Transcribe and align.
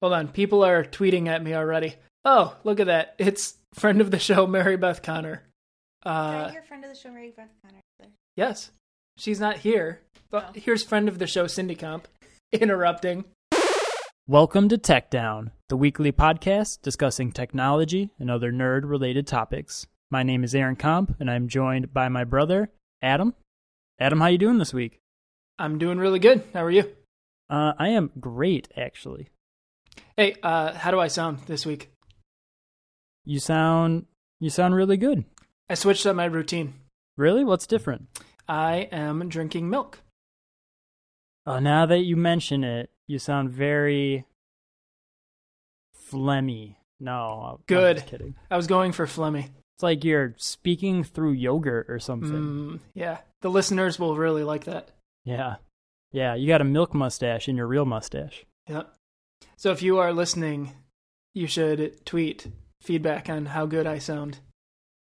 Hold 0.00 0.12
on. 0.14 0.28
People 0.28 0.64
are 0.64 0.82
tweeting 0.84 1.28
at 1.28 1.42
me 1.42 1.54
already. 1.54 1.96
Oh, 2.24 2.56
look 2.64 2.80
at 2.80 2.86
that. 2.86 3.14
It's 3.18 3.54
friend 3.74 4.00
of 4.00 4.10
the 4.10 4.18
show, 4.18 4.46
Mary 4.46 4.76
Beth 4.76 5.02
Connor. 5.02 5.42
Did 6.04 6.10
I 6.10 6.44
Uh, 6.44 6.50
hear 6.50 6.62
friend 6.62 6.84
of 6.84 6.90
the 6.90 6.96
show, 6.96 7.10
Mary 7.10 7.32
Beth 7.36 7.52
Connor? 7.62 7.80
yes. 8.36 8.70
She's 9.18 9.40
not 9.40 9.58
here. 9.58 10.00
But 10.30 10.46
Oh. 10.50 10.52
here's 10.60 10.82
friend 10.82 11.08
of 11.08 11.18
the 11.18 11.26
show, 11.26 11.46
Cindy 11.46 11.74
Comp, 11.74 12.08
interrupting. 12.52 13.24
Welcome 14.26 14.68
to 14.70 14.78
Techdown, 14.78 15.50
the 15.68 15.76
weekly 15.76 16.12
podcast 16.12 16.80
discussing 16.82 17.32
technology 17.32 18.10
and 18.18 18.30
other 18.30 18.52
nerd 18.52 18.88
related 18.88 19.26
topics. 19.26 19.86
My 20.10 20.22
name 20.22 20.44
is 20.44 20.54
Aaron 20.54 20.76
Comp 20.76 21.16
and 21.20 21.30
I'm 21.30 21.48
joined 21.48 21.92
by 21.92 22.08
my 22.08 22.24
brother, 22.24 22.70
Adam. 23.02 23.34
Adam, 23.98 24.20
how 24.20 24.28
you 24.28 24.38
doing 24.38 24.58
this 24.58 24.72
week? 24.72 24.98
I'm 25.58 25.76
doing 25.78 25.98
really 25.98 26.20
good. 26.20 26.44
How 26.54 26.64
are 26.64 26.70
you? 26.70 26.94
Uh, 27.50 27.74
I 27.78 27.88
am 27.88 28.12
great 28.20 28.68
actually. 28.76 29.28
Hey, 30.16 30.36
uh, 30.42 30.72
how 30.74 30.90
do 30.90 31.00
I 31.00 31.08
sound 31.08 31.40
this 31.46 31.64
week? 31.64 31.90
You 33.24 33.38
sound 33.38 34.06
you 34.38 34.50
sound 34.50 34.74
really 34.74 34.96
good. 34.96 35.24
I 35.68 35.74
switched 35.74 36.06
up 36.06 36.16
my 36.16 36.24
routine. 36.24 36.74
Really? 37.16 37.44
What's 37.44 37.66
different? 37.66 38.08
I 38.48 38.88
am 38.90 39.28
drinking 39.28 39.70
milk. 39.70 40.00
Uh, 41.46 41.60
now 41.60 41.86
that 41.86 42.00
you 42.00 42.16
mention 42.16 42.64
it, 42.64 42.90
you 43.06 43.18
sound 43.18 43.50
very 43.50 44.24
phlegmy. 46.10 46.76
No, 46.98 47.12
I'm 47.58 47.58
Good. 47.66 47.96
just 47.96 48.08
kidding. 48.08 48.34
I 48.50 48.56
was 48.56 48.66
going 48.66 48.92
for 48.92 49.06
phlegmy. 49.06 49.48
It's 49.76 49.82
like 49.82 50.04
you're 50.04 50.34
speaking 50.36 51.04
through 51.04 51.32
yogurt 51.32 51.86
or 51.88 51.98
something. 51.98 52.30
Mm, 52.30 52.80
yeah. 52.94 53.18
The 53.40 53.50
listeners 53.50 53.98
will 53.98 54.16
really 54.16 54.44
like 54.44 54.64
that. 54.64 54.90
Yeah, 55.24 55.56
yeah. 56.12 56.34
You 56.34 56.46
got 56.48 56.60
a 56.60 56.64
milk 56.64 56.92
mustache 56.92 57.48
in 57.48 57.56
your 57.56 57.66
real 57.66 57.86
mustache. 57.86 58.44
Yep. 58.68 58.94
So 59.56 59.70
if 59.72 59.82
you 59.82 59.98
are 59.98 60.12
listening, 60.12 60.72
you 61.34 61.46
should 61.46 62.04
tweet 62.04 62.46
feedback 62.80 63.28
on 63.28 63.46
how 63.46 63.66
good 63.66 63.86
I 63.86 63.98
sound 63.98 64.38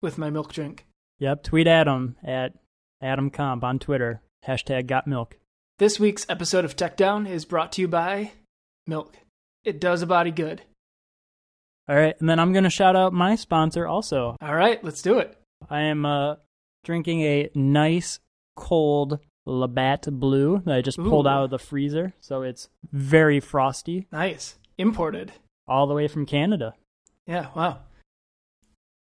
with 0.01 0.17
my 0.17 0.29
milk 0.29 0.53
drink. 0.53 0.85
Yep. 1.19 1.43
Tweet 1.43 1.67
Adam 1.67 2.15
at 2.23 2.53
Adam 3.01 3.29
Comp 3.29 3.63
on 3.63 3.79
Twitter. 3.79 4.21
Hashtag 4.47 4.87
got 4.87 5.07
milk. 5.07 5.37
This 5.79 5.99
week's 5.99 6.25
episode 6.29 6.65
of 6.65 6.75
Techdown 6.75 7.29
is 7.29 7.45
brought 7.45 7.71
to 7.73 7.81
you 7.81 7.87
by 7.87 8.31
milk. 8.87 9.15
It 9.63 9.79
does 9.79 10.01
a 10.01 10.07
body 10.07 10.31
good. 10.31 10.61
All 11.89 11.95
right, 11.95 12.15
and 12.19 12.27
then 12.29 12.39
I'm 12.39 12.51
gonna 12.51 12.69
shout 12.69 12.95
out 12.95 13.13
my 13.13 13.35
sponsor 13.35 13.87
also. 13.87 14.35
All 14.41 14.55
right, 14.55 14.83
let's 14.83 15.01
do 15.01 15.19
it. 15.19 15.37
I 15.69 15.83
am 15.83 16.05
uh 16.05 16.35
drinking 16.83 17.21
a 17.21 17.49
nice 17.55 18.19
cold 18.55 19.19
Labatt 19.47 20.07
Blue 20.11 20.61
that 20.65 20.75
I 20.75 20.81
just 20.81 20.97
pulled 20.97 21.25
out 21.27 21.45
of 21.45 21.49
the 21.49 21.57
freezer, 21.59 22.13
so 22.19 22.41
it's 22.41 22.69
very 22.91 23.39
frosty, 23.39 24.05
Nice. 24.11 24.55
Imported. 24.77 25.31
all 25.67 25.87
the 25.87 25.93
way 25.95 26.07
from 26.07 26.25
Canada. 26.25 26.73
Yeah, 27.25 27.47
wow. 27.55 27.79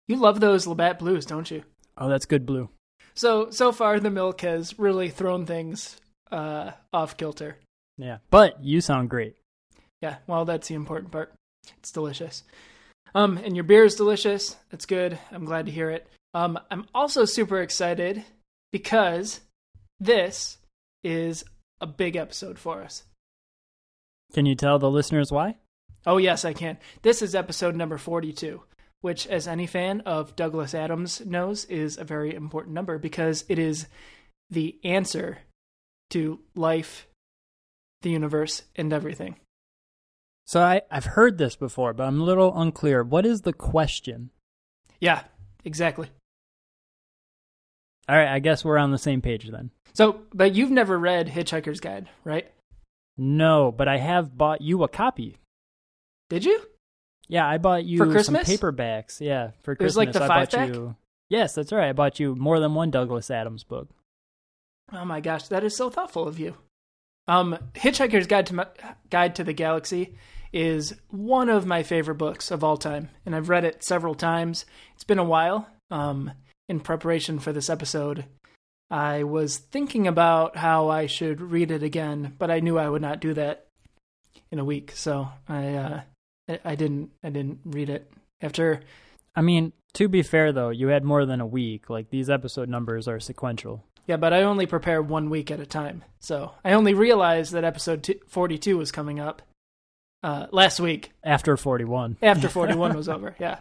You 0.08 0.18
love 0.18 0.40
those 0.40 0.68
Labatt 0.68 1.00
Blues, 1.00 1.26
don't 1.26 1.50
you? 1.50 1.64
Oh, 1.98 2.08
that's 2.10 2.26
good 2.26 2.46
blue. 2.46 2.70
So 3.16 3.50
so 3.50 3.72
far 3.72 4.00
the 4.00 4.10
milk 4.12 4.42
has 4.42 4.78
really 4.78 5.10
thrown 5.10 5.46
things 5.46 5.98
uh 6.32 6.72
off 6.94 7.18
kilter. 7.18 7.58
Yeah, 7.98 8.18
but 8.30 8.64
you 8.64 8.82
sound 8.82 9.10
great. 9.10 9.36
Yeah, 10.02 10.18
well 10.28 10.44
that's 10.46 10.68
the 10.68 10.76
important 10.76 11.12
part. 11.12 11.34
It's 11.80 11.92
delicious. 11.92 12.44
Um 13.16 13.38
and 13.38 13.56
your 13.56 13.64
beer 13.64 13.86
is 13.86 13.96
delicious. 13.96 14.58
That's 14.70 14.86
good. 14.86 15.18
I'm 15.32 15.46
glad 15.46 15.66
to 15.68 15.72
hear 15.72 15.90
it. 15.90 16.06
Um 16.34 16.60
I'm 16.70 16.86
also 16.94 17.24
super 17.26 17.62
excited 17.62 18.24
because 18.74 19.40
this 20.00 20.58
is 21.04 21.44
a 21.82 21.88
big 21.88 22.16
episode 22.16 22.60
for 22.60 22.82
us. 22.82 23.04
Can 24.34 24.46
you 24.46 24.56
tell 24.56 24.80
the 24.80 24.90
listeners 24.90 25.32
why? 25.32 25.58
Oh 26.06 26.18
yes, 26.18 26.46
I 26.46 26.54
can. 26.54 26.78
This 27.02 27.22
is 27.22 27.36
episode 27.36 27.76
number 27.76 27.98
42, 27.98 28.62
which 29.02 29.28
as 29.28 29.48
any 29.48 29.68
fan 29.68 30.02
of 30.02 30.36
Douglas 30.36 30.74
Adams 30.74 31.22
knows 31.26 31.66
is 31.66 31.98
a 31.98 32.04
very 32.04 32.34
important 32.34 32.74
number 32.74 32.98
because 32.98 33.46
it 33.48 33.58
is 33.58 33.88
the 34.50 34.78
answer 34.84 35.40
to 36.12 36.40
life, 36.56 37.08
the 38.02 38.12
universe, 38.12 38.64
and 38.76 38.94
everything. 38.94 39.38
So 40.46 40.62
I 40.62 40.82
I've 40.92 41.06
heard 41.06 41.38
this 41.38 41.56
before, 41.56 41.94
but 41.94 42.04
I'm 42.04 42.22
a 42.22 42.26
little 42.26 42.60
unclear. 42.60 43.04
What 43.04 43.26
is 43.26 43.42
the 43.42 43.54
question? 43.54 44.30
Yeah, 45.00 45.24
exactly. 45.64 46.10
All 48.08 48.16
right, 48.16 48.28
I 48.28 48.40
guess 48.40 48.64
we're 48.64 48.78
on 48.78 48.92
the 48.92 48.98
same 48.98 49.22
page 49.22 49.50
then. 49.50 49.72
So, 49.94 50.22
but 50.34 50.54
you've 50.56 50.72
never 50.72 50.98
read 50.98 51.28
Hitchhiker's 51.28 51.80
Guide, 51.80 52.08
right? 52.24 52.52
No, 53.18 53.72
but 53.72 53.88
I 53.88 53.98
have 53.98 54.38
bought 54.38 54.62
you 54.62 54.84
a 54.84 54.88
copy. 54.88 55.38
Did 56.30 56.44
you? 56.46 56.62
Yeah, 57.28 57.48
I 57.48 57.58
bought 57.58 57.86
you 57.86 57.98
For 57.98 58.22
some 58.24 58.36
paperbacks. 58.36 59.20
Yeah, 59.22 59.52
for 59.64 59.72
It 59.72 59.80
was 59.80 59.96
Christmas. 59.96 59.96
like 59.96 60.12
the 60.14 60.24
I 60.24 60.28
five-pack? 60.28 60.68
you. 60.70 60.96
Yes, 61.30 61.54
that's 61.56 61.72
right. 61.72 61.90
I 61.90 61.94
bought 61.94 62.20
you 62.20 62.36
more 62.36 62.60
than 62.60 62.76
one 62.76 62.92
Douglas 62.92 63.32
Adams 63.32 63.64
book. 63.64 63.90
Oh 64.94 65.06
my 65.06 65.22
gosh, 65.22 65.48
that 65.48 65.64
is 65.64 65.76
so 65.76 65.90
thoughtful 65.90 66.28
of 66.28 66.38
you. 66.40 66.56
Um, 67.28 67.58
Hitchhiker's 67.74 68.28
Guide 68.28 68.46
to 68.48 68.54
Ma- 68.56 68.66
Guide 69.10 69.36
to 69.36 69.44
the 69.44 69.54
Galaxy 69.54 70.16
is 70.54 70.94
one 71.10 71.50
of 71.50 71.66
my 71.66 71.82
favorite 71.82 72.16
books 72.16 72.52
of 72.52 72.64
all 72.64 72.78
time, 72.78 73.10
and 73.26 73.36
I've 73.36 73.50
read 73.50 73.64
it 73.66 73.84
several 73.84 74.14
times. 74.14 74.66
It's 74.94 75.04
been 75.04 75.18
a 75.18 75.24
while. 75.24 75.68
Um, 75.90 76.32
in 76.70 76.80
preparation 76.80 77.40
for 77.40 77.54
this 77.54 77.70
episode, 77.70 78.26
I 78.90 79.24
was 79.24 79.58
thinking 79.58 80.08
about 80.08 80.58
how 80.58 80.90
I 80.90 81.06
should 81.08 81.42
read 81.42 81.72
it 81.72 81.84
again, 81.84 82.36
but 82.38 82.52
I 82.52 82.60
knew 82.60 82.78
I 82.78 82.90
would 82.90 83.02
not 83.02 83.20
do 83.20 83.34
that 83.34 83.68
in 84.52 84.60
a 84.60 84.66
week, 84.66 84.92
so 84.94 85.28
I 85.50 85.74
uh, 85.76 86.02
I- 86.64 86.76
didn't 86.76 87.12
I 87.24 87.30
didn't 87.30 87.60
read 87.66 87.90
it 87.90 88.12
after. 88.42 88.82
I 89.36 89.42
mean, 89.42 89.74
to 89.94 90.08
be 90.08 90.22
fair 90.22 90.52
though, 90.52 90.70
you 90.70 90.88
had 90.88 91.04
more 91.04 91.26
than 91.26 91.42
a 91.42 91.48
week. 91.48 91.90
Like 91.90 92.10
these 92.10 92.30
episode 92.30 92.70
numbers 92.70 93.08
are 93.08 93.20
sequential. 93.20 93.84
Yeah, 94.08 94.18
but 94.18 94.34
I 94.34 94.44
only 94.44 94.68
prepare 94.68 95.02
one 95.02 95.32
week 95.32 95.50
at 95.50 95.60
a 95.60 95.66
time. 95.66 96.04
So 96.20 96.52
I 96.64 96.74
only 96.74 96.94
realized 96.94 97.54
that 97.54 97.64
episode 97.64 98.04
two, 98.04 98.20
42 98.28 98.78
was 98.78 98.92
coming 98.92 99.20
up 99.20 99.42
uh, 100.22 100.46
last 100.52 100.80
week 100.80 101.12
After 101.24 101.58
41. 101.58 102.18
after 102.22 102.48
41 102.48 102.96
was 102.96 103.10
over. 103.10 103.36
Yeah. 103.40 103.60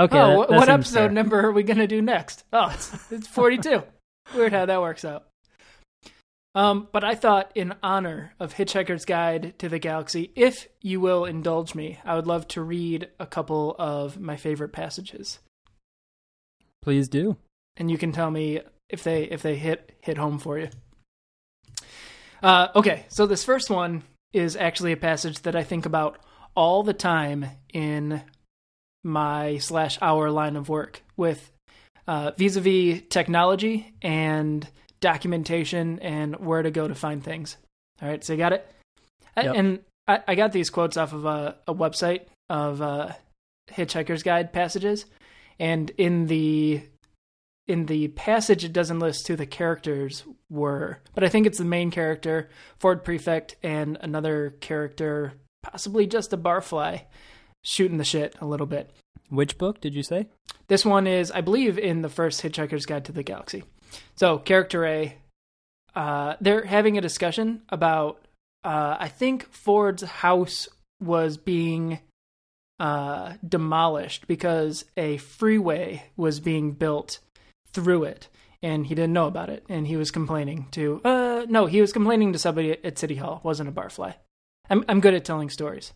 Okay. 0.00 0.18
oh, 0.18 0.40
that- 0.40 0.48
that 0.50 0.56
what 0.58 0.68
episode 0.68 0.94
fair. 0.94 1.10
number 1.10 1.40
are 1.40 1.52
we 1.52 1.62
going 1.62 1.78
to 1.78 1.86
do 1.86 2.00
next? 2.02 2.44
Oh, 2.52 2.70
it's, 2.72 3.12
it's 3.12 3.26
42. 3.28 3.82
Weird 4.34 4.52
how 4.52 4.66
that 4.66 4.80
works 4.80 5.04
out. 5.04 5.26
Um, 6.54 6.88
but 6.90 7.04
I 7.04 7.14
thought, 7.14 7.52
in 7.54 7.74
honor 7.82 8.34
of 8.40 8.54
Hitchhiker's 8.54 9.04
Guide 9.04 9.56
to 9.60 9.68
the 9.68 9.78
Galaxy, 9.78 10.32
if 10.34 10.66
you 10.80 11.00
will 11.00 11.24
indulge 11.24 11.76
me, 11.76 11.98
I 12.04 12.16
would 12.16 12.26
love 12.26 12.48
to 12.48 12.62
read 12.62 13.08
a 13.20 13.26
couple 13.26 13.76
of 13.78 14.18
my 14.18 14.36
favorite 14.36 14.72
passages. 14.72 15.38
Please 16.82 17.08
do. 17.08 17.36
and 17.76 17.88
you 17.90 17.98
can 17.98 18.10
tell 18.10 18.30
me 18.30 18.60
if 18.88 19.04
they 19.04 19.24
if 19.24 19.42
they 19.42 19.54
hit 19.56 19.92
hit 20.00 20.16
home 20.18 20.38
for 20.40 20.58
you. 20.58 20.70
Uh, 22.42 22.68
okay, 22.74 23.04
so 23.08 23.26
this 23.26 23.44
first 23.44 23.70
one 23.70 24.02
is 24.32 24.56
actually 24.56 24.92
a 24.92 24.96
passage 24.96 25.42
that 25.42 25.54
I 25.54 25.62
think 25.62 25.86
about 25.86 26.18
all 26.56 26.82
the 26.82 26.94
time 26.94 27.46
in 27.72 28.22
my 29.04 29.58
slash 29.58 29.98
our 30.02 30.30
line 30.30 30.56
of 30.56 30.68
work 30.68 31.02
with 31.16 31.50
uh, 32.06 32.32
vis-a-vis 32.36 33.02
technology 33.08 33.92
and 34.02 34.66
documentation 35.00 35.98
and 36.00 36.36
where 36.36 36.62
to 36.62 36.70
go 36.70 36.86
to 36.86 36.94
find 36.94 37.22
things. 37.24 37.56
All 38.02 38.08
right, 38.08 38.22
so 38.24 38.32
you 38.32 38.38
got 38.38 38.52
it. 38.52 38.66
Yep. 39.36 39.54
And 39.56 39.78
I, 40.08 40.22
I 40.28 40.34
got 40.34 40.52
these 40.52 40.70
quotes 40.70 40.96
off 40.96 41.12
of 41.12 41.24
a, 41.24 41.56
a 41.66 41.74
website 41.74 42.22
of 42.48 42.82
uh, 42.82 43.12
Hitchhiker's 43.70 44.22
Guide 44.22 44.52
passages, 44.52 45.06
and 45.58 45.90
in 45.90 46.26
the 46.26 46.82
in 47.68 47.86
the 47.86 48.08
passage 48.08 48.64
it 48.64 48.72
doesn't 48.72 48.98
list 48.98 49.28
who 49.28 49.36
the 49.36 49.46
characters 49.46 50.24
were, 50.50 50.98
but 51.14 51.22
I 51.22 51.28
think 51.28 51.46
it's 51.46 51.58
the 51.58 51.64
main 51.64 51.92
character, 51.92 52.48
Ford 52.80 53.04
Prefect, 53.04 53.54
and 53.62 53.96
another 54.00 54.56
character, 54.60 55.34
possibly 55.62 56.06
just 56.06 56.32
a 56.32 56.36
barfly, 56.36 57.02
shooting 57.62 57.98
the 57.98 58.04
shit 58.04 58.34
a 58.40 58.46
little 58.46 58.66
bit. 58.66 58.90
Which 59.28 59.58
book 59.58 59.80
did 59.80 59.94
you 59.94 60.02
say? 60.02 60.26
This 60.68 60.84
one 60.84 61.06
is, 61.06 61.30
I 61.30 61.40
believe, 61.40 61.78
in 61.78 62.02
the 62.02 62.08
first 62.08 62.42
Hitchhiker's 62.42 62.86
Guide 62.86 63.04
to 63.06 63.12
the 63.12 63.22
Galaxy. 63.22 63.64
So, 64.16 64.38
character 64.38 64.84
A, 64.84 65.16
uh, 65.94 66.34
they're 66.40 66.64
having 66.64 66.96
a 66.96 67.00
discussion 67.00 67.62
about, 67.68 68.24
uh, 68.64 68.96
I 68.98 69.08
think 69.08 69.52
Ford's 69.52 70.02
house 70.02 70.68
was 71.00 71.36
being 71.36 72.00
uh, 72.78 73.34
demolished 73.46 74.26
because 74.26 74.84
a 74.96 75.16
freeway 75.18 76.04
was 76.16 76.40
being 76.40 76.72
built 76.72 77.18
through 77.72 78.04
it, 78.04 78.28
and 78.62 78.86
he 78.86 78.94
didn't 78.94 79.12
know 79.12 79.26
about 79.26 79.50
it, 79.50 79.64
and 79.68 79.86
he 79.86 79.96
was 79.96 80.10
complaining 80.10 80.68
to, 80.72 81.00
uh, 81.04 81.46
no, 81.48 81.66
he 81.66 81.80
was 81.80 81.92
complaining 81.92 82.32
to 82.32 82.38
somebody 82.38 82.76
at 82.84 82.98
City 82.98 83.16
Hall. 83.16 83.40
Wasn't 83.42 83.68
a 83.68 83.72
barfly. 83.72 84.14
I'm 84.68 84.84
I'm 84.88 85.00
good 85.00 85.14
at 85.14 85.24
telling 85.24 85.50
stories. 85.50 85.92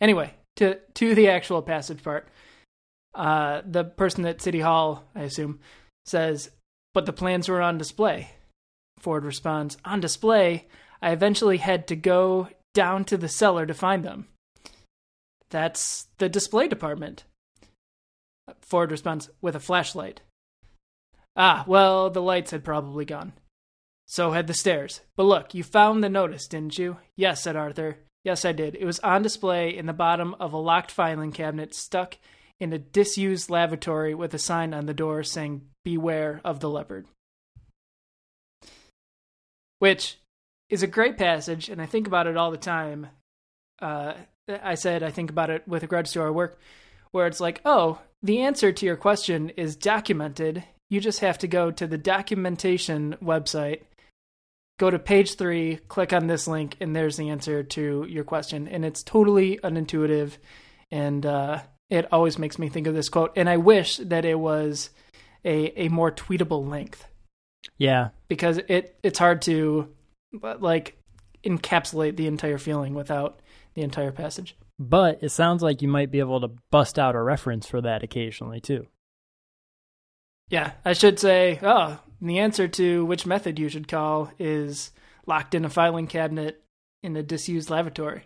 Anyway, 0.00 0.32
to 0.58 0.78
to 0.94 1.14
the 1.14 1.28
actual 1.28 1.62
passage 1.62 2.02
part. 2.02 2.28
Uh, 3.14 3.62
the 3.64 3.84
person 3.84 4.24
at 4.26 4.42
City 4.42 4.60
Hall, 4.60 5.04
I 5.14 5.22
assume, 5.22 5.60
says, 6.04 6.50
"But 6.94 7.06
the 7.06 7.12
plans 7.12 7.48
were 7.48 7.62
on 7.62 7.78
display." 7.78 8.30
Ford 8.98 9.24
responds, 9.24 9.76
"On 9.84 10.00
display. 10.00 10.68
I 11.00 11.12
eventually 11.12 11.58
had 11.58 11.86
to 11.88 11.96
go 11.96 12.48
down 12.74 13.04
to 13.06 13.16
the 13.16 13.28
cellar 13.28 13.66
to 13.66 13.74
find 13.74 14.04
them. 14.04 14.28
That's 15.50 16.08
the 16.18 16.28
display 16.28 16.68
department. 16.68 17.24
Ford 18.60 18.90
responds 18.90 19.30
with 19.40 19.54
a 19.54 19.60
flashlight. 19.60 20.20
Ah, 21.36 21.64
well, 21.66 22.10
the 22.10 22.22
lights 22.22 22.50
had 22.50 22.64
probably 22.64 23.04
gone. 23.04 23.32
So 24.06 24.32
had 24.32 24.46
the 24.46 24.54
stairs. 24.54 25.02
But 25.16 25.24
look, 25.24 25.54
you 25.54 25.62
found 25.62 26.02
the 26.02 26.08
notice, 26.08 26.48
didn't 26.48 26.78
you? 26.78 26.98
Yes, 27.14 27.42
said 27.42 27.56
Arthur. 27.56 27.98
Yes, 28.28 28.44
I 28.44 28.52
did. 28.52 28.74
It 28.74 28.84
was 28.84 28.98
on 28.98 29.22
display 29.22 29.74
in 29.74 29.86
the 29.86 29.94
bottom 29.94 30.34
of 30.38 30.52
a 30.52 30.58
locked 30.58 30.90
filing 30.90 31.32
cabinet 31.32 31.74
stuck 31.74 32.18
in 32.60 32.74
a 32.74 32.78
disused 32.78 33.48
lavatory 33.48 34.14
with 34.14 34.34
a 34.34 34.38
sign 34.38 34.74
on 34.74 34.84
the 34.84 34.92
door 34.92 35.22
saying, 35.22 35.62
Beware 35.82 36.42
of 36.44 36.60
the 36.60 36.68
leopard. 36.68 37.06
Which 39.78 40.18
is 40.68 40.82
a 40.82 40.86
great 40.86 41.16
passage, 41.16 41.70
and 41.70 41.80
I 41.80 41.86
think 41.86 42.06
about 42.06 42.26
it 42.26 42.36
all 42.36 42.50
the 42.50 42.58
time. 42.58 43.06
Uh, 43.80 44.12
I 44.46 44.74
said 44.74 45.02
I 45.02 45.10
think 45.10 45.30
about 45.30 45.48
it 45.48 45.66
with 45.66 45.80
regards 45.80 46.12
to 46.12 46.20
our 46.20 46.30
work, 46.30 46.60
where 47.12 47.26
it's 47.26 47.40
like, 47.40 47.62
oh, 47.64 47.98
the 48.22 48.42
answer 48.42 48.72
to 48.72 48.84
your 48.84 48.96
question 48.96 49.48
is 49.56 49.74
documented. 49.74 50.64
You 50.90 51.00
just 51.00 51.20
have 51.20 51.38
to 51.38 51.48
go 51.48 51.70
to 51.70 51.86
the 51.86 51.96
documentation 51.96 53.16
website, 53.24 53.84
go 54.78 54.90
to 54.90 54.98
page 54.98 55.34
three, 55.36 55.76
click 55.88 56.12
on 56.12 56.26
this 56.26 56.48
link, 56.48 56.76
and 56.80 56.94
there's 56.96 57.16
the 57.16 57.30
answer 57.30 57.62
to 57.62 58.06
your 58.08 58.24
question. 58.24 58.66
And 58.68 58.84
it's 58.84 59.02
totally 59.02 59.58
unintuitive, 59.62 60.38
and 60.90 61.26
uh, 61.26 61.60
it 61.90 62.12
always 62.12 62.38
makes 62.38 62.58
me 62.58 62.68
think 62.68 62.86
of 62.86 62.94
this 62.94 63.08
quote. 63.08 63.32
And 63.36 63.48
I 63.48 63.56
wish 63.58 63.96
that 63.98 64.24
it 64.24 64.38
was 64.38 64.90
a 65.44 65.84
a 65.86 65.88
more 65.88 66.10
tweetable 66.10 66.68
length 66.68 67.06
Yeah. 67.76 68.08
because 68.28 68.58
it 68.68 68.98
it's 69.02 69.18
hard 69.18 69.42
to 69.42 69.88
but, 70.32 70.60
like 70.62 70.96
encapsulate 71.44 72.16
the 72.16 72.26
entire 72.26 72.58
feeling 72.58 72.94
without 72.94 73.40
the 73.74 73.82
entire 73.82 74.10
passage. 74.12 74.56
But 74.80 75.22
it 75.22 75.30
sounds 75.30 75.62
like 75.62 75.82
you 75.82 75.88
might 75.88 76.10
be 76.10 76.18
able 76.18 76.40
to 76.40 76.50
bust 76.70 76.98
out 76.98 77.14
a 77.14 77.22
reference 77.22 77.66
for 77.66 77.80
that 77.80 78.02
occasionally 78.02 78.60
too. 78.60 78.86
Yeah, 80.50 80.72
I 80.84 80.92
should 80.94 81.18
say, 81.18 81.58
oh, 81.62 81.98
the 82.20 82.38
answer 82.38 82.66
to 82.68 83.04
which 83.04 83.26
method 83.26 83.58
you 83.58 83.68
should 83.68 83.88
call 83.88 84.30
is 84.38 84.90
locked 85.26 85.54
in 85.54 85.64
a 85.64 85.70
filing 85.70 86.06
cabinet 86.06 86.62
in 87.02 87.16
a 87.16 87.22
disused 87.22 87.70
lavatory. 87.70 88.24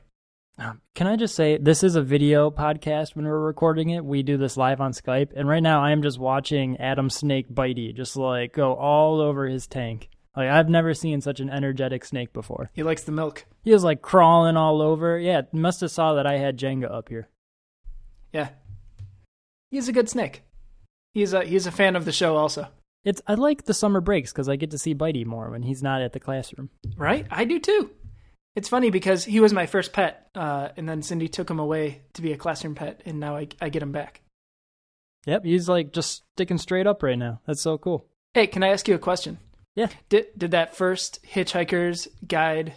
Um, 0.59 0.81
Can 0.95 1.07
I 1.07 1.17
just 1.17 1.35
say 1.35 1.57
this 1.57 1.83
is 1.83 1.97
a 1.97 2.03
video 2.03 2.51
podcast 2.51 3.17
when 3.17 3.25
we're 3.25 3.39
recording 3.39 3.91
it. 3.91 4.05
We 4.05 4.23
do 4.23 4.37
this 4.37 4.57
live 4.57 4.81
on 4.81 4.93
Skype, 4.93 5.31
and 5.35 5.49
right 5.49 5.63
now 5.63 5.83
I 5.83 5.93
am 5.93 6.03
just 6.03 6.19
watching 6.19 6.77
Adam 6.79 7.09
Snake 7.09 7.49
Bitey 7.49 7.95
just 7.95 8.17
like 8.17 8.53
go 8.53 8.75
all 8.75 9.21
over 9.21 9.47
his 9.47 9.67
tank. 9.67 10.11
Like 10.37 10.49
I've 10.49 10.69
never 10.69 10.95
seen 10.95 11.21
such 11.21 11.41
an 11.41 11.51
energetic 11.51 12.05
snake 12.05 12.33
before. 12.33 12.71
He 12.75 12.83
likes 12.83 13.03
the 13.03 13.13
milk. 13.13 13.47
He 13.63 13.73
was 13.73 13.85
like 13.85 14.03
crawling 14.03 14.57
all 14.57 14.83
over. 14.83 15.19
Yeah, 15.19 15.43
must 15.53 15.81
have 15.81 15.91
saw 15.91 16.15
that 16.15 16.27
I 16.27 16.39
had 16.39 16.59
Jenga 16.59 16.91
up 16.91 17.09
here. 17.09 17.29
Yeah. 18.33 18.51
He's 19.71 19.89
a 19.89 19.93
good 19.93 20.09
snake. 20.09 20.43
He's 21.15 21.33
a 21.33 21.45
he's 21.45 21.67
a 21.67 21.73
fan 21.73 21.97
of 21.97 22.05
the 22.05 22.13
show 22.13 22.37
also. 22.37 22.69
It's 23.05 23.21
I 23.27 23.35
like 23.35 23.65
the 23.65 23.75
summer 23.75 24.01
breaks 24.01 24.33
because 24.33 24.49
I 24.49 24.57
get 24.57 24.71
to 24.71 24.79
see 24.79 24.95
Bitey 24.95 25.27
more 25.27 25.51
when 25.51 25.63
he's 25.63 25.83
not 25.83 26.03
at 26.03 26.13
the 26.13 26.21
classroom. 26.21 26.71
Right? 26.97 27.27
I 27.31 27.45
do 27.45 27.59
too. 27.59 27.91
It's 28.55 28.69
funny 28.69 28.91
because 28.91 29.25
he 29.25 29.41
was 29.41 29.53
my 29.53 29.67
first 29.67 29.93
pet, 29.93 30.29
uh, 30.35 30.69
and 30.77 30.87
then 30.89 31.03
Cindy 31.03 31.29
took 31.29 31.51
him 31.51 31.59
away 31.59 32.03
to 32.13 32.23
be 32.23 32.33
a 32.33 32.37
classroom 32.37 32.75
pet, 32.75 33.01
and 33.07 33.19
now 33.19 33.35
I, 33.35 33.49
I 33.63 33.71
get 33.71 33.83
him 33.83 33.93
back. 33.93 34.21
Yep, 35.27 35.45
he's 35.45 35.69
like 35.69 35.93
just 35.93 36.23
sticking 36.35 36.59
straight 36.59 36.87
up 36.87 37.03
right 37.03 37.19
now. 37.19 37.41
That's 37.47 37.63
so 37.63 37.79
cool. 37.79 38.07
Hey, 38.35 38.47
can 38.47 38.63
I 38.63 38.69
ask 38.69 38.87
you 38.89 38.95
a 38.95 38.99
question? 38.99 39.39
Yeah. 39.75 39.89
Did 40.09 40.27
did 40.37 40.51
that 40.51 40.77
first 40.77 41.25
Hitchhiker's 41.25 42.09
Guide 42.27 42.75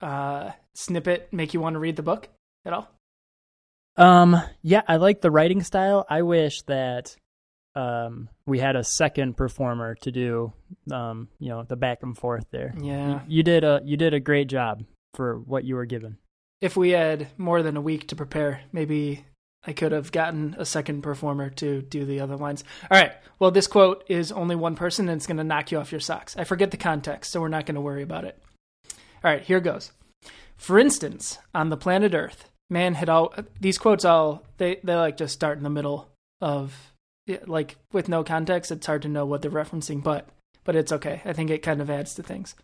uh, 0.00 0.52
snippet 0.74 1.28
make 1.32 1.52
you 1.52 1.60
want 1.60 1.74
to 1.74 1.80
read 1.80 1.96
the 1.96 2.02
book 2.02 2.28
at 2.64 2.72
all? 2.72 2.90
Um, 3.96 4.40
yeah, 4.62 4.82
I 4.88 4.96
like 4.96 5.20
the 5.20 5.30
writing 5.30 5.62
style. 5.62 6.06
I 6.08 6.22
wish 6.22 6.62
that 6.62 7.16
um 7.76 8.28
we 8.46 8.58
had 8.58 8.74
a 8.74 8.82
second 8.82 9.36
performer 9.36 9.94
to 9.94 10.10
do 10.10 10.52
um 10.90 11.28
you 11.38 11.48
know 11.48 11.62
the 11.62 11.76
back 11.76 12.02
and 12.02 12.16
forth 12.16 12.46
there. 12.50 12.74
Yeah. 12.80 13.20
You 13.28 13.42
did 13.42 13.64
a 13.64 13.80
you 13.84 13.96
did 13.96 14.14
a 14.14 14.20
great 14.20 14.48
job 14.48 14.84
for 15.14 15.38
what 15.38 15.64
you 15.64 15.76
were 15.76 15.86
given. 15.86 16.18
If 16.60 16.76
we 16.76 16.90
had 16.90 17.28
more 17.38 17.62
than 17.62 17.76
a 17.76 17.80
week 17.80 18.08
to 18.08 18.16
prepare, 18.16 18.62
maybe 18.72 19.24
I 19.66 19.72
could 19.72 19.92
have 19.92 20.10
gotten 20.12 20.56
a 20.58 20.64
second 20.64 21.02
performer 21.02 21.50
to 21.50 21.82
do 21.82 22.04
the 22.04 22.20
other 22.20 22.36
lines. 22.36 22.64
All 22.90 22.98
right. 22.98 23.12
Well, 23.38 23.50
this 23.50 23.66
quote 23.66 24.04
is 24.08 24.32
only 24.32 24.56
one 24.56 24.74
person 24.74 25.08
and 25.08 25.18
it's 25.18 25.26
going 25.26 25.36
to 25.36 25.44
knock 25.44 25.70
you 25.70 25.78
off 25.78 25.92
your 25.92 26.00
socks. 26.00 26.36
I 26.36 26.44
forget 26.44 26.70
the 26.70 26.76
context, 26.76 27.30
so 27.30 27.40
we're 27.40 27.48
not 27.48 27.66
going 27.66 27.74
to 27.74 27.80
worry 27.80 28.02
about 28.02 28.24
it. 28.24 28.42
All 29.22 29.30
right, 29.30 29.42
here 29.42 29.60
goes. 29.60 29.92
For 30.56 30.78
instance, 30.78 31.38
on 31.54 31.68
the 31.68 31.76
planet 31.76 32.14
Earth, 32.14 32.48
man 32.70 32.94
had 32.94 33.08
all 33.08 33.34
these 33.60 33.78
quotes 33.78 34.04
all 34.04 34.44
they 34.58 34.78
they 34.84 34.94
like 34.94 35.16
just 35.16 35.34
start 35.34 35.58
in 35.58 35.64
the 35.64 35.70
middle 35.70 36.08
of 36.40 36.89
like 37.46 37.76
with 37.92 38.08
no 38.08 38.24
context, 38.24 38.70
it's 38.70 38.86
hard 38.86 39.02
to 39.02 39.08
know 39.08 39.26
what 39.26 39.42
they're 39.42 39.50
referencing, 39.50 40.02
but 40.02 40.28
but 40.64 40.76
it's 40.76 40.92
okay. 40.92 41.22
I 41.24 41.32
think 41.32 41.50
it 41.50 41.62
kind 41.62 41.80
of 41.80 41.90
adds 41.90 42.14
to 42.14 42.22
things. 42.22 42.54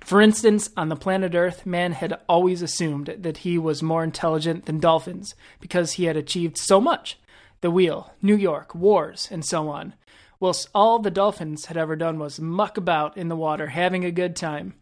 For 0.00 0.20
instance, 0.20 0.70
on 0.76 0.88
the 0.88 0.96
planet 0.96 1.34
Earth, 1.34 1.66
man 1.66 1.92
had 1.92 2.20
always 2.28 2.62
assumed 2.62 3.16
that 3.18 3.38
he 3.38 3.58
was 3.58 3.82
more 3.82 4.04
intelligent 4.04 4.66
than 4.66 4.80
dolphins 4.80 5.34
because 5.60 5.92
he 5.92 6.04
had 6.04 6.16
achieved 6.16 6.58
so 6.58 6.80
much 6.80 7.18
the 7.60 7.70
wheel, 7.70 8.12
New 8.22 8.36
York, 8.36 8.74
wars, 8.74 9.28
and 9.30 9.44
so 9.44 9.68
on. 9.68 9.94
Whilst 10.40 10.68
all 10.72 11.00
the 11.00 11.10
dolphins 11.10 11.66
had 11.66 11.76
ever 11.76 11.96
done 11.96 12.18
was 12.18 12.38
muck 12.38 12.76
about 12.76 13.16
in 13.16 13.28
the 13.28 13.36
water, 13.36 13.68
having 13.68 14.04
a 14.04 14.12
good 14.12 14.36
time. 14.36 14.74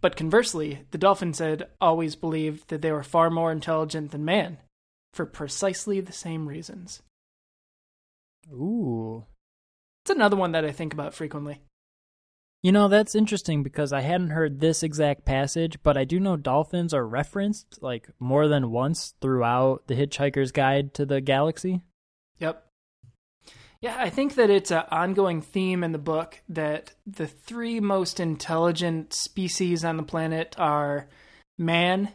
But 0.00 0.16
conversely, 0.16 0.80
the 0.90 0.98
dolphins 0.98 1.38
had 1.38 1.68
always 1.80 2.16
believed 2.16 2.68
that 2.68 2.82
they 2.82 2.90
were 2.90 3.04
far 3.04 3.30
more 3.30 3.52
intelligent 3.52 4.10
than 4.10 4.24
man, 4.24 4.58
for 5.14 5.26
precisely 5.26 6.00
the 6.00 6.12
same 6.12 6.48
reasons. 6.48 7.00
Ooh. 8.52 9.24
It's 10.04 10.10
another 10.10 10.36
one 10.36 10.52
that 10.52 10.64
I 10.64 10.72
think 10.72 10.92
about 10.92 11.14
frequently. 11.14 11.60
You 12.62 12.72
know, 12.72 12.88
that's 12.88 13.14
interesting 13.14 13.62
because 13.62 13.92
I 13.92 14.00
hadn't 14.00 14.30
heard 14.30 14.58
this 14.58 14.82
exact 14.82 15.24
passage, 15.24 15.78
but 15.82 15.96
I 15.96 16.04
do 16.04 16.18
know 16.18 16.36
dolphins 16.36 16.92
are 16.92 17.06
referenced 17.06 17.80
like 17.80 18.08
more 18.18 18.48
than 18.48 18.72
once 18.72 19.14
throughout 19.20 19.86
the 19.86 19.94
Hitchhiker's 19.94 20.50
Guide 20.50 20.92
to 20.94 21.06
the 21.06 21.20
Galaxy. 21.20 21.82
Yep. 22.40 22.64
Yeah, 23.80 23.94
I 23.96 24.10
think 24.10 24.34
that 24.34 24.50
it's 24.50 24.72
an 24.72 24.82
ongoing 24.90 25.40
theme 25.40 25.84
in 25.84 25.92
the 25.92 25.98
book 25.98 26.40
that 26.48 26.94
the 27.06 27.28
three 27.28 27.78
most 27.78 28.18
intelligent 28.18 29.14
species 29.14 29.84
on 29.84 29.96
the 29.96 30.02
planet 30.02 30.56
are 30.58 31.08
man, 31.58 32.08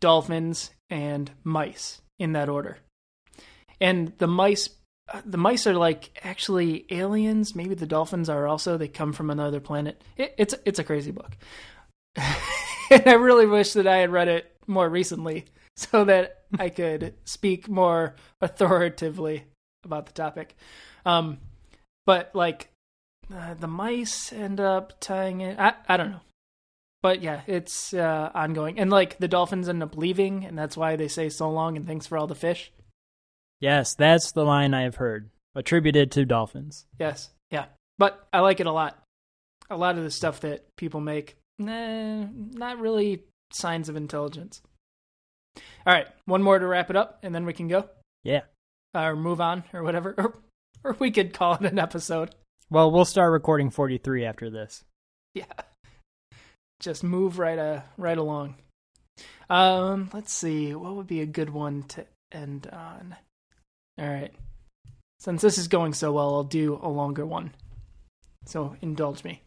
dolphins, 0.00 0.72
and 0.88 1.30
mice 1.44 2.00
in 2.18 2.32
that 2.32 2.48
order. 2.48 2.78
And 3.80 4.14
the 4.18 4.26
mice 4.26 4.68
the 5.24 5.38
mice 5.38 5.66
are 5.66 5.74
like 5.74 6.10
actually 6.22 6.86
aliens. 6.90 7.54
Maybe 7.54 7.74
the 7.74 7.86
dolphins 7.86 8.28
are 8.28 8.46
also. 8.46 8.76
They 8.76 8.88
come 8.88 9.12
from 9.12 9.30
another 9.30 9.60
planet. 9.60 10.02
It, 10.16 10.34
it's 10.38 10.54
it's 10.64 10.78
a 10.78 10.84
crazy 10.84 11.10
book, 11.10 11.36
and 12.16 13.02
I 13.06 13.14
really 13.14 13.46
wish 13.46 13.72
that 13.74 13.86
I 13.86 13.98
had 13.98 14.10
read 14.10 14.28
it 14.28 14.54
more 14.66 14.88
recently 14.88 15.46
so 15.76 16.04
that 16.04 16.44
I 16.58 16.68
could 16.68 17.14
speak 17.24 17.68
more 17.68 18.14
authoritatively 18.40 19.44
about 19.84 20.06
the 20.06 20.12
topic. 20.12 20.56
Um, 21.04 21.38
but 22.06 22.30
like 22.34 22.68
uh, 23.34 23.54
the 23.54 23.68
mice 23.68 24.32
end 24.32 24.60
up 24.60 25.00
tying 25.00 25.40
it. 25.40 25.58
I 25.58 25.74
I 25.88 25.96
don't 25.96 26.10
know, 26.10 26.20
but 27.02 27.22
yeah, 27.22 27.40
it's 27.46 27.94
uh, 27.94 28.30
ongoing. 28.34 28.78
And 28.78 28.90
like 28.90 29.18
the 29.18 29.28
dolphins 29.28 29.68
end 29.68 29.82
up 29.82 29.96
leaving, 29.96 30.44
and 30.44 30.58
that's 30.58 30.76
why 30.76 30.96
they 30.96 31.08
say 31.08 31.28
so 31.28 31.50
long 31.50 31.76
and 31.76 31.86
thanks 31.86 32.06
for 32.06 32.18
all 32.18 32.26
the 32.26 32.34
fish. 32.34 32.72
Yes, 33.60 33.94
that's 33.94 34.32
the 34.32 34.44
line 34.44 34.72
I 34.74 34.82
have 34.82 34.96
heard, 34.96 35.30
attributed 35.54 36.10
to 36.12 36.24
dolphins. 36.24 36.86
Yes. 36.98 37.30
Yeah. 37.50 37.66
But 37.98 38.26
I 38.32 38.40
like 38.40 38.60
it 38.60 38.66
a 38.66 38.72
lot. 38.72 38.98
A 39.68 39.76
lot 39.76 39.98
of 39.98 40.04
the 40.04 40.10
stuff 40.10 40.40
that 40.40 40.64
people 40.76 41.00
make, 41.00 41.36
nah, 41.58 42.24
not 42.32 42.78
really 42.80 43.22
signs 43.52 43.88
of 43.88 43.96
intelligence. 43.96 44.62
All 45.86 45.92
right, 45.92 46.06
one 46.24 46.42
more 46.42 46.58
to 46.58 46.66
wrap 46.66 46.90
it 46.90 46.96
up, 46.96 47.18
and 47.22 47.34
then 47.34 47.44
we 47.44 47.52
can 47.52 47.68
go 47.68 47.88
Yeah. 48.24 48.42
or 48.94 49.14
move 49.16 49.40
on 49.40 49.64
or 49.72 49.82
whatever, 49.82 50.14
or 50.18 50.34
or 50.82 50.96
we 50.98 51.10
could 51.10 51.34
call 51.34 51.54
it 51.54 51.60
an 51.62 51.78
episode. 51.78 52.34
Well, 52.70 52.90
we'll 52.90 53.04
start 53.04 53.32
recording 53.32 53.70
43 53.70 54.24
after 54.24 54.48
this. 54.50 54.84
Yeah, 55.34 55.44
just 56.80 57.04
move 57.04 57.38
right 57.38 57.58
uh 57.58 57.82
right 57.96 58.16
along. 58.18 58.56
Um, 59.48 60.08
let's 60.12 60.32
see, 60.32 60.74
what 60.74 60.94
would 60.96 61.06
be 61.06 61.20
a 61.20 61.26
good 61.26 61.50
one 61.50 61.82
to 61.88 62.06
end 62.32 62.66
on? 62.68 63.16
All 64.00 64.08
right, 64.08 64.32
since 65.18 65.42
this 65.42 65.58
is 65.58 65.68
going 65.68 65.92
so 65.92 66.12
well, 66.12 66.34
I'll 66.34 66.44
do 66.44 66.80
a 66.82 66.88
longer 66.88 67.26
one. 67.26 67.52
So 68.46 68.74
indulge 68.80 69.22
me. 69.22 69.42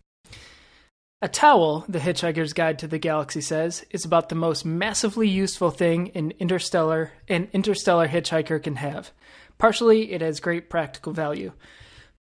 A 1.24 1.28
towel, 1.28 1.86
The 1.88 2.00
Hitchhiker's 2.00 2.54
Guide 2.54 2.78
to 2.80 2.88
the 2.88 3.00
Galaxy 3.00 3.42
says, 3.42 3.86
is 3.90 4.06
about 4.06 4.30
the 4.30 4.36
most 4.36 4.66
massively 4.66 5.28
useful 5.28 5.72
thing 5.72 6.12
an 6.14 6.34
interstellar 6.38 7.14
an 7.28 7.48
interstellar 7.54 8.08
hitchhiker 8.08 8.62
can 8.62 8.76
have. 8.76 9.12
Partially, 9.58 10.12
it 10.12 10.22
has 10.22 10.40
great 10.40 10.70
practical 10.70 11.14
value. 11.14 11.54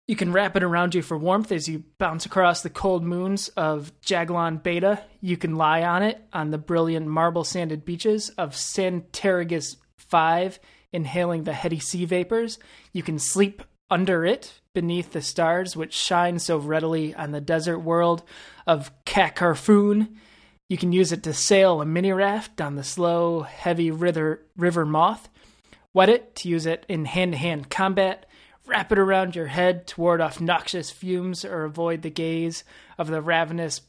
You 0.08 0.16
can 0.16 0.34
wrap 0.34 0.56
it 0.56 0.64
around 0.64 0.96
you 0.96 1.02
for 1.02 1.18
warmth 1.18 1.52
as 1.52 1.70
you 1.70 1.84
bounce 1.98 2.26
across 2.26 2.62
the 2.62 2.70
cold 2.70 3.04
moons 3.04 3.48
of 3.50 3.92
Jaglan 4.02 4.62
Beta. 4.62 5.02
You 5.22 5.38
can 5.38 5.56
lie 5.56 5.84
on 5.84 6.04
it 6.04 6.20
on 6.34 6.52
the 6.52 6.58
brilliant 6.58 7.08
marble 7.08 7.44
sanded 7.44 7.86
beaches 7.86 8.30
of 8.38 8.52
Santraginus 8.52 9.78
5, 9.98 10.60
inhaling 10.93 11.43
the 11.43 11.53
heady 11.53 11.79
sea 11.79 12.05
vapors. 12.05 12.60
You 12.93 13.03
can 13.03 13.19
sleep 13.19 13.63
under 13.89 14.25
it 14.25 14.62
beneath 14.74 15.12
the 15.12 15.22
stars 15.22 15.75
which 15.75 15.93
shine 15.93 16.39
so 16.39 16.58
readily 16.58 17.15
on 17.15 17.31
the 17.31 17.41
desert 17.41 17.79
world 17.79 18.24
of 18.67 18.91
Kakrafoon. 19.05 20.15
You 20.69 20.77
can 20.77 20.91
use 20.91 21.12
it 21.12 21.24
to 21.24 21.34
sail 21.34 21.81
a 21.81 21.86
mini 21.86 22.12
raft 22.12 22.55
down 22.55 22.75
the 22.75 22.84
slow, 22.84 23.41
heavy 23.41 23.89
river, 23.89 24.46
river 24.55 24.86
moth. 24.86 25.29
Wet 25.93 26.10
it 26.10 26.36
to 26.36 26.50
use 26.50 26.67
it 26.67 26.86
in 26.88 27.05
hand 27.05 27.31
to 27.31 27.38
hand 27.38 27.69
combat. 27.69 28.27
Wrap 28.67 28.91
it 28.91 29.00
around 29.00 29.36
your 29.36 29.48
head 29.48 29.88
to 29.88 30.01
ward 30.01 30.22
off 30.22 30.39
noxious 30.39 30.91
fumes 30.91 31.43
or 31.43 31.65
avoid 31.65 32.03
the 32.03 32.12
gaze 32.12 32.63
of 33.00 33.08
the 33.08 33.22
ravenous 33.22 33.81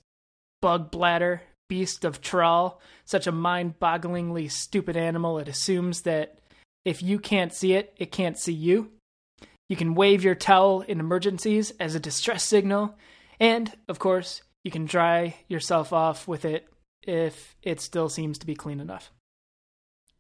Bugblatter 0.63 1.41
beast 1.69 2.05
of 2.05 2.21
Traal, 2.21 2.79
such 3.05 3.27
a 3.27 3.33
mind 3.33 3.79
bogglingly 3.79 4.51
stupid 4.51 4.97
animal 4.97 5.39
it 5.39 5.49
assumes 5.49 6.03
that 6.03 6.40
if 6.85 7.03
you 7.03 7.19
can't 7.19 7.53
see 7.53 7.75
it, 7.75 7.95
it 7.97 8.13
can't 8.13 8.39
see 8.39 8.53
you. 8.53 8.91
You 9.69 9.77
can 9.77 9.95
wave 9.95 10.25
your 10.25 10.35
towel 10.35 10.81
in 10.81 10.99
emergencies 10.99 11.73
as 11.79 11.95
a 11.95 12.01
distress 12.01 12.43
signal, 12.43 12.97
and, 13.39 13.73
of 13.89 13.99
course, 13.99 14.43
you 14.65 14.71
can 14.71 14.85
dry 14.85 15.37
yourself 15.49 15.93
off 15.93 16.27
with 16.27 16.45
it 16.45 16.69
if 17.03 17.57
it 17.63 17.81
still 17.81 18.09
seems 18.09 18.39
to 18.39 18.47
be 18.47 18.55
clean 18.55 18.81
enough. 18.81 19.11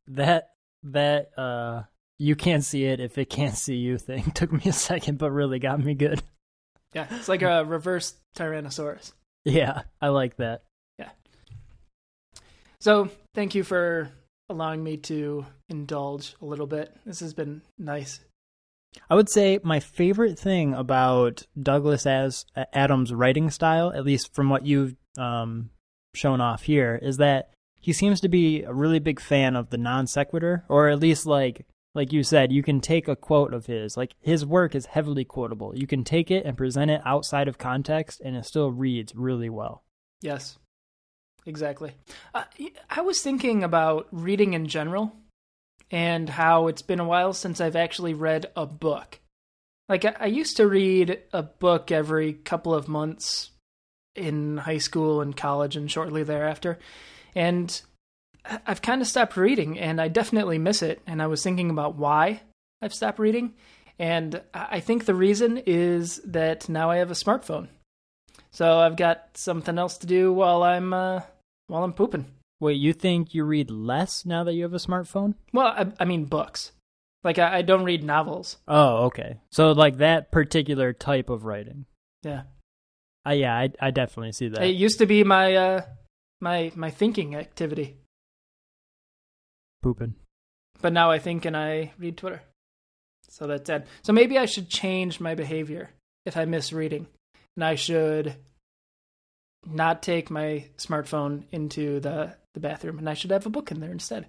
That 0.06 0.50
that 0.82 1.36
uh 1.38 1.82
you 2.18 2.34
can't 2.34 2.64
see 2.64 2.84
it 2.84 3.00
if 3.00 3.18
it 3.18 3.28
can't 3.28 3.54
see 3.54 3.76
you 3.76 3.98
thing 3.98 4.30
took 4.34 4.50
me 4.50 4.62
a 4.64 4.72
second 4.72 5.18
but 5.18 5.30
really 5.30 5.58
got 5.58 5.78
me 5.78 5.94
good. 5.94 6.22
Yeah, 6.94 7.06
it's 7.10 7.28
like 7.28 7.42
a 7.42 7.64
reverse 7.64 8.14
Tyrannosaurus. 8.36 9.12
Yeah, 9.44 9.82
I 10.00 10.08
like 10.08 10.36
that. 10.36 10.64
Yeah. 10.98 11.10
So, 12.80 13.10
thank 13.34 13.54
you 13.54 13.62
for 13.62 14.10
allowing 14.50 14.82
me 14.82 14.96
to 14.96 15.46
indulge 15.68 16.34
a 16.42 16.44
little 16.44 16.66
bit. 16.66 16.94
This 17.06 17.20
has 17.20 17.34
been 17.34 17.62
nice. 17.78 18.20
I 19.08 19.14
would 19.14 19.30
say 19.30 19.60
my 19.62 19.80
favorite 19.80 20.38
thing 20.38 20.74
about 20.74 21.44
Douglas 21.60 22.06
as 22.06 22.44
Adams' 22.72 23.14
writing 23.14 23.50
style, 23.50 23.92
at 23.92 24.04
least 24.04 24.34
from 24.34 24.50
what 24.50 24.66
you've 24.66 24.96
um, 25.16 25.70
shown 26.14 26.40
off 26.40 26.62
here, 26.62 26.98
is 27.00 27.18
that 27.18 27.50
he 27.80 27.92
seems 27.92 28.20
to 28.20 28.28
be 28.28 28.62
a 28.62 28.72
really 28.72 28.98
big 28.98 29.20
fan 29.20 29.56
of 29.56 29.70
the 29.70 29.78
non 29.78 30.06
sequitur, 30.06 30.64
or 30.68 30.88
at 30.88 30.98
least 30.98 31.24
like 31.24 31.66
like 31.94 32.12
you 32.12 32.22
said, 32.22 32.52
you 32.52 32.62
can 32.62 32.80
take 32.80 33.08
a 33.08 33.16
quote 33.16 33.52
of 33.52 33.66
his. 33.66 33.96
Like 33.96 34.14
his 34.20 34.46
work 34.46 34.74
is 34.74 34.86
heavily 34.86 35.24
quotable. 35.24 35.76
You 35.76 35.86
can 35.86 36.04
take 36.04 36.30
it 36.30 36.44
and 36.44 36.56
present 36.56 36.90
it 36.90 37.00
outside 37.04 37.48
of 37.48 37.58
context, 37.58 38.20
and 38.24 38.36
it 38.36 38.44
still 38.44 38.70
reads 38.70 39.14
really 39.14 39.48
well. 39.48 39.82
Yes, 40.20 40.58
exactly. 41.50 41.92
Uh, 42.32 42.44
I 42.88 43.02
was 43.02 43.20
thinking 43.20 43.62
about 43.62 44.06
reading 44.10 44.54
in 44.54 44.66
general 44.68 45.12
and 45.90 46.30
how 46.30 46.68
it's 46.68 46.82
been 46.82 47.00
a 47.00 47.04
while 47.04 47.34
since 47.34 47.60
I've 47.60 47.76
actually 47.76 48.14
read 48.14 48.46
a 48.56 48.64
book. 48.64 49.18
Like, 49.88 50.04
I, 50.04 50.14
I 50.20 50.26
used 50.26 50.56
to 50.56 50.66
read 50.66 51.18
a 51.32 51.42
book 51.42 51.90
every 51.90 52.32
couple 52.32 52.72
of 52.72 52.88
months 52.88 53.50
in 54.14 54.56
high 54.56 54.78
school 54.78 55.20
and 55.20 55.36
college 55.36 55.76
and 55.76 55.90
shortly 55.90 56.22
thereafter. 56.22 56.78
And 57.34 57.80
I've 58.44 58.82
kind 58.82 59.02
of 59.02 59.08
stopped 59.08 59.36
reading 59.36 59.78
and 59.78 60.00
I 60.00 60.08
definitely 60.08 60.58
miss 60.58 60.82
it. 60.82 61.02
And 61.06 61.20
I 61.20 61.26
was 61.26 61.42
thinking 61.42 61.70
about 61.70 61.96
why 61.96 62.42
I've 62.80 62.94
stopped 62.94 63.18
reading. 63.18 63.54
And 63.98 64.40
I 64.54 64.80
think 64.80 65.04
the 65.04 65.14
reason 65.14 65.58
is 65.66 66.20
that 66.24 66.68
now 66.68 66.90
I 66.90 66.98
have 66.98 67.10
a 67.10 67.14
smartphone. 67.14 67.68
So 68.50 68.78
I've 68.78 68.96
got 68.96 69.28
something 69.34 69.78
else 69.78 69.98
to 69.98 70.06
do 70.06 70.32
while 70.32 70.62
I'm 70.62 70.92
uh, 70.92 71.20
while 71.70 71.84
I'm 71.84 71.92
pooping. 71.92 72.26
Wait, 72.60 72.74
you 72.74 72.92
think 72.92 73.34
you 73.34 73.44
read 73.44 73.70
less 73.70 74.26
now 74.26 74.44
that 74.44 74.52
you 74.52 74.64
have 74.64 74.74
a 74.74 74.78
smartphone? 74.78 75.34
Well, 75.52 75.68
I, 75.68 75.86
I 75.98 76.04
mean 76.04 76.26
books. 76.26 76.72
Like 77.24 77.38
I, 77.38 77.58
I, 77.58 77.62
don't 77.62 77.84
read 77.84 78.02
novels. 78.02 78.58
Oh, 78.66 79.04
okay. 79.04 79.38
So 79.50 79.72
like 79.72 79.98
that 79.98 80.30
particular 80.30 80.92
type 80.92 81.28
of 81.28 81.44
writing. 81.44 81.86
Yeah. 82.22 82.42
Uh, 83.26 83.32
yeah, 83.32 83.54
I 83.54 83.70
I 83.80 83.90
definitely 83.90 84.32
see 84.32 84.48
that. 84.48 84.62
It 84.62 84.74
used 84.76 84.98
to 84.98 85.06
be 85.06 85.24
my 85.24 85.54
uh 85.54 85.82
my 86.40 86.72
my 86.74 86.90
thinking 86.90 87.34
activity. 87.34 87.98
Pooping. 89.82 90.14
But 90.80 90.94
now 90.94 91.10
I 91.10 91.18
think 91.18 91.44
and 91.44 91.56
I 91.56 91.92
read 91.98 92.16
Twitter. 92.16 92.42
So 93.28 93.46
that's 93.46 93.68
it. 93.68 93.86
So 94.02 94.12
maybe 94.12 94.38
I 94.38 94.46
should 94.46 94.68
change 94.68 95.20
my 95.20 95.34
behavior 95.34 95.90
if 96.24 96.36
I 96.36 96.46
miss 96.46 96.72
reading. 96.72 97.06
And 97.56 97.64
I 97.64 97.74
should 97.74 98.36
not 99.66 100.02
take 100.02 100.30
my 100.30 100.66
smartphone 100.78 101.44
into 101.50 102.00
the, 102.00 102.36
the 102.54 102.60
bathroom 102.60 102.98
and 102.98 103.08
I 103.08 103.14
should 103.14 103.30
have 103.30 103.46
a 103.46 103.50
book 103.50 103.70
in 103.70 103.80
there 103.80 103.92
instead. 103.92 104.26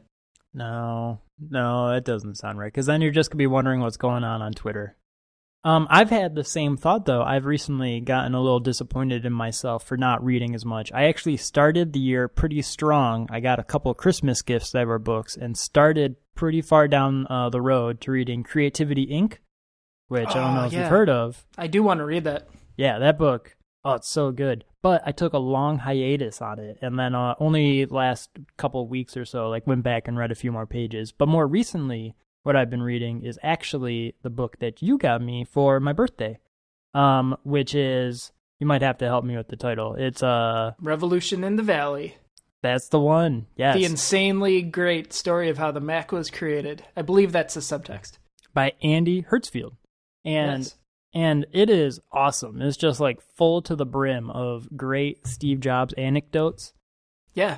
No, 0.53 1.19
no, 1.39 1.89
that 1.93 2.03
doesn't 2.03 2.35
sound 2.35 2.59
right. 2.59 2.71
Because 2.71 2.85
then 2.85 3.01
you're 3.01 3.11
just 3.11 3.29
gonna 3.29 3.37
be 3.37 3.47
wondering 3.47 3.79
what's 3.79 3.97
going 3.97 4.23
on 4.23 4.41
on 4.41 4.51
Twitter. 4.51 4.97
Um, 5.63 5.85
I've 5.91 6.09
had 6.09 6.33
the 6.33 6.43
same 6.43 6.75
thought 6.75 7.05
though. 7.05 7.21
I've 7.21 7.45
recently 7.45 7.99
gotten 7.99 8.33
a 8.33 8.41
little 8.41 8.59
disappointed 8.59 9.25
in 9.25 9.33
myself 9.33 9.83
for 9.83 9.95
not 9.95 10.23
reading 10.23 10.55
as 10.55 10.65
much. 10.65 10.91
I 10.91 11.03
actually 11.03 11.37
started 11.37 11.93
the 11.93 11.99
year 11.99 12.27
pretty 12.27 12.61
strong. 12.63 13.27
I 13.29 13.39
got 13.39 13.59
a 13.59 13.63
couple 13.63 13.93
Christmas 13.93 14.41
gifts 14.41 14.71
that 14.71 14.87
were 14.87 14.99
books 14.99 15.37
and 15.37 15.55
started 15.55 16.15
pretty 16.35 16.61
far 16.61 16.87
down 16.87 17.27
uh, 17.29 17.49
the 17.49 17.61
road 17.61 18.01
to 18.01 18.11
reading 18.11 18.43
Creativity 18.43 19.05
Inc., 19.07 19.37
which 20.07 20.29
oh, 20.29 20.31
I 20.31 20.33
don't 20.33 20.55
know 20.55 20.65
if 20.65 20.73
yeah. 20.73 20.79
you've 20.81 20.89
heard 20.89 21.09
of. 21.09 21.45
I 21.57 21.67
do 21.67 21.83
want 21.83 21.99
to 21.99 22.05
read 22.05 22.23
that. 22.23 22.47
Yeah, 22.75 22.97
that 22.97 23.19
book. 23.19 23.55
Oh, 23.85 23.93
it's 23.93 24.09
so 24.09 24.31
good. 24.31 24.65
But 24.83 25.03
I 25.05 25.11
took 25.11 25.33
a 25.33 25.39
long 25.39 25.77
hiatus 25.79 26.41
on 26.41 26.59
it, 26.59 26.79
and 26.81 26.97
then 26.97 27.13
uh, 27.13 27.35
only 27.39 27.85
last 27.85 28.31
couple 28.57 28.87
weeks 28.87 29.15
or 29.15 29.25
so, 29.25 29.49
like 29.49 29.67
went 29.67 29.83
back 29.83 30.07
and 30.07 30.17
read 30.17 30.31
a 30.31 30.35
few 30.35 30.51
more 30.51 30.65
pages. 30.65 31.11
But 31.11 31.27
more 31.27 31.45
recently, 31.45 32.15
what 32.43 32.55
I've 32.55 32.69
been 32.71 32.81
reading 32.81 33.23
is 33.23 33.37
actually 33.43 34.15
the 34.23 34.31
book 34.31 34.57
that 34.59 34.81
you 34.81 34.97
got 34.97 35.21
me 35.21 35.45
for 35.45 35.79
my 35.79 35.93
birthday, 35.93 36.39
um, 36.95 37.37
which 37.43 37.75
is 37.75 38.31
you 38.59 38.65
might 38.65 38.81
have 38.81 38.97
to 38.99 39.05
help 39.05 39.23
me 39.23 39.37
with 39.37 39.49
the 39.49 39.55
title. 39.55 39.95
It's 39.95 40.23
uh 40.23 40.73
Revolution 40.79 41.43
in 41.43 41.55
the 41.55 41.63
Valley. 41.63 42.17
That's 42.61 42.89
the 42.89 42.99
one. 42.99 43.47
Yes. 43.55 43.75
The 43.75 43.85
insanely 43.85 44.61
great 44.61 45.13
story 45.13 45.49
of 45.49 45.57
how 45.57 45.71
the 45.71 45.79
Mac 45.79 46.11
was 46.11 46.29
created. 46.29 46.83
I 46.95 47.01
believe 47.01 47.31
that's 47.31 47.55
the 47.55 47.59
subtext. 47.59 48.19
By 48.53 48.73
Andy 48.83 49.23
Hertzfeld. 49.23 49.77
And 50.23 50.63
yes. 50.63 50.75
And 51.13 51.45
it 51.51 51.69
is 51.69 51.99
awesome. 52.11 52.61
It's 52.61 52.77
just 52.77 52.99
like 52.99 53.21
full 53.35 53.61
to 53.63 53.75
the 53.75 53.85
brim 53.85 54.29
of 54.29 54.67
great 54.75 55.27
Steve 55.27 55.59
Jobs 55.59 55.93
anecdotes. 55.93 56.73
Yeah. 57.33 57.57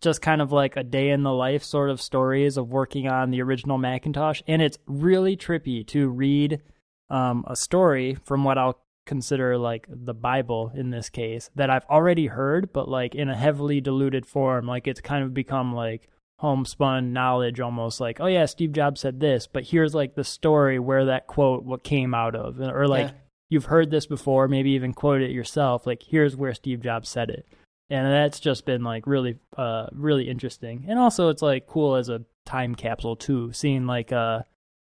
Just 0.00 0.20
kind 0.20 0.42
of 0.42 0.52
like 0.52 0.76
a 0.76 0.82
day 0.82 1.10
in 1.10 1.22
the 1.22 1.32
life 1.32 1.62
sort 1.62 1.90
of 1.90 2.02
stories 2.02 2.56
of 2.56 2.68
working 2.68 3.08
on 3.08 3.30
the 3.30 3.40
original 3.40 3.78
Macintosh. 3.78 4.42
And 4.46 4.60
it's 4.60 4.78
really 4.86 5.36
trippy 5.36 5.86
to 5.88 6.08
read 6.08 6.60
um, 7.08 7.44
a 7.46 7.56
story 7.56 8.16
from 8.24 8.44
what 8.44 8.58
I'll 8.58 8.78
consider 9.06 9.58
like 9.58 9.86
the 9.88 10.14
Bible 10.14 10.72
in 10.74 10.90
this 10.90 11.08
case 11.08 11.50
that 11.54 11.70
I've 11.70 11.84
already 11.86 12.26
heard, 12.26 12.72
but 12.72 12.88
like 12.88 13.14
in 13.14 13.28
a 13.28 13.36
heavily 13.36 13.80
diluted 13.80 14.26
form. 14.26 14.66
Like 14.66 14.86
it's 14.86 15.00
kind 15.00 15.24
of 15.24 15.32
become 15.32 15.74
like 15.74 16.08
homespun 16.42 17.12
knowledge 17.12 17.60
almost 17.60 18.00
like, 18.00 18.20
oh 18.20 18.26
yeah, 18.26 18.46
Steve 18.46 18.72
Jobs 18.72 19.00
said 19.00 19.20
this, 19.20 19.46
but 19.46 19.62
here's 19.62 19.94
like 19.94 20.16
the 20.16 20.24
story 20.24 20.80
where 20.80 21.04
that 21.04 21.28
quote 21.28 21.62
what 21.62 21.84
came 21.84 22.14
out 22.14 22.34
of. 22.34 22.60
Or 22.60 22.88
like 22.88 23.06
Yeah. 23.06 23.12
you've 23.48 23.66
heard 23.66 23.92
this 23.92 24.06
before, 24.06 24.48
maybe 24.48 24.72
even 24.72 24.92
quoted 24.92 25.30
it 25.30 25.34
yourself. 25.34 25.86
Like 25.86 26.02
here's 26.02 26.34
where 26.36 26.52
Steve 26.52 26.80
Jobs 26.82 27.08
said 27.08 27.30
it. 27.30 27.46
And 27.88 28.12
that's 28.12 28.40
just 28.40 28.66
been 28.66 28.82
like 28.82 29.06
really 29.06 29.38
uh 29.56 29.86
really 29.92 30.28
interesting. 30.28 30.84
And 30.88 30.98
also 30.98 31.28
it's 31.28 31.42
like 31.42 31.68
cool 31.68 31.94
as 31.94 32.08
a 32.08 32.22
time 32.44 32.74
capsule 32.74 33.14
too, 33.14 33.52
seeing 33.52 33.86
like 33.86 34.10
uh 34.12 34.42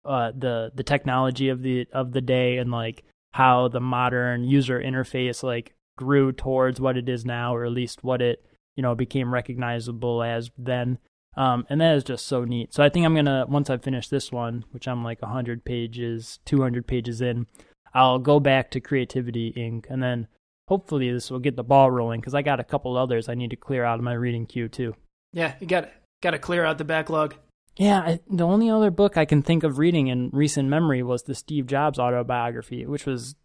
uh 0.04 0.32
the 0.36 0.70
the 0.74 0.84
technology 0.84 1.48
of 1.48 1.62
the 1.62 1.86
of 1.94 2.12
the 2.12 2.20
day 2.20 2.58
and 2.58 2.70
like 2.70 3.04
how 3.32 3.68
the 3.68 3.80
modern 3.80 4.44
user 4.44 4.78
interface 4.78 5.42
like 5.42 5.74
grew 5.96 6.30
towards 6.30 6.78
what 6.78 6.98
it 6.98 7.08
is 7.08 7.24
now 7.24 7.56
or 7.56 7.64
at 7.64 7.72
least 7.72 8.04
what 8.04 8.20
it 8.20 8.44
you 8.76 8.82
know 8.82 8.94
became 8.94 9.32
recognizable 9.32 10.22
as 10.22 10.50
then 10.58 10.98
um, 11.36 11.66
and 11.68 11.80
that 11.80 11.94
is 11.96 12.04
just 12.04 12.26
so 12.26 12.44
neat 12.44 12.72
so 12.72 12.82
i 12.82 12.88
think 12.88 13.04
i'm 13.04 13.14
gonna 13.14 13.44
once 13.48 13.70
i 13.70 13.76
finish 13.76 14.08
this 14.08 14.32
one 14.32 14.64
which 14.72 14.88
i'm 14.88 15.04
like 15.04 15.20
100 15.22 15.64
pages 15.64 16.38
200 16.46 16.86
pages 16.86 17.20
in 17.20 17.46
i'll 17.94 18.18
go 18.18 18.40
back 18.40 18.70
to 18.70 18.80
creativity 18.80 19.52
inc 19.56 19.84
and 19.88 20.02
then 20.02 20.26
hopefully 20.68 21.10
this 21.10 21.30
will 21.30 21.38
get 21.38 21.56
the 21.56 21.64
ball 21.64 21.90
rolling 21.90 22.20
because 22.20 22.34
i 22.34 22.42
got 22.42 22.60
a 22.60 22.64
couple 22.64 22.96
others 22.96 23.28
i 23.28 23.34
need 23.34 23.50
to 23.50 23.56
clear 23.56 23.84
out 23.84 23.98
of 23.98 24.04
my 24.04 24.12
reading 24.12 24.46
queue 24.46 24.68
too 24.68 24.94
Yeah, 25.32 25.54
you 25.60 25.66
got 25.66 25.90
got 26.22 26.30
to 26.32 26.38
clear 26.38 26.64
out 26.64 26.78
the 26.78 26.84
backlog. 26.84 27.34
yeah, 27.76 28.00
I, 28.00 28.20
the 28.28 28.44
only 28.44 28.68
other 28.70 28.90
book 28.90 29.16
I 29.16 29.24
can 29.24 29.40
think 29.42 29.62
of 29.62 29.78
reading 29.78 30.08
in 30.08 30.30
recent 30.32 30.68
memory 30.68 31.02
was 31.02 31.22
the 31.22 31.34
Steve 31.34 31.66
Jobs 31.68 31.98
autobiography, 31.98 32.84
which 32.86 33.06
was 33.06 33.36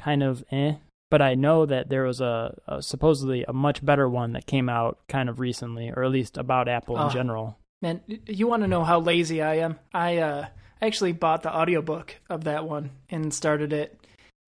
kind 0.00 0.22
of 0.22 0.42
eh. 0.50 0.76
But 1.12 1.20
I 1.20 1.34
know 1.34 1.66
that 1.66 1.90
there 1.90 2.04
was 2.04 2.22
a, 2.22 2.56
a 2.66 2.80
supposedly 2.82 3.44
a 3.46 3.52
much 3.52 3.84
better 3.84 4.08
one 4.08 4.32
that 4.32 4.46
came 4.46 4.70
out 4.70 4.98
kind 5.08 5.28
of 5.28 5.38
recently, 5.40 5.90
or 5.94 6.02
at 6.04 6.10
least 6.10 6.38
about 6.38 6.68
Apple 6.68 6.96
in 6.96 7.02
Oh. 7.02 7.10
general. 7.10 7.58
Man, 7.82 8.00
you 8.26 8.46
want 8.46 8.62
to 8.62 8.68
know 8.68 8.82
how 8.82 8.98
lazy 8.98 9.42
I 9.42 9.56
am? 9.56 9.78
I 9.92 10.16
uh 10.18 10.46
actually 10.80 11.12
bought 11.12 11.42
the 11.42 11.54
audiobook 11.54 12.16
of 12.30 12.44
that 12.44 12.64
one 12.64 12.90
and 13.10 13.34
started 13.34 13.72
it. 13.74 13.98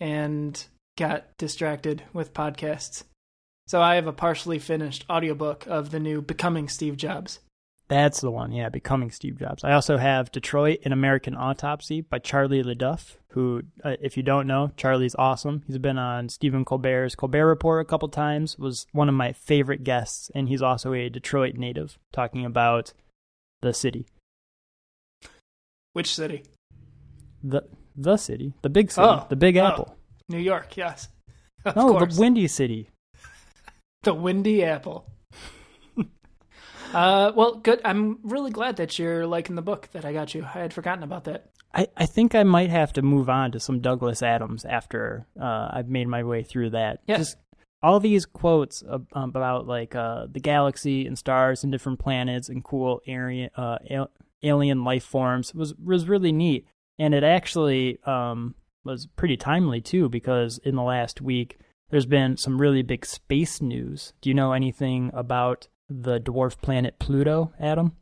and 0.01 0.65
got 0.97 1.25
distracted 1.39 2.03
with 2.13 2.33
podcasts. 2.33 3.05
So 3.67 3.83
I 3.83 3.97
have 3.97 4.07
a 4.07 4.13
partially 4.13 4.59
finished 4.59 5.05
audiobook 5.11 5.67
of 5.67 5.91
the 5.91 6.01
new 6.01 6.23
Becoming 6.23 6.69
Steve 6.69 6.97
Jobs. 6.97 7.41
That's 7.89 8.21
the 8.21 8.31
one, 8.31 8.53
yeah, 8.53 8.69
Becoming 8.71 9.11
Steve 9.11 9.39
Jobs. 9.39 9.63
I 9.65 9.73
also 9.73 9.97
have 9.99 10.33
Detroit 10.33 10.79
An 10.85 10.93
American 10.93 11.35
Autopsy 11.37 12.01
by 12.01 12.19
Charlie 12.21 12.63
LeDuff, 12.63 13.17
who, 13.35 13.63
uh, 13.85 13.97
if 14.01 14.17
you 14.17 14.23
don't 14.23 14.47
know, 14.47 14.71
Charlie's 14.77 15.17
awesome. 15.17 15.63
He's 15.67 15.79
been 15.79 15.99
on 15.99 16.29
Stephen 16.29 16.65
Colbert's 16.65 17.17
Colbert 17.17 17.47
Report 17.47 17.83
a 17.83 17.85
couple 17.85 18.09
times, 18.09 18.57
was 18.59 18.87
one 18.93 19.09
of 19.09 19.15
my 19.15 19.33
favorite 19.33 19.83
guests, 19.83 20.31
and 20.35 20.49
he's 20.49 20.63
also 20.63 20.93
a 20.93 21.09
Detroit 21.09 21.57
native, 21.57 21.99
talking 22.13 22.45
about 22.45 22.93
the 23.61 23.75
city. 23.75 24.07
Which 25.95 26.15
city? 26.15 26.45
The 27.43 27.63
the 27.97 28.17
city, 28.17 28.55
the 28.63 28.69
big 28.69 28.91
city, 28.91 29.07
Oh, 29.07 29.27
the 29.29 29.37
Big 29.37 29.57
oh. 29.57 29.67
Apple. 29.67 29.97
New 30.29 30.39
York, 30.39 30.77
yes. 30.77 31.09
Of 31.65 31.77
no, 31.77 31.93
course. 31.93 32.15
the 32.15 32.21
Windy 32.21 32.47
City. 32.47 32.91
The 34.03 34.13
Windy 34.13 34.63
Apple. 34.63 35.07
uh, 36.93 37.33
well, 37.35 37.55
good. 37.55 37.81
I'm 37.85 38.19
really 38.23 38.51
glad 38.51 38.77
that 38.77 38.99
you're 38.99 39.27
liking 39.27 39.57
the 39.57 39.63
book 39.63 39.89
that 39.93 40.05
I 40.05 40.13
got 40.13 40.35
you. 40.35 40.45
I 40.45 40.59
had 40.59 40.75
forgotten 40.75 41.03
about 41.03 41.25
that. 41.25 41.54
I, 41.75 41.89
I 41.97 42.07
think 42.07 42.35
I 42.35 42.45
might 42.45 42.71
have 42.71 42.93
to 42.95 43.03
move 43.03 43.29
on 43.29 43.53
to 43.53 43.61
some 43.61 43.81
Douglas 43.81 44.23
Adams 44.23 44.65
after 44.65 45.27
uh, 45.41 45.71
I've 45.73 45.89
made 45.89 46.07
my 46.07 46.23
way 46.23 46.45
through 46.45 46.71
that. 46.71 47.01
Yeah. 47.07 47.19
Just 47.19 47.37
all 47.83 48.01
these 48.01 48.25
quotes 48.25 48.83
ab- 48.91 49.09
about 49.15 49.67
like 49.67 49.95
uh, 49.95 50.27
the 50.31 50.41
galaxy 50.41 51.07
and 51.07 51.19
stars 51.19 51.65
and 51.65 51.73
different 51.73 51.99
planets 51.99 52.49
and 52.49 52.63
cool 52.63 53.01
alien, 53.07 53.51
uh, 53.57 53.79
al- 53.91 54.11
alien 54.43 54.85
life 54.85 55.05
forms 55.05 55.55
was 55.55 55.75
was 55.75 56.09
really 56.09 56.33
neat, 56.33 56.67
and 56.99 57.13
it 57.13 57.25
actually 57.25 57.99
um, 58.05 58.55
was 58.85 59.07
pretty 59.17 59.37
timely 59.37 59.81
too 59.81 60.09
because 60.09 60.59
in 60.59 60.77
the 60.77 60.83
last 60.83 61.21
week 61.21 61.59
there's 61.91 62.07
been 62.07 62.37
some 62.37 62.61
really 62.61 62.83
big 62.83 63.05
space 63.05 63.61
news. 63.61 64.13
Do 64.21 64.31
you 64.31 64.35
know 64.35 64.53
anything 64.53 65.11
about 65.13 65.69
the 65.89 66.21
dwarf 66.21 66.61
planet 66.61 66.99
Pluto, 66.99 67.53
Adam? 67.59 67.97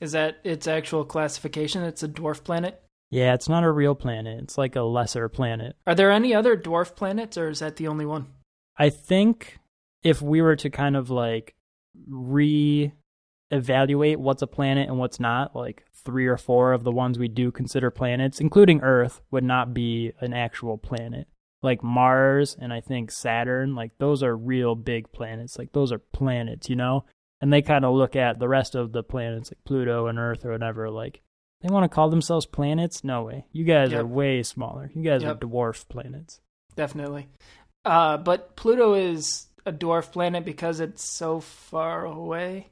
Is 0.00 0.12
that 0.12 0.38
its 0.44 0.66
actual 0.66 1.04
classification? 1.04 1.82
It's 1.82 2.02
a 2.02 2.08
dwarf 2.08 2.44
planet. 2.44 2.82
Yeah, 3.10 3.34
it's 3.34 3.48
not 3.48 3.64
a 3.64 3.70
real 3.70 3.94
planet. 3.94 4.42
It's 4.42 4.58
like 4.58 4.76
a 4.76 4.82
lesser 4.82 5.28
planet. 5.28 5.76
Are 5.86 5.94
there 5.94 6.10
any 6.10 6.34
other 6.34 6.56
dwarf 6.56 6.96
planets, 6.96 7.38
or 7.38 7.48
is 7.48 7.60
that 7.60 7.76
the 7.76 7.88
only 7.88 8.04
one? 8.04 8.26
I 8.76 8.90
think 8.90 9.58
if 10.02 10.20
we 10.20 10.42
were 10.42 10.56
to 10.56 10.70
kind 10.70 10.96
of 10.96 11.08
like 11.08 11.54
re 12.08 12.92
evaluate 13.50 14.18
what's 14.18 14.42
a 14.42 14.46
planet 14.46 14.88
and 14.88 14.98
what's 14.98 15.20
not, 15.20 15.54
like 15.54 15.84
three 15.94 16.26
or 16.26 16.36
four 16.36 16.72
of 16.72 16.84
the 16.84 16.92
ones 16.92 17.18
we 17.18 17.28
do 17.28 17.50
consider 17.50 17.90
planets, 17.90 18.40
including 18.40 18.80
Earth, 18.82 19.20
would 19.30 19.44
not 19.44 19.72
be 19.72 20.12
an 20.20 20.32
actual 20.32 20.76
planet. 20.76 21.28
Like 21.62 21.82
Mars 21.82 22.56
and 22.60 22.72
I 22.72 22.80
think 22.80 23.10
Saturn, 23.10 23.74
like 23.74 23.92
those 23.98 24.22
are 24.22 24.36
real 24.36 24.74
big 24.74 25.10
planets. 25.12 25.58
Like 25.58 25.72
those 25.72 25.90
are 25.92 25.98
planets, 25.98 26.68
you 26.68 26.76
know? 26.76 27.04
And 27.40 27.52
they 27.52 27.60
kind 27.62 27.84
of 27.84 27.94
look 27.94 28.16
at 28.16 28.38
the 28.38 28.48
rest 28.48 28.74
of 28.74 28.92
the 28.92 29.02
planets, 29.02 29.50
like 29.50 29.62
Pluto 29.64 30.06
and 30.06 30.18
Earth 30.18 30.44
or 30.44 30.52
whatever, 30.52 30.90
like 30.90 31.20
they 31.60 31.68
want 31.68 31.84
to 31.84 31.94
call 31.94 32.08
themselves 32.10 32.46
planets? 32.46 33.04
No 33.04 33.22
way. 33.24 33.44
You 33.52 33.64
guys 33.64 33.90
Yep. 33.92 34.00
are 34.00 34.06
way 34.06 34.42
smaller. 34.42 34.90
You 34.94 35.02
guys 35.02 35.22
Yep. 35.22 35.36
are 35.42 35.46
dwarf 35.46 35.88
planets. 35.88 36.40
Definitely. 36.76 37.28
Uh, 37.84 38.16
but 38.18 38.56
Pluto 38.56 38.94
is 38.94 39.48
a 39.64 39.72
dwarf 39.72 40.12
planet 40.12 40.44
because 40.44 40.80
it's 40.80 41.02
so 41.02 41.40
far 41.40 42.04
away. 42.06 42.68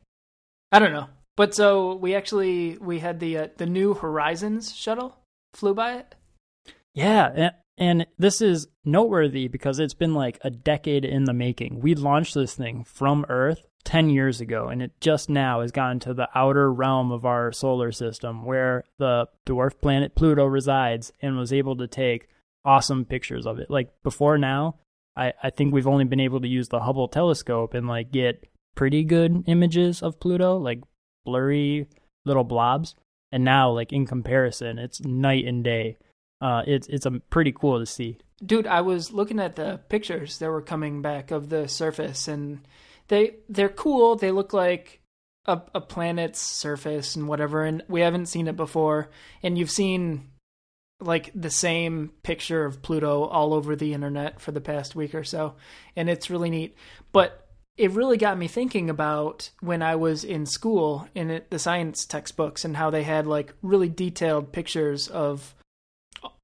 I 0.72 0.78
don't 0.78 0.92
know. 0.92 1.08
But 1.36 1.54
so 1.54 1.94
we 1.96 2.14
actually 2.14 2.78
we 2.78 3.00
had 3.00 3.20
the 3.20 3.36
uh, 3.38 3.48
the 3.56 3.66
New 3.66 3.94
Horizons 3.94 4.74
shuttle 4.74 5.16
flew 5.52 5.74
by 5.74 5.94
it. 5.94 6.14
Yeah, 6.94 7.32
a- 7.48 7.52
and 7.76 8.06
this 8.18 8.40
is 8.40 8.68
noteworthy 8.84 9.48
because 9.48 9.78
it's 9.78 9.94
been 9.94 10.14
like 10.14 10.38
a 10.42 10.50
decade 10.50 11.04
in 11.04 11.24
the 11.24 11.32
making. 11.32 11.80
We 11.80 11.94
launched 11.94 12.34
this 12.34 12.54
thing 12.54 12.84
from 12.84 13.26
Earth 13.28 13.66
10 13.84 14.10
years 14.10 14.40
ago, 14.40 14.68
and 14.68 14.82
it 14.82 14.92
just 15.00 15.28
now 15.28 15.60
has 15.60 15.70
gotten 15.70 16.00
to 16.00 16.14
the 16.14 16.28
outer 16.34 16.72
realm 16.72 17.12
of 17.12 17.24
our 17.24 17.52
solar 17.52 17.92
system 17.92 18.44
where 18.44 18.84
the 18.98 19.26
dwarf 19.46 19.80
planet 19.80 20.14
Pluto 20.14 20.46
resides 20.46 21.12
and 21.20 21.36
was 21.36 21.52
able 21.52 21.76
to 21.76 21.86
take 21.86 22.28
awesome 22.64 23.04
pictures 23.04 23.46
of 23.46 23.58
it. 23.58 23.70
Like 23.70 23.90
before 24.02 24.38
now, 24.38 24.76
I, 25.16 25.32
I 25.42 25.50
think 25.50 25.72
we've 25.72 25.86
only 25.86 26.04
been 26.04 26.20
able 26.20 26.40
to 26.40 26.48
use 26.48 26.68
the 26.68 26.80
Hubble 26.80 27.08
telescope 27.08 27.74
and 27.74 27.86
like 27.86 28.10
get 28.10 28.48
pretty 28.74 29.04
good 29.04 29.44
images 29.46 30.02
of 30.02 30.18
Pluto, 30.18 30.56
like 30.56 30.80
blurry 31.24 31.88
little 32.24 32.44
blobs. 32.44 32.94
And 33.30 33.44
now, 33.44 33.70
like 33.70 33.92
in 33.92 34.06
comparison, 34.06 34.78
it's 34.78 35.00
night 35.00 35.44
and 35.44 35.64
day 35.64 35.96
uh, 36.44 36.62
it's 36.66 36.86
it's 36.88 37.06
um, 37.06 37.22
pretty 37.30 37.52
cool 37.52 37.78
to 37.78 37.86
see. 37.86 38.18
Dude, 38.44 38.66
I 38.66 38.82
was 38.82 39.12
looking 39.12 39.40
at 39.40 39.56
the 39.56 39.80
pictures 39.88 40.38
that 40.38 40.50
were 40.50 40.60
coming 40.60 41.00
back 41.00 41.30
of 41.30 41.48
the 41.48 41.68
surface, 41.68 42.28
and 42.28 42.60
they 43.08 43.36
they're 43.48 43.68
cool. 43.68 44.16
They 44.16 44.30
look 44.30 44.52
like 44.52 45.00
a, 45.46 45.60
a 45.74 45.80
planet's 45.80 46.40
surface 46.40 47.16
and 47.16 47.28
whatever, 47.28 47.64
and 47.64 47.82
we 47.88 48.00
haven't 48.00 48.26
seen 48.26 48.48
it 48.48 48.56
before. 48.56 49.10
And 49.42 49.58
you've 49.58 49.70
seen 49.70 50.30
like 51.00 51.30
the 51.34 51.50
same 51.50 52.12
picture 52.22 52.64
of 52.64 52.82
Pluto 52.82 53.24
all 53.24 53.52
over 53.52 53.76
the 53.76 53.92
internet 53.92 54.40
for 54.40 54.52
the 54.52 54.60
past 54.60 54.94
week 54.94 55.14
or 55.14 55.24
so, 55.24 55.54
and 55.96 56.08
it's 56.08 56.30
really 56.30 56.50
neat. 56.50 56.76
But 57.12 57.44
it 57.76 57.90
really 57.90 58.16
got 58.16 58.38
me 58.38 58.46
thinking 58.46 58.88
about 58.88 59.50
when 59.60 59.82
I 59.82 59.96
was 59.96 60.22
in 60.24 60.46
school 60.46 61.08
in 61.14 61.30
it, 61.30 61.50
the 61.50 61.58
science 61.58 62.06
textbooks 62.06 62.64
and 62.64 62.76
how 62.76 62.90
they 62.90 63.02
had 63.02 63.26
like 63.26 63.52
really 63.62 63.88
detailed 63.88 64.52
pictures 64.52 65.08
of 65.08 65.54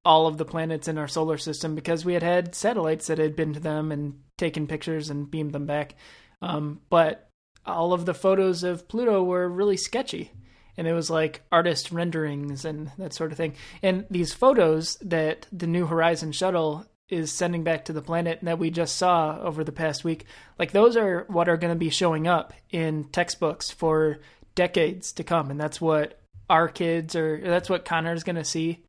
all 0.05 0.27
of 0.27 0.39
the 0.39 0.45
planets 0.45 0.89
in 0.89 0.99
our 0.99 1.07
solar 1.07 1.39
system 1.39 1.75
because 1.75 2.05
we 2.05 2.15
had 2.15 2.23
had 2.23 2.55
satellites 2.55 3.07
that 3.07 3.19
had 3.19 3.37
been 3.37 3.53
to 3.55 3.61
them 3.61 3.93
and 3.93 4.21
taken 4.39 4.67
pictures 4.67 5.09
and 5.09 5.31
beamed 5.31 5.53
them 5.53 5.67
back. 5.67 5.95
Um, 6.43 6.81
but 6.89 7.29
all 7.67 7.93
of 7.93 8.07
the 8.07 8.15
photos 8.15 8.63
of 8.63 8.89
Pluto 8.89 9.23
were 9.23 9.49
really 9.49 9.77
sketchy. 9.77 10.33
And 10.77 10.87
it 10.87 10.93
was 10.93 11.11
like 11.11 11.43
artist 11.53 11.93
renderings 11.93 12.65
and 12.65 12.91
that 12.97 13.13
sort 13.13 13.33
of 13.33 13.37
thing. 13.37 13.55
And 13.83 14.07
these 14.11 14.33
photos 14.33 14.97
that 15.03 15.47
the 15.53 15.67
New 15.67 15.87
Horizon 15.87 16.33
shuttle 16.33 16.87
is 17.09 17.33
sending 17.33 17.65
back 17.65 17.85
to 17.85 17.93
the 17.93 18.01
planet 18.01 18.39
that 18.43 18.59
we 18.59 18.71
just 18.71 18.97
saw 18.97 19.39
over 19.41 19.65
the 19.65 19.73
past 19.73 20.05
week, 20.05 20.25
like 20.59 20.73
those 20.73 20.97
are 20.97 21.25
what 21.29 21.49
are 21.49 21.57
going 21.57 21.73
to 21.73 21.79
be 21.79 21.91
showing 21.91 22.27
up 22.27 22.55
in 22.71 23.05
textbooks 23.05 23.71
for 23.71 24.21
decades 24.55 25.13
to 25.13 25.25
come. 25.25 25.51
And 25.51 25.61
that's 25.61 25.81
what 25.81 26.21
our 26.49 26.69
kids 26.69 27.15
or 27.15 27.41
that's 27.43 27.69
what 27.69 27.85
Connor's 27.85 28.25
going 28.25 28.37
to 28.37 28.45
see 28.45 28.85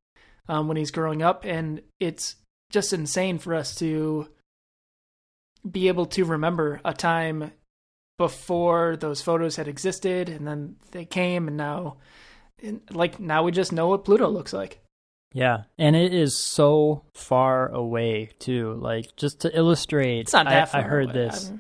um, 0.48 0.68
when 0.68 0.78
he's 0.78 0.92
growing 0.92 1.22
up, 1.22 1.46
and 1.46 1.82
it's 2.00 2.36
just 2.72 2.92
insane 2.92 3.38
for 3.38 3.54
us 3.54 3.76
to 3.76 4.28
be 5.70 5.88
able 5.88 6.06
to 6.08 6.26
remember 6.26 6.82
a 6.86 6.94
time 6.94 7.52
before 8.18 8.98
those 8.98 9.22
photos 9.22 9.56
had 9.56 9.68
existed, 9.68 10.30
and 10.30 10.48
then 10.48 10.76
they 10.92 11.06
came, 11.06 11.48
and 11.48 11.58
now, 11.58 11.98
and, 12.62 12.82
like 12.92 13.20
now 13.20 13.44
we 13.44 13.52
just 13.52 13.72
know 13.72 13.88
what 13.88 14.06
Pluto 14.06 14.30
looks 14.30 14.54
like. 14.54 14.80
Yeah, 15.34 15.64
and 15.78 15.96
it 15.96 16.14
is 16.14 16.38
so 16.38 17.04
far 17.16 17.70
away 17.70 18.30
too. 18.40 18.74
Like 18.82 19.16
just 19.16 19.40
to 19.42 19.58
illustrate, 19.58 20.22
It's 20.22 20.34
not 20.34 20.46
that 20.46 20.64
I, 20.64 20.66
far. 20.66 20.82
I 20.82 20.84
heard 20.84 21.06
away. 21.06 21.14
this. 21.14 21.52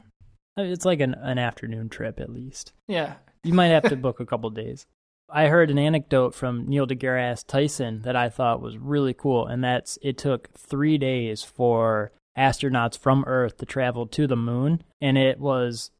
I 0.58 0.62
It's 0.64 0.86
like 0.86 1.00
an, 1.00 1.16
an 1.16 1.38
afternoon 1.40 1.90
trip 1.90 2.20
at 2.20 2.30
least. 2.30 2.74
yeah, 2.88 3.14
You 3.44 3.54
might 3.54 3.68
have 3.68 3.84
to 3.90 3.96
book 3.96 4.20
a 4.20 4.26
couple 4.26 4.50
days. 4.50 4.86
I 5.34 5.48
heard 5.48 5.72
an 5.72 5.80
anecdote 5.80 6.36
from 6.36 6.68
Neil 6.68 6.86
deGrasse 6.86 7.48
Tyson 7.48 8.02
that 8.02 8.18
I 8.18 8.28
thought 8.28 8.62
was 8.62 8.78
really 8.78 9.14
cool, 9.14 9.48
and 9.48 9.64
that's 9.64 9.98
it 10.02 10.18
took 10.18 10.50
three 10.58 10.98
days 10.98 11.42
for 11.42 12.12
astronauts 12.42 12.98
from 12.98 13.24
Earth 13.28 13.58
to 13.58 13.66
travel 13.66 14.08
to 14.08 14.26
the 14.26 14.36
moon, 14.36 14.84
and 15.00 15.18
it 15.18 15.40
was 15.40 15.92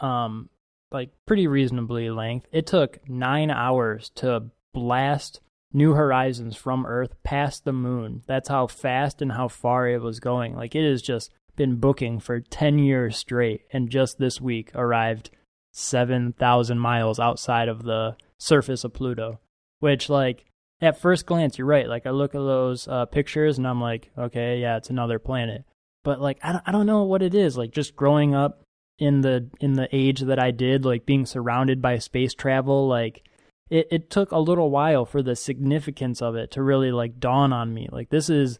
um 0.00 0.48
like 0.90 1.10
pretty 1.26 1.46
reasonably 1.46 2.08
length. 2.10 2.46
It 2.52 2.66
took 2.66 2.98
nine 3.08 3.50
hours 3.50 4.10
to 4.16 4.50
blast 4.72 5.40
New 5.72 5.92
Horizons 5.94 6.56
from 6.56 6.86
Earth 6.86 7.12
past 7.24 7.64
the 7.64 7.72
moon. 7.72 8.22
That's 8.26 8.48
how 8.48 8.66
fast 8.68 9.20
and 9.20 9.32
how 9.32 9.48
far 9.48 9.88
it 9.88 10.00
was 10.00 10.20
going. 10.20 10.56
Like 10.56 10.74
it 10.74 10.88
has 10.88 11.02
just 11.02 11.32
been 11.56 11.76
booking 11.76 12.20
for 12.20 12.40
ten 12.40 12.78
years 12.78 13.16
straight, 13.16 13.62
and 13.72 13.90
just 13.90 14.18
this 14.18 14.40
week 14.40 14.70
arrived 14.74 15.30
seven 15.72 16.32
thousand 16.32 16.78
miles 16.78 17.18
outside 17.18 17.68
of 17.68 17.82
the 17.82 18.16
surface 18.38 18.84
of 18.84 18.94
Pluto. 18.94 19.40
Which, 19.80 20.08
like, 20.08 20.44
at 20.80 21.00
first 21.00 21.26
glance, 21.26 21.58
you're 21.58 21.66
right. 21.66 21.88
Like, 21.88 22.04
I 22.06 22.10
look 22.10 22.34
at 22.34 22.38
those 22.38 22.88
uh, 22.88 23.06
pictures 23.06 23.58
and 23.58 23.66
I'm 23.66 23.80
like, 23.80 24.10
okay, 24.18 24.58
yeah, 24.58 24.76
it's 24.76 24.90
another 24.90 25.20
planet. 25.20 25.64
But 26.08 26.22
like, 26.22 26.38
I 26.42 26.52
don't, 26.52 26.64
I 26.66 26.72
don't 26.72 26.86
know 26.86 27.02
what 27.02 27.20
it 27.20 27.34
is. 27.34 27.58
Like, 27.58 27.70
just 27.70 27.94
growing 27.94 28.34
up 28.34 28.62
in 28.98 29.20
the 29.20 29.50
in 29.60 29.74
the 29.74 29.94
age 29.94 30.20
that 30.20 30.38
I 30.38 30.52
did, 30.52 30.86
like 30.86 31.04
being 31.04 31.26
surrounded 31.26 31.82
by 31.82 31.98
space 31.98 32.32
travel, 32.32 32.88
like 32.88 33.28
it, 33.68 33.88
it 33.90 34.08
took 34.08 34.32
a 34.32 34.38
little 34.38 34.70
while 34.70 35.04
for 35.04 35.22
the 35.22 35.36
significance 35.36 36.22
of 36.22 36.34
it 36.34 36.52
to 36.52 36.62
really 36.62 36.92
like 36.92 37.20
dawn 37.20 37.52
on 37.52 37.74
me. 37.74 37.90
Like, 37.92 38.08
this 38.08 38.30
is 38.30 38.58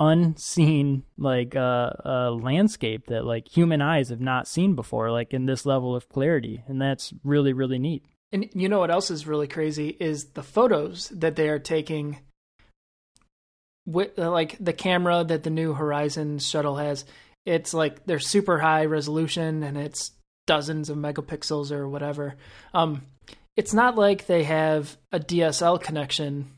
unseen 0.00 1.04
like 1.16 1.54
uh, 1.54 1.90
uh 2.04 2.30
landscape 2.32 3.06
that 3.06 3.24
like 3.24 3.46
human 3.46 3.80
eyes 3.80 4.08
have 4.08 4.20
not 4.20 4.48
seen 4.48 4.74
before 4.74 5.12
like 5.12 5.32
in 5.32 5.46
this 5.46 5.64
level 5.64 5.94
of 5.94 6.08
clarity 6.08 6.64
and 6.66 6.80
that's 6.80 7.12
really 7.22 7.52
really 7.52 7.78
neat 7.78 8.04
and 8.32 8.48
you 8.54 8.68
know 8.68 8.78
what 8.78 8.90
else 8.90 9.10
is 9.10 9.26
really 9.26 9.46
crazy 9.46 9.96
is 10.00 10.30
the 10.30 10.42
photos 10.42 11.08
that 11.10 11.36
they 11.36 11.50
are 11.50 11.58
taking 11.58 12.18
with 13.86 14.18
uh, 14.18 14.30
like 14.30 14.56
the 14.60 14.72
camera 14.72 15.24
that 15.24 15.42
the 15.42 15.50
new 15.50 15.72
Horizon 15.72 16.38
shuttle 16.38 16.76
has, 16.76 17.04
it's 17.46 17.74
like 17.74 18.04
they're 18.06 18.18
super 18.18 18.58
high 18.58 18.84
resolution 18.84 19.62
and 19.62 19.76
it's 19.76 20.12
dozens 20.46 20.90
of 20.90 20.98
megapixels 20.98 21.70
or 21.70 21.88
whatever. 21.88 22.36
Um, 22.74 23.02
it's 23.56 23.74
not 23.74 23.96
like 23.96 24.26
they 24.26 24.44
have 24.44 24.96
a 25.12 25.20
DSL 25.20 25.80
connection 25.80 26.50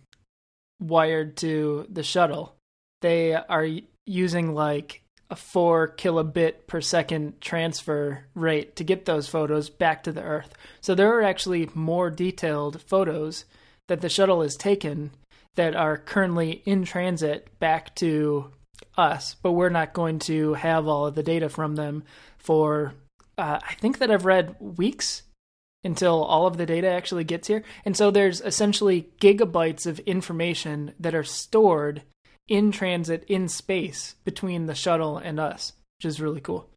wired 0.81 1.37
to 1.39 1.87
the 1.91 2.03
shuttle. 2.03 2.57
They 3.01 3.35
are 3.35 3.67
using 4.07 4.55
like 4.55 5.03
a 5.31 5.37
four 5.37 5.89
kilobit 5.89 6.67
per 6.67 6.81
second 6.81 7.41
transfer 7.41 8.25
rate 8.35 8.77
to 8.77 8.85
get 8.85 9.07
those 9.07 9.29
photos 9.29 9.71
back 9.71 10.03
to 10.05 10.13
the 10.13 10.23
Earth. 10.23 10.53
So 10.81 10.95
there 10.95 11.17
are 11.17 11.23
actually 11.23 11.71
more 11.75 12.11
detailed 12.11 12.83
photos 12.83 13.47
that 13.89 14.01
the 14.01 14.09
shuttle 14.09 14.43
has 14.43 14.57
taken 14.57 15.11
that 15.57 15.77
are 15.77 15.99
currently 15.99 16.63
in 16.65 16.85
transit 16.85 17.49
back 17.59 17.95
to 17.97 18.51
us, 18.97 19.37
but 19.43 19.53
we're 19.53 19.69
not 19.69 19.93
going 19.93 20.19
to 20.21 20.55
have 20.55 20.87
all 20.87 21.07
of 21.07 21.15
the 21.15 21.23
data 21.23 21.49
from 21.49 21.77
them 21.77 22.05
for, 22.39 22.95
uh, 23.39 23.59
I 23.63 23.75
think 23.75 23.99
that 23.99 24.11
I've 24.11 24.25
read 24.25 24.57
weeks 24.61 25.23
until 25.85 26.23
all 26.23 26.47
of 26.47 26.57
the 26.57 26.67
data 26.67 26.89
actually 26.89 27.25
gets 27.25 27.49
here. 27.49 27.65
And 27.85 27.97
so 27.97 28.11
there's 28.11 28.41
essentially 28.41 29.09
gigabytes 29.21 29.87
of 29.87 29.99
information 30.01 30.95
that 31.01 31.15
are 31.15 31.25
stored 31.25 32.03
in 32.49 32.73
transit 32.73 33.25
in 33.29 33.49
space 33.49 34.15
between 34.25 34.67
the 34.67 34.75
shuttle 34.75 35.19
and 35.19 35.41
us, 35.41 35.73
which 35.99 36.07
is 36.07 36.21
really 36.21 36.41
cool. 36.41 36.69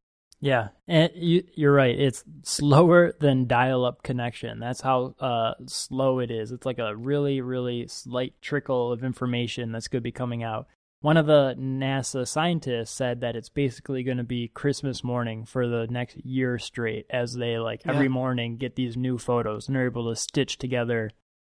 Yeah, 0.45 0.67
and 0.87 1.09
you, 1.15 1.43
you're 1.55 1.73
right. 1.73 1.99
It's 1.99 2.23
slower 2.43 3.13
than 3.19 3.47
dial-up 3.47 4.03
connection. 4.03 4.59
That's 4.59 4.79
how 4.79 5.15
uh, 5.19 5.55
slow 5.65 6.19
it 6.19 6.29
is. 6.29 6.51
It's 6.51 6.67
like 6.67 6.77
a 6.77 6.95
really, 6.95 7.41
really 7.41 7.87
slight 7.87 8.35
trickle 8.43 8.91
of 8.91 9.03
information 9.03 9.71
that's 9.71 9.87
going 9.87 10.01
to 10.01 10.03
be 10.03 10.11
coming 10.11 10.43
out. 10.43 10.67
One 11.01 11.17
of 11.17 11.25
the 11.25 11.55
NASA 11.57 12.27
scientists 12.27 12.91
said 12.91 13.21
that 13.21 13.35
it's 13.35 13.49
basically 13.49 14.03
going 14.03 14.17
to 14.17 14.23
be 14.23 14.47
Christmas 14.47 15.03
morning 15.03 15.45
for 15.45 15.67
the 15.67 15.87
next 15.89 16.17
year 16.23 16.59
straight, 16.59 17.07
as 17.09 17.33
they 17.33 17.57
like 17.57 17.81
Yeah. 17.83 17.93
every 17.93 18.07
morning 18.07 18.57
get 18.57 18.75
these 18.75 18.95
new 18.95 19.17
photos 19.17 19.65
and 19.67 19.75
they're 19.75 19.85
able 19.87 20.09
to 20.09 20.15
stitch 20.15 20.59
together 20.59 21.09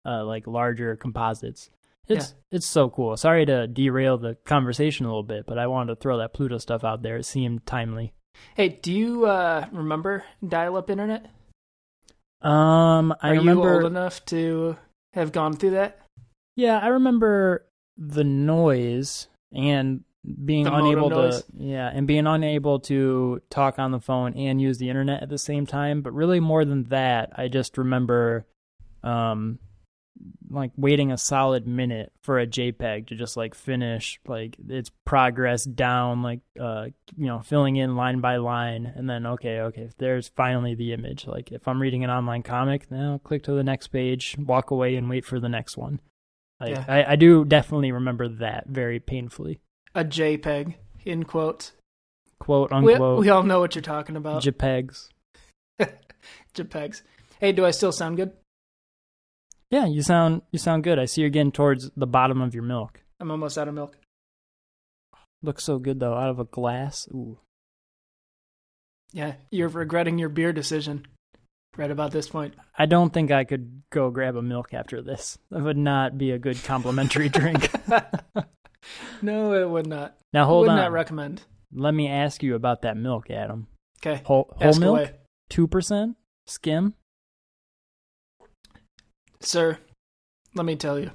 uh, 0.04 0.24
like 0.24 0.48
larger 0.48 0.96
composites. 0.96 1.70
It's 2.08 2.34
it's 2.50 2.66
so 2.66 2.90
cool. 2.90 3.16
Sorry 3.16 3.46
to 3.46 3.68
derail 3.68 4.18
the 4.18 4.34
conversation 4.44 5.06
a 5.06 5.08
little 5.08 5.22
bit, 5.22 5.46
but 5.46 5.58
I 5.58 5.68
wanted 5.68 5.94
to 5.94 6.00
throw 6.00 6.18
that 6.18 6.34
Pluto 6.34 6.58
stuff 6.58 6.82
out 6.82 7.02
there. 7.02 7.18
It 7.18 7.24
seemed 7.24 7.66
timely. 7.66 8.14
Hey, 8.54 8.68
do 8.68 8.92
you 8.92 9.24
uh, 9.26 9.66
remember 9.72 10.24
dial-up 10.46 10.90
internet? 10.90 11.30
Um, 12.42 13.14
I 13.22 13.30
Are 13.30 13.34
remember. 13.34 13.62
you 13.62 13.74
old 13.74 13.84
enough 13.86 14.24
to 14.26 14.76
have 15.14 15.32
gone 15.32 15.54
through 15.54 15.70
that? 15.70 16.00
Yeah, 16.56 16.78
I 16.78 16.88
remember 16.88 17.66
the 17.96 18.24
noise 18.24 19.28
and 19.52 20.04
being 20.44 20.64
The 20.64 20.74
unable 20.74 21.08
noise? 21.08 21.42
to 21.42 21.46
yeah, 21.56 21.90
and 21.92 22.06
being 22.06 22.26
unable 22.26 22.80
to 22.80 23.40
talk 23.48 23.78
on 23.78 23.90
the 23.92 24.00
phone 24.00 24.34
and 24.34 24.60
use 24.60 24.78
the 24.78 24.88
internet 24.90 25.22
at 25.22 25.28
the 25.28 25.38
same 25.38 25.66
time, 25.66 26.02
but 26.02 26.12
really 26.12 26.40
more 26.40 26.64
than 26.64 26.84
that, 26.84 27.32
I 27.36 27.48
just 27.48 27.78
remember 27.78 28.46
um 29.02 29.58
like 30.50 30.70
waiting 30.76 31.12
a 31.12 31.18
solid 31.18 31.66
minute 31.66 32.12
for 32.22 32.38
a 32.38 32.46
JPEG 32.46 33.06
to 33.08 33.14
just 33.14 33.36
like 33.36 33.54
finish 33.54 34.20
like 34.26 34.56
its 34.68 34.90
progress 35.04 35.64
down 35.64 36.22
like 36.22 36.40
uh 36.60 36.86
you 37.16 37.26
know 37.26 37.40
filling 37.40 37.76
in 37.76 37.96
line 37.96 38.20
by 38.20 38.36
line 38.36 38.92
and 38.96 39.08
then 39.08 39.26
okay 39.26 39.60
okay 39.60 39.88
there's 39.98 40.28
finally 40.28 40.74
the 40.74 40.92
image 40.92 41.26
like 41.26 41.52
if 41.52 41.66
I'm 41.68 41.80
reading 41.80 42.04
an 42.04 42.10
online 42.10 42.42
comic 42.42 42.90
now 42.90 43.20
click 43.22 43.42
to 43.44 43.52
the 43.52 43.62
next 43.62 43.88
page 43.88 44.36
walk 44.38 44.70
away 44.70 44.96
and 44.96 45.08
wait 45.08 45.24
for 45.24 45.38
the 45.40 45.48
next 45.48 45.76
one 45.76 46.00
like 46.60 46.70
Yeah. 46.70 46.84
I, 46.88 47.12
I 47.12 47.16
do 47.16 47.44
definitely 47.44 47.92
remember 47.92 48.28
that 48.28 48.66
very 48.66 48.98
painfully 49.00 49.60
A 49.94 50.04
JPEG 50.04 50.74
in 51.04 51.24
quotes. 51.24 51.72
quote 52.38 52.70
We, 52.70 52.94
unquote 52.94 53.20
we 53.20 53.28
all 53.30 53.42
know 53.42 53.60
what 53.60 53.74
you're 53.74 53.82
talking 53.82 54.16
about. 54.16 54.42
JPEGs 54.42 55.08
JPEGs. 56.54 57.02
Hey, 57.38 57.52
do 57.52 57.64
I 57.64 57.70
still 57.70 57.92
sound 57.92 58.16
good? 58.18 58.32
Yeah 59.70 59.86
you 59.86 60.02
sound 60.02 60.42
you 60.52 60.58
sound 60.58 60.84
good 60.84 60.98
I 60.98 61.04
see 61.06 61.20
you're 61.20 61.30
getting 61.30 61.52
towards 61.52 61.90
the 61.96 62.06
bottom 62.06 62.40
of 62.40 62.54
your 62.54 62.62
milk 62.64 63.02
I'm 63.20 63.30
almost 63.30 63.58
out 63.58 63.68
of 63.68 63.74
milk. 63.74 63.96
looks 65.42 65.64
so 65.64 65.78
good 65.78 66.00
though 66.00 66.14
out 66.14 66.30
of 66.30 66.38
a 66.38 66.44
glass 66.44 67.08
ooh 67.12 67.38
Yeah, 69.12 69.34
you're 69.50 69.68
regretting 69.68 70.18
your 70.18 70.28
beer 70.28 70.52
decision 70.52 71.06
right 71.76 71.90
about 71.90 72.10
this 72.12 72.28
point. 72.28 72.54
I 72.78 72.86
don't 72.86 73.12
think 73.12 73.30
I 73.30 73.44
could 73.44 73.82
go 73.90 74.10
grab 74.10 74.36
a 74.36 74.42
milk 74.42 74.72
after 74.74 75.02
this. 75.02 75.38
That 75.50 75.62
would 75.62 75.76
not 75.76 76.16
be 76.18 76.30
a 76.32 76.38
good 76.38 76.62
complimentary 76.64 77.28
drink. 77.38 77.70
no, 79.22 79.52
it 79.54 79.68
would 79.68 79.86
not. 79.86 80.16
Now 80.32 80.46
hold 80.46 80.62
would 80.62 80.70
on. 80.70 80.76
not 80.76 80.92
recommend. 80.92 81.42
Let 81.72 81.94
me 81.94 82.08
ask 82.08 82.42
you 82.42 82.54
about 82.54 82.82
that 82.82 82.96
milk, 82.96 83.30
Adam. 83.30 83.66
Okay, 84.04 84.22
Whole, 84.24 84.52
whole 84.60 84.78
milk, 84.78 85.12
two 85.48 85.66
percent, 85.68 86.16
skim. 86.46 86.94
Sir, 89.42 89.78
let 90.54 90.66
me 90.66 90.76
tell 90.76 90.98
you. 90.98 91.10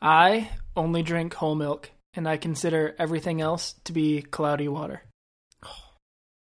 I 0.00 0.50
only 0.76 1.02
drink 1.02 1.34
whole 1.34 1.54
milk, 1.54 1.90
and 2.14 2.28
I 2.28 2.36
consider 2.36 2.94
everything 2.98 3.40
else 3.40 3.74
to 3.84 3.92
be 3.92 4.22
cloudy 4.22 4.68
water. 4.68 5.02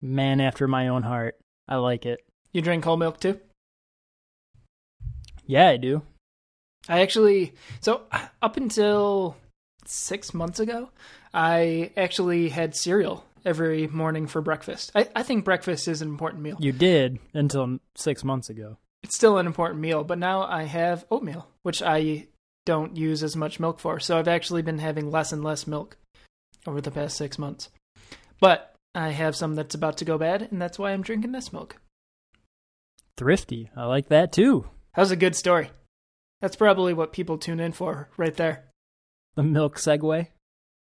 Man 0.02 0.40
after 0.40 0.68
my 0.68 0.88
own 0.88 1.02
heart. 1.02 1.38
I 1.66 1.76
like 1.76 2.04
it. 2.04 2.20
You 2.52 2.60
drink 2.60 2.84
whole 2.84 2.96
milk 2.96 3.20
too? 3.20 3.40
Yeah, 5.46 5.68
I 5.68 5.76
do. 5.76 6.02
I 6.88 7.00
actually, 7.00 7.54
so 7.80 8.02
up 8.42 8.56
until 8.56 9.36
six 9.86 10.34
months 10.34 10.60
ago, 10.60 10.90
I 11.32 11.90
actually 11.96 12.50
had 12.50 12.76
cereal 12.76 13.24
every 13.44 13.86
morning 13.86 14.26
for 14.26 14.42
breakfast. 14.42 14.92
I, 14.94 15.08
I 15.16 15.22
think 15.22 15.44
breakfast 15.44 15.88
is 15.88 16.02
an 16.02 16.08
important 16.08 16.42
meal. 16.42 16.56
You 16.60 16.72
did 16.72 17.18
until 17.32 17.78
six 17.94 18.24
months 18.24 18.50
ago. 18.50 18.76
It's 19.04 19.16
still 19.16 19.36
an 19.36 19.46
important 19.46 19.82
meal, 19.82 20.02
but 20.02 20.18
now 20.18 20.44
I 20.44 20.62
have 20.62 21.04
oatmeal, 21.10 21.46
which 21.62 21.82
I 21.82 22.26
don't 22.64 22.96
use 22.96 23.22
as 23.22 23.36
much 23.36 23.60
milk 23.60 23.78
for. 23.78 24.00
So 24.00 24.18
I've 24.18 24.28
actually 24.28 24.62
been 24.62 24.78
having 24.78 25.10
less 25.10 25.30
and 25.30 25.44
less 25.44 25.66
milk 25.66 25.98
over 26.66 26.80
the 26.80 26.90
past 26.90 27.18
six 27.18 27.38
months. 27.38 27.68
But 28.40 28.74
I 28.94 29.10
have 29.10 29.36
some 29.36 29.56
that's 29.56 29.74
about 29.74 29.98
to 29.98 30.06
go 30.06 30.16
bad, 30.16 30.48
and 30.50 30.60
that's 30.60 30.78
why 30.78 30.92
I'm 30.92 31.02
drinking 31.02 31.32
this 31.32 31.52
milk. 31.52 31.76
Thrifty. 33.18 33.70
I 33.76 33.84
like 33.84 34.08
that 34.08 34.32
too. 34.32 34.70
That 34.94 35.02
was 35.02 35.10
a 35.10 35.16
good 35.16 35.36
story. 35.36 35.70
That's 36.40 36.56
probably 36.56 36.94
what 36.94 37.12
people 37.12 37.36
tune 37.36 37.60
in 37.60 37.72
for 37.72 38.08
right 38.16 38.34
there. 38.34 38.64
The 39.34 39.42
milk 39.42 39.76
segue. 39.76 40.28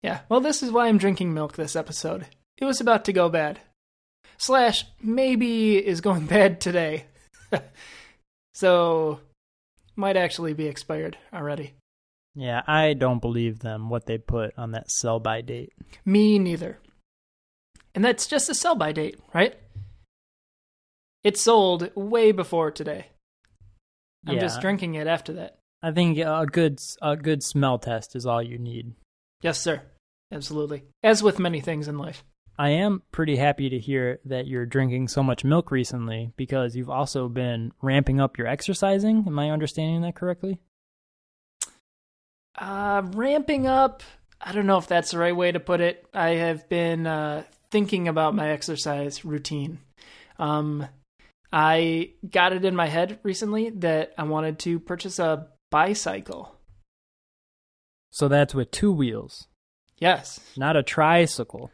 Yeah, 0.04 0.20
well, 0.28 0.40
this 0.40 0.62
is 0.62 0.70
why 0.70 0.86
I'm 0.86 0.98
drinking 0.98 1.34
milk 1.34 1.54
this 1.54 1.74
episode. 1.74 2.26
It 2.56 2.66
was 2.66 2.80
about 2.80 3.04
to 3.06 3.12
go 3.12 3.28
bad. 3.28 3.58
Slash, 4.38 4.84
maybe 5.02 5.84
is 5.84 6.00
going 6.00 6.26
bad 6.28 6.60
today. 6.60 7.06
so, 8.56 9.20
might 9.96 10.16
actually 10.16 10.54
be 10.54 10.66
expired 10.66 11.18
already. 11.30 11.74
Yeah, 12.34 12.62
I 12.66 12.94
don't 12.94 13.20
believe 13.20 13.58
them 13.58 13.90
what 13.90 14.06
they 14.06 14.16
put 14.16 14.52
on 14.58 14.70
that 14.72 14.90
sell 14.90 15.20
by 15.20 15.42
date. 15.42 15.72
Me 16.06 16.38
neither. 16.38 16.78
And 17.94 18.02
that's 18.02 18.26
just 18.26 18.48
a 18.48 18.54
sell 18.54 18.74
by 18.74 18.92
date, 18.92 19.18
right? 19.34 19.58
It 21.22 21.36
sold 21.36 21.90
way 21.94 22.32
before 22.32 22.70
today. 22.70 23.08
I'm 24.26 24.34
Yeah. 24.36 24.40
just 24.40 24.60
drinking 24.60 24.94
it 24.94 25.06
after 25.06 25.32
that. 25.34 25.58
I 25.82 25.92
think 25.92 26.18
a 26.18 26.46
good 26.50 26.78
a 27.02 27.14
good 27.16 27.42
smell 27.42 27.78
test 27.78 28.16
is 28.16 28.24
all 28.26 28.42
you 28.42 28.58
need. 28.58 28.94
Yes, 29.42 29.60
sir. 29.60 29.82
Absolutely. 30.32 30.84
As 31.02 31.22
with 31.22 31.38
many 31.38 31.60
things 31.60 31.88
in 31.88 31.98
life. 31.98 32.24
I 32.58 32.70
am 32.70 33.02
pretty 33.12 33.36
happy 33.36 33.68
to 33.68 33.78
hear 33.78 34.18
that 34.24 34.46
you're 34.46 34.64
drinking 34.66 35.08
so 35.08 35.22
much 35.22 35.44
milk 35.44 35.70
recently 35.70 36.32
because 36.36 36.74
you've 36.74 36.88
also 36.90 37.28
been 37.28 37.72
ramping 37.82 38.18
up 38.20 38.38
your 38.38 38.46
exercising. 38.46 39.24
Am 39.26 39.38
I 39.38 39.50
understanding 39.50 40.00
that 40.02 40.14
correctly? 40.14 40.58
Uh, 42.58 43.02
ramping 43.12 43.66
up. 43.66 44.02
I 44.40 44.52
don't 44.52 44.66
know 44.66 44.78
if 44.78 44.86
that's 44.86 45.10
the 45.10 45.18
right 45.18 45.36
way 45.36 45.52
to 45.52 45.60
put 45.60 45.80
it. 45.80 46.06
I 46.14 46.30
have 46.30 46.68
been 46.68 47.06
uh, 47.06 47.44
thinking 47.70 48.08
about 48.08 48.34
my 48.34 48.48
exercise 48.50 49.24
routine. 49.24 49.78
Um, 50.38 50.86
I 51.52 52.12
got 52.28 52.52
it 52.54 52.64
in 52.64 52.74
my 52.74 52.86
head 52.86 53.18
recently 53.22 53.70
that 53.70 54.14
I 54.16 54.22
wanted 54.24 54.58
to 54.60 54.80
purchase 54.80 55.18
a 55.18 55.48
bicycle. 55.70 56.54
So 58.10 58.28
that's 58.28 58.54
with 58.54 58.70
two 58.70 58.92
wheels, 58.92 59.46
Yes. 59.98 60.40
not 60.56 60.76
a 60.76 60.82
tricycle. 60.82 61.70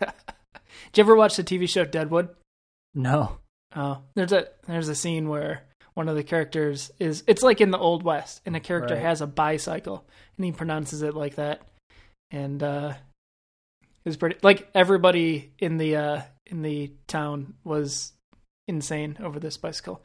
Did 0.00 0.10
you 0.94 1.00
ever 1.04 1.16
watch 1.16 1.36
the 1.36 1.44
TV 1.44 1.68
show 1.68 1.84
Deadwood? 1.84 2.28
No. 2.94 3.38
Oh, 3.74 4.02
there's 4.14 4.32
a 4.32 4.48
there's 4.66 4.88
a 4.88 4.94
scene 4.94 5.28
where 5.28 5.62
one 5.94 6.08
of 6.08 6.14
the 6.16 6.22
characters 6.24 6.90
is 6.98 7.24
it's 7.26 7.42
like 7.42 7.60
in 7.60 7.70
the 7.70 7.78
old 7.78 8.02
west, 8.02 8.40
and 8.46 8.56
a 8.56 8.60
character 8.60 8.94
Right. 8.94 9.02
has 9.02 9.20
a 9.20 9.26
bicycle, 9.26 10.06
and 10.36 10.44
he 10.44 10.52
pronounces 10.52 11.02
it 11.02 11.14
like 11.14 11.34
that, 11.36 11.62
and 12.30 12.62
uh, 12.62 12.94
it 13.82 14.08
was 14.08 14.16
pretty 14.16 14.36
like 14.42 14.68
everybody 14.74 15.52
in 15.58 15.76
the 15.76 15.96
uh 15.96 16.22
in 16.46 16.62
the 16.62 16.92
town 17.06 17.54
was 17.64 18.12
insane 18.68 19.16
over 19.20 19.38
this 19.40 19.56
bicycle. 19.56 20.02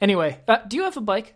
Anyway, 0.00 0.40
uh, 0.48 0.58
do 0.66 0.76
you 0.76 0.84
have 0.84 0.96
a 0.96 1.00
bike? 1.02 1.34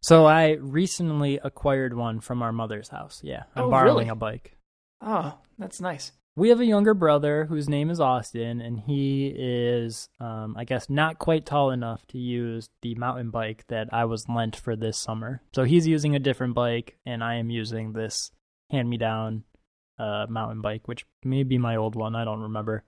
So 0.00 0.26
I 0.26 0.52
recently 0.52 1.40
acquired 1.42 1.92
one 1.94 2.20
from 2.20 2.42
our 2.42 2.52
mother's 2.52 2.88
house. 2.88 3.20
Yeah, 3.24 3.44
I'm 3.56 3.64
Oh, 3.64 3.70
borrowing 3.70 3.96
really? 3.96 4.08
a 4.08 4.14
bike. 4.14 4.56
Oh, 5.00 5.36
that's 5.58 5.80
nice. 5.80 6.12
We 6.38 6.50
have 6.50 6.60
a 6.60 6.64
younger 6.64 6.94
brother 6.94 7.46
whose 7.46 7.68
name 7.68 7.90
is 7.90 7.98
Austin, 7.98 8.60
and 8.60 8.78
he 8.78 9.34
is, 9.36 10.08
um, 10.20 10.54
I 10.56 10.62
guess, 10.62 10.88
not 10.88 11.18
quite 11.18 11.44
tall 11.44 11.72
enough 11.72 12.06
to 12.10 12.18
use 12.18 12.70
the 12.80 12.94
mountain 12.94 13.30
bike 13.30 13.64
that 13.66 13.88
I 13.90 14.04
was 14.04 14.28
lent 14.28 14.54
for 14.54 14.76
this 14.76 14.98
summer. 14.98 15.42
So 15.52 15.64
he's 15.64 15.88
using 15.88 16.14
a 16.14 16.20
different 16.20 16.54
bike, 16.54 16.96
and 17.04 17.24
I 17.24 17.34
am 17.34 17.50
using 17.50 17.92
this 17.92 18.30
hand-me-down 18.70 19.42
uh, 19.98 20.26
mountain 20.28 20.60
bike, 20.60 20.86
which 20.86 21.04
may 21.24 21.42
be 21.42 21.58
my 21.58 21.74
old 21.74 21.96
one. 21.96 22.14
I 22.14 22.24
don't 22.24 22.42
remember. 22.42 22.84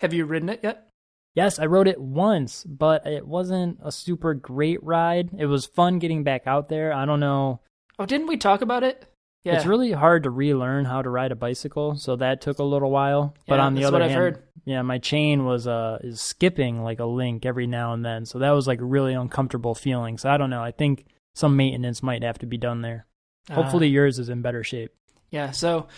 Have 0.00 0.14
you 0.14 0.24
ridden 0.24 0.48
it 0.48 0.60
yet? 0.62 0.88
Yes, 1.34 1.58
I 1.58 1.66
rode 1.66 1.88
it 1.88 2.00
once, 2.00 2.64
but 2.64 3.06
it 3.06 3.28
wasn't 3.28 3.80
a 3.84 3.92
super 3.92 4.32
great 4.32 4.82
ride. 4.82 5.28
It 5.38 5.44
was 5.44 5.66
fun 5.66 5.98
getting 5.98 6.24
back 6.24 6.46
out 6.46 6.70
there. 6.70 6.94
I 6.94 7.04
don't 7.04 7.20
know. 7.20 7.60
Oh, 7.98 8.06
didn't 8.06 8.28
we 8.28 8.38
talk 8.38 8.62
about 8.62 8.82
it? 8.82 9.04
Yeah. 9.48 9.56
It's 9.56 9.66
really 9.66 9.92
hard 9.92 10.24
to 10.24 10.30
relearn 10.30 10.84
how 10.84 11.00
to 11.02 11.08
ride 11.10 11.32
a 11.32 11.36
bicycle, 11.36 11.96
so 11.96 12.16
that 12.16 12.40
took 12.40 12.58
a 12.58 12.64
little 12.64 12.90
while. 12.90 13.34
but 13.46 13.58
on 13.60 13.74
the 13.74 13.84
other 13.84 13.98
hand, 14.08 14.38
yeah, 14.64 14.82
my 14.82 14.98
chain 14.98 15.44
was 15.46 15.66
uh 15.66 15.98
is 16.02 16.20
skipping 16.20 16.82
like 16.82 17.00
a 17.00 17.06
link 17.06 17.46
every 17.46 17.66
now 17.66 17.92
and 17.94 18.04
then, 18.04 18.26
so 18.26 18.38
that 18.40 18.50
was 18.50 18.66
like 18.66 18.80
a 18.80 18.84
really 18.84 19.14
uncomfortable 19.14 19.74
feeling. 19.74 20.18
So 20.18 20.28
I 20.28 20.36
don't 20.36 20.50
know. 20.50 20.62
I 20.62 20.70
think 20.72 21.06
some 21.34 21.56
maintenance 21.56 22.02
might 22.02 22.22
have 22.22 22.38
to 22.40 22.46
be 22.46 22.58
done 22.58 22.82
there. 22.82 23.06
Hopefully, 23.50 23.86
Uh, 23.86 23.90
yours 23.90 24.18
is 24.18 24.28
in 24.28 24.42
better 24.42 24.62
shape. 24.62 24.92
yeah. 25.30 25.52
So, 25.52 25.88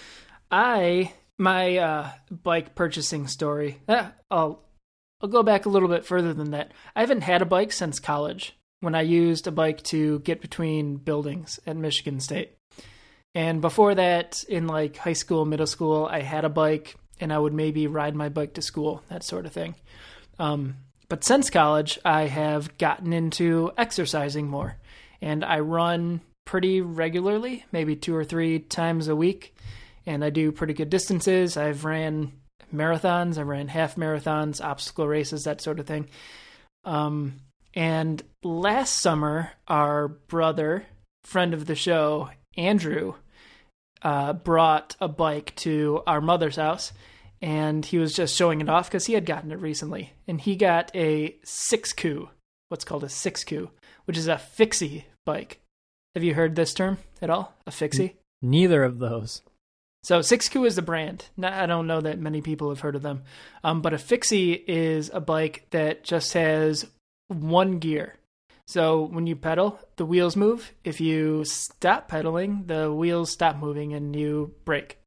I 0.51 1.13
my 1.39 1.77
uh, 1.79 2.11
bike 2.31 2.75
purchasing 2.75 3.27
story. 3.27 3.81
Uh, 3.89 4.11
I'll 4.31 4.63
I'll 5.21 5.29
go 5.29 5.43
back 5.43 5.67
a 5.67 5.69
little 5.71 5.89
bit 5.89 6.05
further 6.05 6.33
than 6.35 6.53
that. 6.53 6.73
I 6.95 7.01
haven't 7.01 7.23
had 7.23 7.43
a 7.43 7.47
bike 7.47 7.73
since 7.73 7.99
college 7.99 8.57
when 8.81 8.95
I 8.95 9.01
used 9.03 9.47
a 9.47 9.51
bike 9.51 9.83
to 9.85 10.21
get 10.21 10.41
between 10.41 10.97
buildings 10.97 11.59
at 11.67 11.77
Michigan 11.77 12.21
State. 12.21 12.53
And 13.35 13.61
before 13.61 13.95
that, 13.95 14.45
in 14.49 14.67
like 14.67 14.97
high 14.97 15.13
school, 15.13 15.45
middle 15.45 15.67
school, 15.67 16.07
I 16.11 16.21
had 16.21 16.45
a 16.45 16.49
bike 16.49 16.97
and 17.21 17.33
I 17.33 17.39
would 17.39 17.53
maybe 17.53 17.87
ride 17.87 18.15
my 18.15 18.29
bike 18.29 18.55
to 18.55 18.63
school, 18.63 19.03
that 19.09 19.23
sort 19.23 19.47
of 19.47 19.53
thing. 19.53 19.75
Um, 20.39 20.77
but 21.09 21.25
since 21.25 21.51
college, 21.51 21.99
I 22.05 22.23
have 22.23 22.77
gotten 22.79 23.13
into 23.13 23.73
exercising 23.77 24.49
more 24.49 24.77
and 25.21 25.45
I 25.45 25.61
run 25.61 26.23
pretty 26.45 26.81
regularly, 26.81 27.65
maybe 27.73 27.95
two 27.95 28.17
or 28.17 28.25
three 28.25 28.59
times 28.59 29.09
a 29.09 29.15
week. 29.15 29.55
And 30.07 30.25
I 30.25 30.31
do 30.31 30.51
pretty 30.51 30.73
good 30.73 30.91
distances. 30.91 31.57
I've 31.57 31.85
ran 31.85 32.33
marathons, 32.75 33.39
I 33.39 33.43
ran 33.43 33.69
half 33.69 33.97
marathons, 33.97 34.65
obstacle 34.65 35.07
races, 35.07 35.45
that 35.45 35.61
sort 35.61 35.79
of 35.79 35.87
thing. 35.87 36.09
Um, 36.85 37.41
and 37.75 38.23
last 38.43 39.01
summer, 39.01 39.53
our 39.69 40.09
brother, 40.09 40.87
friend 41.23 41.55
of 41.55 41.67
the 41.67 41.75
show, 41.75 42.31
Andrew, 42.57 43.15
uh, 44.03 44.33
brought 44.33 44.97
a 45.01 45.09
bike 45.09 45.55
to 45.57 46.03
our 46.07 46.21
mother's 46.21 46.57
house 46.57 46.93
and 47.43 47.85
he 47.85 47.99
was 47.99 48.13
just 48.13 48.37
showing 48.37 48.61
it 48.61 48.69
off 48.69 48.89
because 48.89 49.07
he 49.07 49.15
had 49.15 49.27
gotten 49.27 49.53
it 49.53 49.61
recently. 49.61 50.13
And 50.27 50.41
he 50.41 50.57
got 50.57 50.91
a 50.95 51.37
6KU, 51.45 52.29
what's 52.69 52.85
called 52.85 53.05
a 53.05 53.09
6KU, 53.09 53.71
which 54.05 54.19
is 54.19 54.29
a 54.29 54.39
fixie 54.39 55.07
bike. 55.25 55.61
Have 56.15 56.25
you 56.25 56.35
heard 56.35 56.57
this 56.57 56.75
term 56.75 56.99
at 57.23 57.31
all? 57.31 57.55
A 57.67 57.71
fixie? 57.71 58.17
Neither 58.43 58.85
of 58.85 58.99
those. 58.99 59.43
So 60.03 60.21
6KU 60.21 60.67
is 60.67 60.77
the 60.77 60.83
brand. 60.83 61.27
I 61.43 61.67
don't 61.67 61.87
know 61.87 62.01
that 62.01 62.19
many 62.19 62.41
people 62.41 62.71
have 62.71 62.81
heard 62.81 62.97
of 62.97 63.03
them, 63.03 63.23
um, 63.63 63.83
but 63.83 63.93
a 63.93 63.99
fixie 63.99 64.53
is 64.53 65.11
a 65.13 65.21
bike 65.21 65.67
that 65.71 66.05
just 66.05 66.33
has 66.33 66.87
one 67.29 67.79
gear. 67.79 68.17
So 68.71 69.03
when 69.07 69.27
you 69.27 69.35
pedal, 69.35 69.81
the 69.97 70.07
wheels 70.07 70.37
move. 70.37 70.73
If 70.85 71.01
you 71.01 71.45
stop 71.45 72.07
pedaling, 72.07 72.67
the 72.67 72.93
wheels 72.93 73.33
stop 73.33 73.57
moving 73.57 73.95
and 73.95 74.15
you 74.15 74.55
brake. 74.65 75.01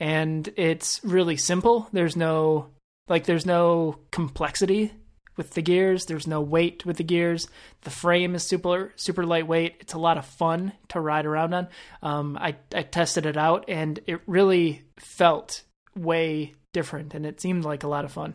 And 0.00 0.48
it's 0.56 1.04
really 1.04 1.36
simple. 1.36 1.90
There's 1.92 2.16
no 2.16 2.70
like 3.06 3.26
there's 3.26 3.44
no 3.44 3.98
complexity 4.12 4.94
with 5.36 5.50
the 5.50 5.60
gears. 5.60 6.06
There's 6.06 6.26
no 6.26 6.40
weight 6.40 6.86
with 6.86 6.96
the 6.96 7.04
gears. 7.04 7.48
The 7.82 7.90
frame 7.90 8.34
is 8.34 8.44
super 8.44 8.94
super 8.96 9.26
lightweight. 9.26 9.76
It's 9.80 9.92
a 9.92 9.98
lot 9.98 10.16
of 10.16 10.24
fun 10.24 10.72
to 10.88 10.98
ride 10.98 11.26
around 11.26 11.52
on. 11.52 11.68
Um, 12.00 12.38
I 12.40 12.56
I 12.74 12.80
tested 12.80 13.26
it 13.26 13.36
out 13.36 13.66
and 13.68 14.00
it 14.06 14.22
really 14.26 14.84
felt 14.98 15.64
way 15.94 16.54
different 16.72 17.12
and 17.12 17.26
it 17.26 17.42
seemed 17.42 17.66
like 17.66 17.82
a 17.82 17.88
lot 17.88 18.06
of 18.06 18.12
fun. 18.12 18.32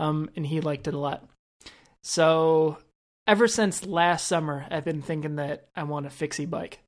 Um, 0.00 0.28
and 0.34 0.44
he 0.44 0.60
liked 0.60 0.88
it 0.88 0.94
a 0.94 0.98
lot. 0.98 1.24
So 2.02 2.78
ever 3.26 3.48
since 3.48 3.84
last 3.84 4.26
summer, 4.26 4.66
I've 4.70 4.84
been 4.84 5.02
thinking 5.02 5.36
that 5.36 5.68
I 5.74 5.84
want 5.84 6.06
a 6.06 6.10
fixie 6.10 6.46
bike. 6.46 6.80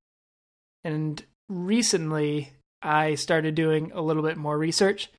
And 0.83 1.23
recently, 1.49 2.53
I 2.83 3.14
started 3.14 3.55
doing 3.55 3.92
a 3.94 4.03
little 4.03 4.23
bit 4.23 4.37
more 4.37 4.57
research 4.57 5.11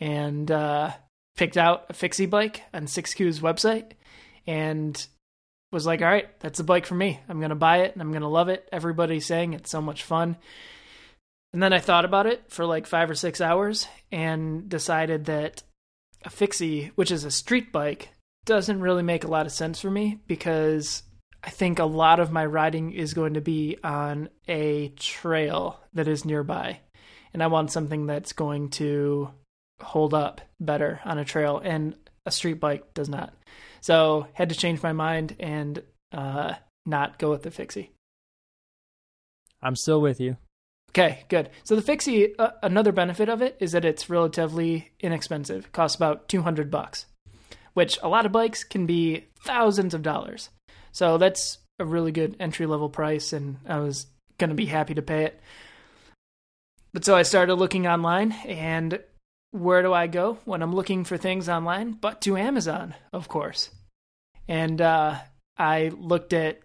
and 0.00 0.50
uh, 0.50 0.90
picked 1.36 1.56
out 1.56 1.86
a 1.88 1.92
fixie 1.92 2.26
bike 2.26 2.62
on 2.74 2.86
6KU's 2.86 3.40
website 3.40 3.92
and 4.46 5.06
was 5.70 5.86
like, 5.86 6.02
all 6.02 6.08
right, 6.08 6.28
that's 6.40 6.60
a 6.60 6.64
bike 6.64 6.86
for 6.86 6.94
me. 6.94 7.20
I'm 7.28 7.38
going 7.38 7.50
to 7.50 7.56
buy 7.56 7.78
it 7.78 7.92
and 7.92 8.02
I'm 8.02 8.10
going 8.10 8.22
to 8.22 8.28
love 8.28 8.48
it. 8.48 8.68
Everybody's 8.72 9.26
saying 9.26 9.54
it's 9.54 9.70
so 9.70 9.80
much 9.80 10.02
fun. 10.02 10.36
And 11.52 11.62
then 11.62 11.72
I 11.72 11.80
thought 11.80 12.04
about 12.04 12.26
it 12.26 12.44
for 12.48 12.64
like 12.64 12.86
five 12.86 13.10
or 13.10 13.14
six 13.14 13.40
hours 13.40 13.86
and 14.10 14.68
decided 14.68 15.26
that 15.26 15.62
a 16.24 16.30
fixie, 16.30 16.92
which 16.94 17.10
is 17.10 17.24
a 17.24 17.30
street 17.30 17.72
bike, 17.72 18.10
doesn't 18.44 18.80
really 18.80 19.02
make 19.02 19.24
a 19.24 19.28
lot 19.28 19.46
of 19.46 19.52
sense 19.52 19.80
for 19.80 19.90
me 19.90 20.18
because 20.26 21.02
I 21.44 21.50
think 21.50 21.78
a 21.78 21.84
lot 21.84 22.20
of 22.20 22.32
my 22.32 22.44
riding 22.46 22.92
is 22.92 23.14
going 23.14 23.34
to 23.34 23.40
be 23.40 23.76
on 23.82 24.28
a 24.48 24.88
trail 24.90 25.80
that 25.94 26.08
is 26.08 26.24
nearby. 26.24 26.80
And 27.32 27.42
I 27.42 27.46
want 27.48 27.72
something 27.72 28.06
that's 28.06 28.32
going 28.32 28.70
to 28.70 29.30
hold 29.80 30.14
up 30.14 30.40
better 30.60 31.00
on 31.04 31.18
a 31.18 31.24
trail, 31.24 31.60
and 31.62 31.96
a 32.26 32.30
street 32.30 32.60
bike 32.60 32.94
does 32.94 33.08
not. 33.08 33.32
So, 33.80 34.28
had 34.34 34.50
to 34.50 34.54
change 34.54 34.82
my 34.82 34.92
mind 34.92 35.34
and 35.40 35.82
uh, 36.12 36.54
not 36.86 37.18
go 37.18 37.30
with 37.30 37.42
the 37.42 37.50
fixie. 37.50 37.90
I'm 39.62 39.76
still 39.76 40.00
with 40.00 40.20
you. 40.20 40.36
Okay, 40.90 41.24
good. 41.28 41.48
So 41.64 41.74
the 41.74 41.82
fixie, 41.82 42.36
uh, 42.38 42.50
another 42.62 42.92
benefit 42.92 43.30
of 43.30 43.40
it 43.40 43.56
is 43.60 43.72
that 43.72 43.84
it's 43.84 44.10
relatively 44.10 44.90
inexpensive. 45.00 45.66
It 45.66 45.72
costs 45.72 45.96
about 45.96 46.28
200 46.28 46.70
bucks, 46.70 47.06
which 47.74 47.98
a 48.02 48.08
lot 48.08 48.26
of 48.26 48.32
bikes 48.32 48.64
can 48.64 48.86
be 48.86 49.26
thousands 49.44 49.94
of 49.94 50.02
dollars. 50.02 50.50
So 50.92 51.18
that's 51.18 51.58
a 51.78 51.84
really 51.84 52.12
good 52.12 52.36
entry 52.38 52.66
level 52.66 52.88
price, 52.88 53.32
and 53.32 53.56
I 53.66 53.78
was 53.78 54.06
going 54.38 54.50
to 54.50 54.56
be 54.56 54.66
happy 54.66 54.94
to 54.94 55.02
pay 55.02 55.24
it. 55.24 55.40
But 56.92 57.04
so 57.04 57.14
I 57.14 57.22
started 57.22 57.54
looking 57.54 57.86
online, 57.86 58.32
and 58.32 59.00
where 59.50 59.82
do 59.82 59.92
I 59.92 60.06
go 60.06 60.38
when 60.44 60.62
I'm 60.62 60.74
looking 60.74 61.04
for 61.04 61.16
things 61.16 61.48
online? 61.48 61.92
But 61.92 62.20
to 62.22 62.36
Amazon, 62.36 62.94
of 63.12 63.28
course. 63.28 63.70
And 64.48 64.80
uh, 64.80 65.18
I 65.56 65.92
looked 65.96 66.32
at 66.32 66.60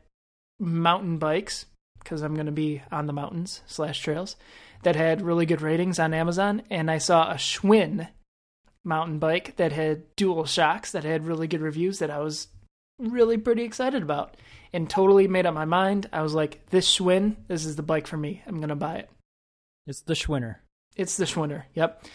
mountain 0.59 1.17
bikes 1.17 1.65
because 1.99 2.21
I'm 2.21 2.33
going 2.33 2.47
to 2.47 2.51
be 2.51 2.81
on 2.91 3.05
the 3.05 3.13
mountains 3.13 3.61
slash 3.67 4.01
trails 4.01 4.35
that 4.83 4.95
had 4.95 5.21
really 5.21 5.45
good 5.45 5.61
ratings 5.61 5.99
on 5.99 6.13
Amazon, 6.13 6.61
and 6.69 6.89
I 6.91 6.97
saw 6.97 7.31
a 7.31 7.35
Schwinn 7.35 8.07
mountain 8.87 9.19
bike 9.19 9.55
that 9.57 9.71
had 9.71 10.15
dual 10.15 10.45
shocks 10.45 10.91
that 10.93 11.03
had 11.03 11.27
really 11.27 11.47
good 11.47 11.61
reviews 11.61 11.99
that 11.99 12.09
I 12.09 12.19
was 12.19 12.47
really 12.97 13.37
pretty 13.37 13.63
excited 13.63 14.01
about, 14.01 14.35
and 14.73 14.89
totally 14.89 15.27
made 15.27 15.45
up 15.45 15.53
my 15.53 15.65
mind. 15.65 16.09
I 16.11 16.21
was 16.21 16.33
like, 16.33 16.65
"This 16.67 16.89
Schwinn, 16.91 17.35
this 17.47 17.65
is 17.65 17.75
the 17.75 17.83
bike 17.83 18.07
for 18.07 18.17
me. 18.17 18.41
I'm 18.47 18.57
going 18.57 18.69
to 18.69 18.75
buy 18.75 18.95
it." 18.95 19.09
It's 19.85 20.01
the 20.01 20.15
Schwinner. 20.15 20.57
It's 20.95 21.17
the 21.17 21.25
Schwinner. 21.25 21.63
Yep. 21.75 22.05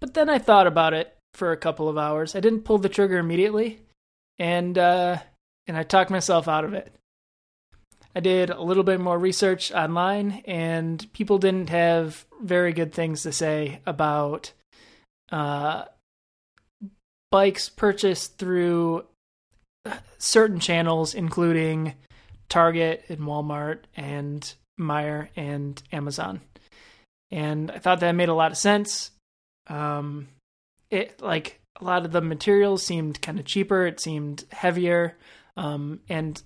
But 0.00 0.14
then 0.14 0.28
I 0.28 0.38
thought 0.38 0.66
about 0.66 0.94
it 0.94 1.16
for 1.34 1.52
a 1.52 1.56
couple 1.56 1.88
of 1.88 1.98
hours. 1.98 2.34
I 2.34 2.40
didn't 2.40 2.64
pull 2.64 2.78
the 2.78 2.88
trigger 2.88 3.18
immediately, 3.18 3.80
and 4.38 4.76
uh, 4.78 5.18
and 5.66 5.76
I 5.76 5.82
talked 5.82 6.10
myself 6.10 6.48
out 6.48 6.64
of 6.64 6.74
it. 6.74 6.92
I 8.14 8.20
did 8.20 8.50
a 8.50 8.62
little 8.62 8.84
bit 8.84 9.00
more 9.00 9.18
research 9.18 9.72
online, 9.72 10.42
and 10.46 11.10
people 11.12 11.38
didn't 11.38 11.70
have 11.70 12.26
very 12.42 12.72
good 12.72 12.92
things 12.92 13.22
to 13.22 13.32
say 13.32 13.80
about 13.86 14.52
uh, 15.32 15.86
bikes 17.30 17.68
purchased 17.68 18.38
through 18.38 19.06
certain 20.18 20.60
channels, 20.60 21.14
including 21.14 21.94
Target 22.48 23.04
and 23.08 23.20
Walmart 23.20 23.78
and 23.96 24.54
Meijer 24.78 25.28
and 25.34 25.82
Amazon. 25.90 26.40
And 27.30 27.70
I 27.70 27.78
thought 27.78 28.00
that 28.00 28.12
made 28.12 28.28
a 28.28 28.34
lot 28.34 28.52
of 28.52 28.58
sense. 28.58 29.10
Um, 29.68 30.28
it 30.90 31.20
like 31.22 31.60
a 31.80 31.84
lot 31.84 32.04
of 32.04 32.12
the 32.12 32.20
materials 32.20 32.84
seemed 32.84 33.22
kind 33.22 33.38
of 33.38 33.46
cheaper. 33.46 33.86
It 33.86 34.00
seemed 34.00 34.44
heavier, 34.52 35.16
um, 35.56 36.00
and 36.08 36.40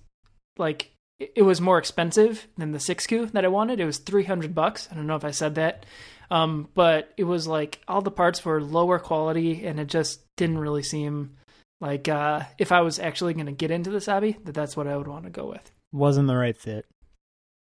like 0.57 0.91
it 1.19 1.41
was 1.41 1.59
more 1.59 1.77
expensive 1.77 2.47
than 2.57 2.71
the 2.71 2.79
six 2.79 3.05
that 3.07 3.43
I 3.43 3.49
wanted. 3.49 3.79
It 3.79 3.85
was 3.85 3.97
three 3.97 4.23
hundred 4.23 4.55
bucks. 4.55 4.87
I 4.89 4.95
don't 4.95 5.07
know 5.07 5.15
if 5.15 5.25
I 5.25 5.31
said 5.31 5.55
that, 5.55 5.85
um, 6.29 6.67
but 6.73 7.11
it 7.17 7.23
was 7.23 7.47
like 7.47 7.81
all 7.87 8.01
the 8.01 8.11
parts 8.11 8.43
were 8.43 8.61
lower 8.61 8.99
quality, 8.99 9.65
and 9.65 9.79
it 9.79 9.87
just 9.87 10.21
didn't 10.35 10.57
really 10.57 10.83
seem 10.83 11.37
like 11.79 12.07
uh, 12.07 12.41
if 12.57 12.71
I 12.71 12.81
was 12.81 12.99
actually 12.99 13.33
going 13.33 13.45
to 13.45 13.51
get 13.51 13.71
into 13.71 13.89
this 13.89 14.07
hobby, 14.07 14.37
that 14.43 14.53
that's 14.53 14.75
what 14.75 14.87
I 14.87 14.97
would 14.97 15.07
want 15.07 15.25
to 15.25 15.29
go 15.29 15.45
with. 15.45 15.71
Wasn't 15.91 16.27
the 16.27 16.35
right 16.35 16.57
fit. 16.57 16.85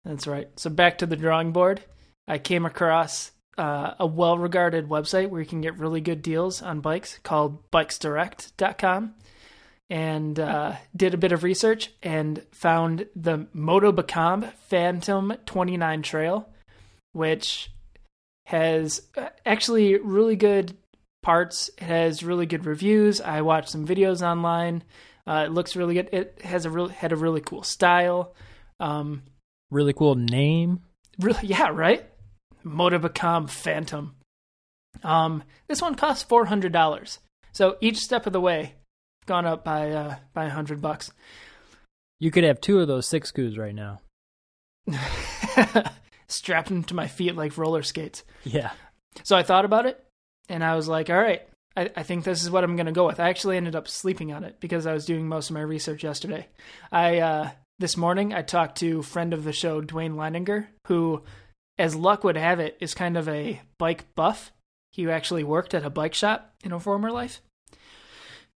That's 0.03 0.27
right. 0.27 0.47
So 0.59 0.69
back 0.69 0.99
to 0.99 1.05
the 1.05 1.15
drawing 1.15 1.51
board. 1.51 1.81
I 2.27 2.37
came 2.37 2.65
across 2.65 3.31
uh, 3.57 3.93
a 3.99 4.05
well-regarded 4.05 4.87
website 4.89 5.29
where 5.29 5.41
you 5.41 5.47
can 5.47 5.61
get 5.61 5.77
really 5.77 6.01
good 6.01 6.21
deals 6.21 6.61
on 6.61 6.81
bikes 6.81 7.19
called 7.23 7.69
bikesdirect.com 7.71 9.15
and 9.89 10.39
uh, 10.39 10.73
did 10.95 11.13
a 11.13 11.17
bit 11.17 11.31
of 11.31 11.43
research 11.43 11.91
and 12.01 12.43
found 12.51 13.07
the 13.15 13.47
Moto 13.53 13.91
Bacam 13.91 14.51
Phantom 14.67 15.33
29 15.45 16.01
Trail, 16.01 16.49
which 17.13 17.71
has 18.45 19.01
uh, 19.17 19.29
actually 19.45 19.97
really 19.97 20.36
good 20.36 20.75
parts. 21.23 21.69
It 21.77 21.84
has 21.84 22.23
really 22.23 22.45
good 22.45 22.65
reviews. 22.65 23.19
I 23.21 23.41
watched 23.41 23.69
some 23.69 23.86
videos 23.88 24.21
online. 24.25 24.84
Uh, 25.27 25.43
it 25.47 25.51
looks 25.51 25.75
really 25.75 25.95
good. 25.95 26.10
It 26.13 26.41
has 26.43 26.65
a 26.65 26.69
really 26.69 26.93
had 26.93 27.12
a 27.12 27.15
really 27.15 27.41
cool 27.41 27.63
style. 27.63 28.34
Um, 28.79 29.23
Really 29.71 29.93
cool 29.93 30.15
name. 30.15 30.81
really, 31.19 31.39
yeah, 31.47 31.69
right. 31.69 32.08
Motobecane 32.63 33.49
Fantom. 33.49 34.15
Um, 35.03 35.43
this 35.67 35.81
one 35.81 35.95
costs 35.95 36.23
four 36.23 36.45
hundred 36.45 36.71
dollars. 36.71 37.19
So 37.51 37.77
each 37.81 37.97
step 37.97 38.27
of 38.27 38.34
the 38.34 38.39
way, 38.41 38.75
gone 39.25 39.45
up 39.45 39.63
by 39.63 39.91
uh, 39.91 40.15
by 40.34 40.45
a 40.45 40.49
hundred 40.49 40.81
bucks. 40.81 41.12
You 42.19 42.31
could 42.31 42.43
have 42.43 42.62
two 42.62 42.79
of 42.79 42.88
those 42.88 43.10
6KU's 43.10 43.58
right 43.58 43.75
now. 43.75 43.99
Strapped 46.27 46.69
them 46.69 46.83
to 46.85 46.95
my 46.95 47.07
feet 47.07 47.35
like 47.35 47.57
roller 47.57 47.83
skates. 47.83 48.23
Yeah. 48.43 48.71
So 49.23 49.38
I 49.38 49.43
thought 49.43 49.65
about 49.65 49.85
it, 49.85 50.03
and 50.49 50.63
I 50.63 50.75
was 50.75 50.88
like, 50.88 51.09
all 51.09 51.17
right, 51.17 51.41
I, 51.75 51.89
I 51.95 52.03
think 52.03 52.23
this 52.23 52.43
is 52.43 52.49
what 52.49 52.63
I'm 52.63 52.75
going 52.75 52.85
to 52.85 52.91
go 52.91 53.05
with. 53.05 53.19
I 53.19 53.29
actually 53.29 53.57
ended 53.57 53.75
up 53.75 53.88
sleeping 53.88 54.33
on 54.33 54.43
it 54.43 54.59
because 54.59 54.85
I 54.85 54.93
was 54.93 55.05
doing 55.05 55.27
most 55.27 55.49
of 55.49 55.53
my 55.53 55.61
research 55.61 56.03
yesterday. 56.03 56.47
I 56.91 57.19
uh, 57.19 57.49
this 57.79 57.97
morning 57.97 58.33
I 58.33 58.41
talked 58.41 58.77
to 58.79 59.01
friend 59.01 59.33
of 59.33 59.43
the 59.43 59.53
show 59.53 59.81
Dwayne 59.81 60.15
Leininger, 60.15 60.67
who, 60.88 61.23
as 61.77 61.95
luck 61.95 62.23
would 62.23 62.38
have 62.38 62.59
it, 62.59 62.77
is 62.79 62.93
kind 62.93 63.17
of 63.17 63.27
a 63.27 63.61
bike 63.77 64.05
buff. 64.15 64.51
He 64.91 65.09
actually 65.09 65.43
worked 65.43 65.73
at 65.73 65.85
a 65.85 65.89
bike 65.89 66.13
shop 66.13 66.53
in 66.63 66.71
a 66.71 66.79
former 66.79 67.11
life. 67.11 67.41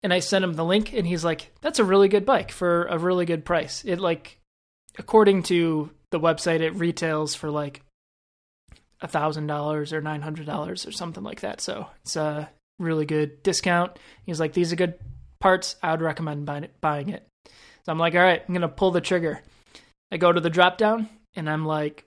And 0.02 0.14
I 0.14 0.20
sent 0.20 0.44
him 0.44 0.54
the 0.54 0.64
link, 0.64 0.92
and 0.92 1.06
he's 1.06 1.24
like, 1.24 1.52
"That's 1.60 1.80
a 1.80 1.84
really 1.84 2.08
good 2.08 2.24
bike 2.24 2.52
for 2.52 2.84
a 2.84 2.98
really 2.98 3.26
good 3.26 3.44
price." 3.44 3.84
It 3.84 3.98
like, 3.98 4.38
according 4.96 5.42
to 5.44 5.90
the 6.10 6.20
website, 6.20 6.60
it 6.60 6.74
retails 6.74 7.34
for 7.34 7.50
like 7.50 7.82
a 9.00 9.08
thousand 9.08 9.46
dollars 9.46 9.92
or 9.92 10.00
nine 10.00 10.22
hundred 10.22 10.46
dollars 10.46 10.86
or 10.86 10.92
something 10.92 11.22
like 11.22 11.40
that. 11.40 11.60
So 11.60 11.86
it's 12.02 12.16
a 12.16 12.50
really 12.78 13.06
good 13.06 13.42
discount. 13.42 13.98
He's 14.26 14.40
like, 14.40 14.52
these 14.52 14.72
are 14.72 14.76
good 14.76 14.94
parts. 15.40 15.76
I 15.82 15.90
would 15.90 16.02
recommend 16.02 16.46
buying 16.46 16.64
it. 16.64 16.80
Buying 16.80 17.08
it. 17.10 17.26
So 17.46 17.92
I'm 17.92 17.98
like, 17.98 18.14
all 18.14 18.20
right, 18.20 18.42
I'm 18.46 18.54
gonna 18.54 18.68
pull 18.68 18.90
the 18.90 19.00
trigger. 19.00 19.40
I 20.10 20.16
go 20.16 20.32
to 20.32 20.40
the 20.40 20.50
drop 20.50 20.78
down 20.78 21.08
and 21.34 21.48
I'm 21.48 21.66
like 21.66 22.04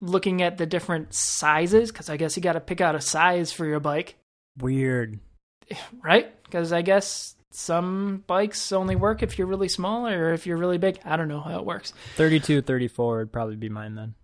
looking 0.00 0.42
at 0.42 0.58
the 0.58 0.66
different 0.66 1.12
sizes 1.12 1.90
because 1.90 2.08
I 2.08 2.16
guess 2.16 2.36
you 2.36 2.42
got 2.42 2.52
to 2.52 2.60
pick 2.60 2.80
out 2.80 2.94
a 2.94 3.00
size 3.00 3.52
for 3.52 3.66
your 3.66 3.80
bike, 3.80 4.16
Weird. 4.58 5.18
right? 6.02 6.32
Because 6.44 6.72
I 6.72 6.82
guess 6.82 7.34
some 7.50 8.24
bikes 8.26 8.72
only 8.72 8.96
work 8.96 9.22
if 9.22 9.38
you're 9.38 9.46
really 9.46 9.68
small 9.68 10.06
or 10.06 10.32
if 10.32 10.46
you're 10.46 10.56
really 10.56 10.78
big. 10.78 11.00
I 11.04 11.16
don't 11.16 11.28
know 11.28 11.40
how 11.40 11.58
it 11.58 11.64
works. 11.64 11.92
32, 12.16 12.62
34 12.62 13.18
would 13.18 13.32
probably 13.32 13.56
be 13.56 13.68
mine 13.68 13.94
then. 13.94 14.14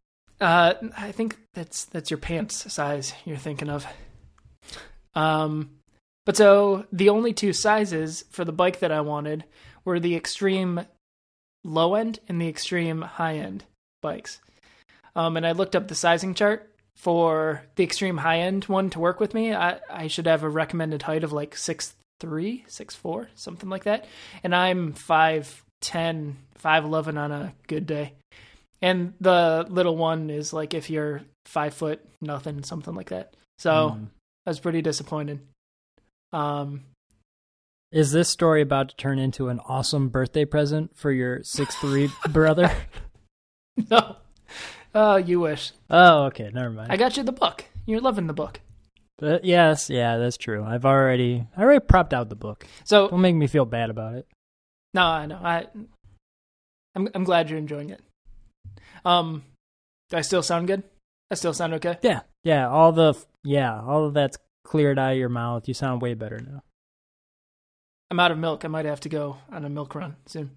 Uh, 0.41 0.75
I 0.97 1.13
think 1.13 1.39
that's 1.55 1.85
that's 1.87 2.11
your 2.11 2.19
pants 2.19 2.73
size 2.73 3.15
you're 3.25 3.37
thinking 3.37 3.71
of. 3.71 3.87
Um, 5.15 5.71
but 6.27 6.37
so 6.37 6.87
the 6.93 7.09
only 7.09 7.33
two 7.33 7.53
sizes 7.53 8.25
for 8.31 8.45
the 8.45 8.53
bike 8.53 8.81
that 8.81 8.93
I 8.93 9.01
wanted 9.01 9.45
were 9.85 10.01
the 10.01 10.17
extreme 10.17 10.87
low 11.63 11.95
end 11.95 12.19
and 12.29 12.41
the 12.41 12.49
extreme 12.49 13.03
high 13.03 13.37
end 13.37 13.65
bikes. 14.03 14.41
Um, 15.17 15.37
and 15.37 15.47
I 15.47 15.53
looked 15.53 15.77
up 15.77 15.89
the 15.89 15.95
sizing 15.95 16.35
chart 16.35 16.71
for 16.97 17.65
the 17.77 17.85
extreme 17.85 18.19
high 18.19 18.41
end 18.41 18.65
one 18.65 18.91
to 18.91 19.01
work 19.01 19.21
with 19.21 19.35
me. 19.35 19.55
I, 19.55 19.79
I 19.91 20.09
should 20.09 20.27
have 20.27 20.43
a 20.43 20.49
recommended 20.49 21.03
height 21.03 21.25
of 21.25 21.33
like 21.33 21.57
six 21.57 21.95
three, 22.25 22.65
six 22.67 22.95
four, 22.95 23.29
something 23.35 23.69
like 23.69 23.85
that. 23.85 24.07
And 24.43 24.55
I'm 24.55 24.93
five 24.93 25.63
ten, 25.81 26.37
five 26.57 26.85
eleven 26.85 27.19
on 27.19 27.31
a 27.33 27.55
good 27.69 27.87
day. 27.87 28.15
And 28.83 29.15
the 29.21 29.67
little 29.69 29.97
one 29.97 30.31
is 30.31 30.53
like 30.53 30.75
if 30.75 30.91
you're 30.91 31.23
five 31.47 31.75
foot 31.75 32.01
nothing, 32.21 32.63
something 32.65 32.95
like 32.95 33.11
that. 33.11 33.35
So 33.59 33.91
Hmm. 33.91 34.05
I 34.47 34.51
was 34.51 34.61
pretty 34.61 34.83
disappointed. 34.83 35.41
Um, 36.33 36.83
Is 37.93 38.11
this 38.13 38.29
story 38.29 38.61
about 38.63 38.89
to 38.91 38.97
turn 38.97 39.19
into 39.19 39.49
an 39.49 39.61
awesome 39.67 40.09
birthday 40.09 40.45
present 40.45 40.97
for 40.97 41.13
your 41.13 41.43
six 41.45 41.75
three 41.77 42.11
brother? 42.31 42.71
no, 43.91 44.17
oh, 44.95 45.17
you 45.17 45.41
wish. 45.41 45.73
Oh, 45.91 46.25
okay, 46.25 46.51
never 46.53 46.71
mind. 46.71 46.91
I 46.93 46.97
got 46.97 47.17
you 47.17 47.23
the 47.23 47.33
book. 47.33 47.65
You're 47.87 48.01
loving 48.01 48.27
the 48.27 48.33
book. 48.33 48.61
But 49.18 49.44
yes, 49.44 49.90
yeah, 49.90 50.16
that's 50.18 50.37
true. 50.37 50.64
I've 50.64 50.85
already 50.85 51.46
I 51.57 51.62
already 51.62 51.85
propped 51.85 52.12
out 52.12 52.29
the 52.29 52.37
book. 52.37 52.66
So 52.85 53.09
Don't 53.09 53.20
make 53.20 53.35
me 53.37 53.46
feel 53.46 53.64
bad 53.64 53.90
about 53.90 54.14
it. 54.16 54.27
no, 54.92 55.03
I 55.03 55.27
know. 55.27 55.40
I 55.42 55.66
I'm 56.94 57.09
I'm 57.14 57.24
glad 57.24 57.48
you're 57.48 57.59
enjoying 57.59 57.90
it. 57.90 58.00
Um, 59.05 59.44
do 60.11 60.16
I 60.16 60.22
still 60.22 60.42
sound 60.42 60.66
good? 60.66 60.83
I 61.31 61.35
still 61.37 61.53
sound 61.55 61.74
okay. 61.74 61.98
Yeah, 62.03 62.20
yeah, 62.42 62.68
all 62.68 62.92
the 62.92 63.14
yeah, 63.44 63.81
all 63.81 64.07
of 64.07 64.14
that's 64.14 64.37
cleared 64.64 64.98
out 64.98 65.12
of 65.12 65.18
your 65.18 65.29
mouth. 65.29 65.68
You 65.68 65.74
sound 65.74 66.03
way 66.03 66.14
better 66.14 66.38
now. 66.40 66.62
I'm 68.11 68.20
out 68.20 68.31
of 68.33 68.38
milk. 68.38 68.64
I 68.64 68.68
might 68.68 68.85
have 68.85 69.00
to 69.00 69.09
go 69.09 69.38
on 69.50 69.64
a 69.64 69.68
milk 69.68 69.94
run 69.94 70.16
soon. 70.27 70.50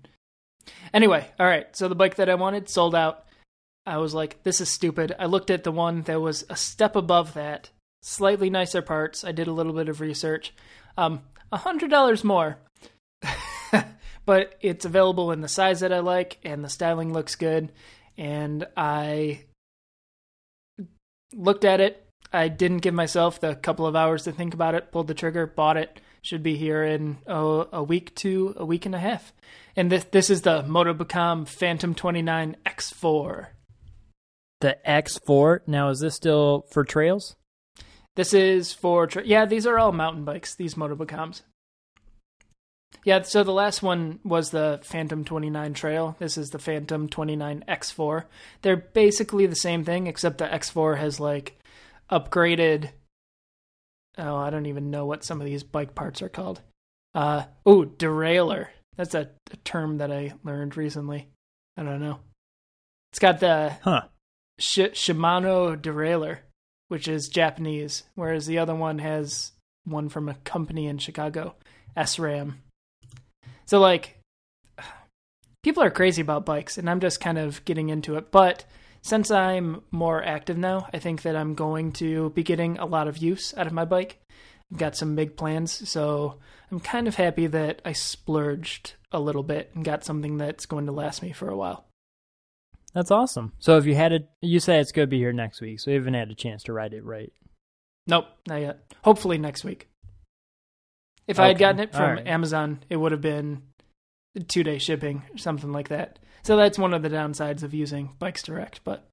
Anyway, 0.93 1.25
all 1.39 1.45
right. 1.45 1.67
So 1.75 1.87
the 1.87 1.95
bike 1.95 2.15
that 2.15 2.29
I 2.29 2.35
wanted 2.35 2.69
sold 2.69 2.95
out. 2.95 3.23
I 3.85 3.97
was 3.97 4.13
like, 4.13 4.43
this 4.43 4.59
is 4.59 4.67
stupid. 4.69 5.15
I 5.17 5.27
looked 5.27 5.49
at 5.49 5.63
the 5.63 5.71
one 5.71 6.01
that 6.03 6.19
was 6.19 6.43
a 6.49 6.57
step 6.57 6.97
above 6.97 7.33
that, 7.35 7.69
slightly 8.01 8.49
nicer 8.49 8.81
parts. 8.81 9.23
I 9.23 9.31
did 9.31 9.47
a 9.47 9.53
little 9.53 9.73
bit 9.73 9.89
of 9.89 10.01
research. 10.01 10.53
Um, 10.97 11.21
a 11.51 11.57
hundred 11.57 11.89
dollars 11.89 12.23
more, 12.23 12.57
but 14.25 14.55
it's 14.61 14.85
available 14.85 15.31
in 15.31 15.41
the 15.41 15.47
size 15.47 15.79
that 15.79 15.93
I 15.93 15.99
like, 15.99 16.37
and 16.43 16.63
the 16.63 16.69
styling 16.69 17.13
looks 17.13 17.35
good. 17.35 17.71
And 18.17 18.65
I 18.75 19.41
looked 21.33 21.65
at 21.65 21.79
it. 21.79 22.03
I 22.33 22.49
didn't 22.49 22.79
give 22.79 22.93
myself 22.93 23.39
the 23.39 23.55
couple 23.55 23.85
of 23.85 23.95
hours 23.95 24.23
to 24.23 24.31
think 24.31 24.53
about 24.53 24.75
it. 24.75 24.91
Pulled 24.91 25.07
the 25.07 25.13
trigger, 25.13 25.47
bought 25.47 25.77
it. 25.77 26.01
Should 26.23 26.43
be 26.43 26.57
here 26.57 26.83
in 26.83 27.19
oh, 27.25 27.69
a 27.71 27.81
week 27.81 28.13
to 28.15 28.53
a 28.57 28.65
week 28.65 28.85
and 28.85 28.93
a 28.93 28.99
half. 28.99 29.33
And 29.77 29.89
this 29.89 30.03
this 30.05 30.29
is 30.29 30.41
the 30.41 30.63
Motobecane 30.63 31.47
Fantom 31.47 31.95
29 31.95 32.57
X4. 32.65 33.47
The 34.59 34.77
X4. 34.85 35.59
Now, 35.67 35.89
is 35.89 35.99
this 35.99 36.15
still 36.15 36.65
for 36.71 36.83
trails? 36.83 37.36
This 38.17 38.33
is 38.33 38.73
for 38.73 39.07
tra- 39.07 39.25
yeah. 39.25 39.45
These 39.45 39.65
are 39.65 39.79
all 39.79 39.93
mountain 39.93 40.25
bikes. 40.25 40.55
These 40.55 40.73
Motobecanes. 40.75 41.43
Yeah. 43.05 43.21
So 43.21 43.43
the 43.43 43.53
last 43.53 43.81
one 43.83 44.19
was 44.23 44.49
the 44.49 44.79
Fantom 44.83 45.23
29 45.23 45.73
Trail. 45.73 46.15
This 46.19 46.37
is 46.37 46.49
the 46.49 46.59
Fantom 46.59 47.07
29 47.07 47.63
X4. 47.67 48.23
They're 48.63 48.75
basically 48.75 49.45
the 49.45 49.55
same 49.55 49.85
thing, 49.85 50.07
except 50.07 50.39
the 50.39 50.45
X4 50.47 50.97
has 50.97 51.19
like 51.19 51.59
upgraded. 52.11 52.89
Oh, 54.17 54.35
I 54.35 54.49
don't 54.49 54.65
even 54.65 54.89
know 54.89 55.05
what 55.05 55.23
some 55.23 55.39
of 55.39 55.45
these 55.45 55.63
bike 55.63 55.93
parts 55.93 56.21
are 56.23 56.29
called. 56.29 56.61
Uh 57.13 57.43
oh, 57.65 57.85
derailleur. 57.85 58.67
That's 58.95 59.13
a, 59.13 59.29
a 59.51 59.57
term 59.57 59.99
that 59.99 60.11
I 60.11 60.33
learned 60.43 60.75
recently. 60.75 61.27
I 61.77 61.83
don't 61.83 62.01
know. 62.01 62.19
It's 63.11 63.19
got 63.19 63.39
the 63.39 63.77
Huh. 63.83 64.01
Sh- 64.59 64.93
Shimano 64.93 65.79
derailleur, 65.79 66.39
which 66.87 67.07
is 67.07 67.29
Japanese, 67.29 68.03
whereas 68.15 68.45
the 68.45 68.57
other 68.57 68.75
one 68.75 68.99
has 68.99 69.51
one 69.85 70.09
from 70.09 70.29
a 70.29 70.35
company 70.35 70.87
in 70.87 70.97
Chicago, 70.97 71.55
SRAM. 71.95 72.55
So 73.65 73.79
like 73.79 74.19
people 75.63 75.83
are 75.83 75.91
crazy 75.91 76.21
about 76.21 76.45
bikes 76.45 76.77
and 76.77 76.89
I'm 76.89 76.99
just 76.99 77.19
kind 77.19 77.37
of 77.37 77.63
getting 77.65 77.89
into 77.89 78.15
it, 78.15 78.31
but 78.31 78.65
since 79.01 79.31
I'm 79.31 79.83
more 79.91 80.23
active 80.23 80.57
now, 80.57 80.89
I 80.93 80.99
think 80.99 81.21
that 81.21 81.35
I'm 81.35 81.55
going 81.55 81.93
to 81.93 82.31
be 82.31 82.43
getting 82.43 82.77
a 82.77 82.85
lot 82.85 83.07
of 83.07 83.17
use 83.17 83.53
out 83.55 83.67
of 83.67 83.73
my 83.73 83.85
bike. 83.85 84.19
I've 84.71 84.79
got 84.79 84.97
some 84.97 85.15
big 85.15 85.37
plans, 85.37 85.89
so 85.89 86.39
I'm 86.69 86.81
kind 86.81 87.07
of 87.07 87.15
happy 87.15 87.47
that 87.47 87.81
I 87.85 87.93
splurged 87.93 88.95
a 89.13 89.19
little 89.19 89.43
bit 89.43 89.71
and 89.73 89.85
got 89.85 90.03
something 90.03 90.37
that's 90.37 90.65
going 90.65 90.87
to 90.87 90.91
last 90.91 91.21
me 91.21 91.31
for 91.31 91.49
a 91.49 91.55
while. 91.55 91.86
That's 92.97 93.11
awesome. 93.11 93.53
So 93.59 93.77
if 93.77 93.85
you 93.85 93.93
had 93.93 94.11
it, 94.11 94.27
you 94.41 94.59
say 94.59 94.79
it's 94.79 94.91
going 94.91 95.05
to 95.05 95.07
be 95.07 95.19
here 95.19 95.31
next 95.31 95.61
week, 95.61 95.79
so 95.79 95.91
you 95.91 95.97
haven't 95.97 96.15
had 96.15 96.31
a 96.31 96.33
chance 96.33 96.63
to 96.63 96.73
ride 96.73 96.95
it 96.95 97.05
right. 97.05 97.31
Nope, 98.07 98.25
not 98.47 98.59
yet. 98.59 98.91
Hopefully 99.03 99.37
next 99.37 99.63
week. 99.63 99.87
If 101.27 101.39
I 101.39 101.49
had 101.49 101.59
gotten 101.59 101.79
it 101.79 101.91
from 101.91 102.01
alright. 102.01 102.25
Amazon, 102.25 102.79
it 102.89 102.95
would 102.95 103.11
have 103.11 103.21
been 103.21 103.61
two 104.47 104.63
day 104.63 104.79
shipping 104.79 105.21
or 105.31 105.37
something 105.37 105.71
like 105.71 105.89
that. 105.89 106.17
So 106.41 106.57
that's 106.57 106.79
one 106.79 106.91
of 106.91 107.03
the 107.03 107.09
downsides 107.11 107.61
of 107.61 107.71
using 107.71 108.15
Bikes 108.17 108.41
Direct. 108.41 108.83
But 108.83 109.07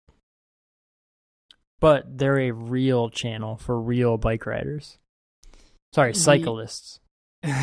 But 1.79 2.17
they're 2.17 2.41
a 2.41 2.53
real 2.53 3.11
channel 3.11 3.59
for 3.59 3.79
real 3.79 4.17
bike 4.17 4.47
riders. 4.47 4.97
Sorry, 5.93 6.15
cyclists. 6.15 7.01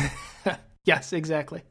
yes, 0.84 1.12
exactly. 1.12 1.64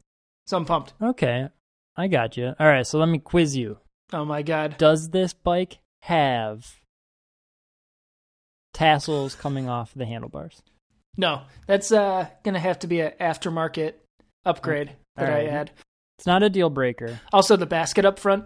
So 0.46 0.58
I'm 0.58 0.66
pumped. 0.66 0.92
Okay, 1.00 1.48
I 1.96 2.08
got 2.08 2.36
you. 2.36 2.52
All 2.60 2.66
right, 2.66 2.86
so 2.86 2.98
let 2.98 3.08
me 3.08 3.18
quiz 3.18 3.56
you. 3.56 3.78
Oh 4.12 4.24
my 4.24 4.42
god. 4.42 4.76
Does 4.78 5.10
this 5.10 5.32
bike 5.32 5.78
have 6.02 6.80
tassels 8.74 9.34
coming 9.34 9.68
off 9.68 9.92
the 9.94 10.06
handlebars? 10.06 10.62
No, 11.16 11.42
that's 11.66 11.92
uh 11.92 12.26
gonna 12.42 12.58
have 12.58 12.78
to 12.80 12.86
be 12.86 13.00
an 13.00 13.12
aftermarket 13.20 13.94
upgrade 14.44 14.92
that 15.16 15.28
Alright. 15.28 15.48
I 15.48 15.50
add. 15.50 15.70
It's 16.18 16.26
not 16.26 16.42
a 16.42 16.50
deal 16.50 16.70
breaker. 16.70 17.20
Also, 17.32 17.56
the 17.56 17.66
basket 17.66 18.04
up 18.04 18.18
front, 18.18 18.44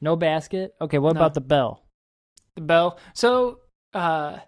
No 0.00 0.16
basket. 0.16 0.74
Okay, 0.80 0.98
what 0.98 1.14
No. 1.14 1.20
about 1.20 1.34
the 1.34 1.40
bell? 1.40 1.82
the 2.56 2.60
bell. 2.62 2.98
So, 3.14 3.60
uh, 3.94 4.38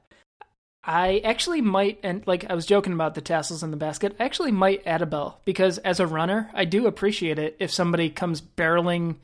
I 0.84 1.18
actually 1.24 1.60
might, 1.60 2.00
and 2.02 2.26
like 2.26 2.44
I 2.50 2.54
was 2.54 2.66
joking 2.66 2.92
about 2.92 3.14
the 3.14 3.20
tassels 3.20 3.62
in 3.62 3.70
the 3.70 3.76
basket. 3.76 4.16
I 4.18 4.24
actually 4.24 4.50
might 4.50 4.82
add 4.84 5.02
a 5.02 5.06
bell 5.06 5.40
because 5.44 5.78
as 5.78 6.00
a 6.00 6.06
runner, 6.06 6.50
I 6.52 6.64
do 6.64 6.86
appreciate 6.88 7.38
it 7.38 7.56
if 7.60 7.70
somebody 7.70 8.10
comes 8.10 8.40
barreling 8.40 9.16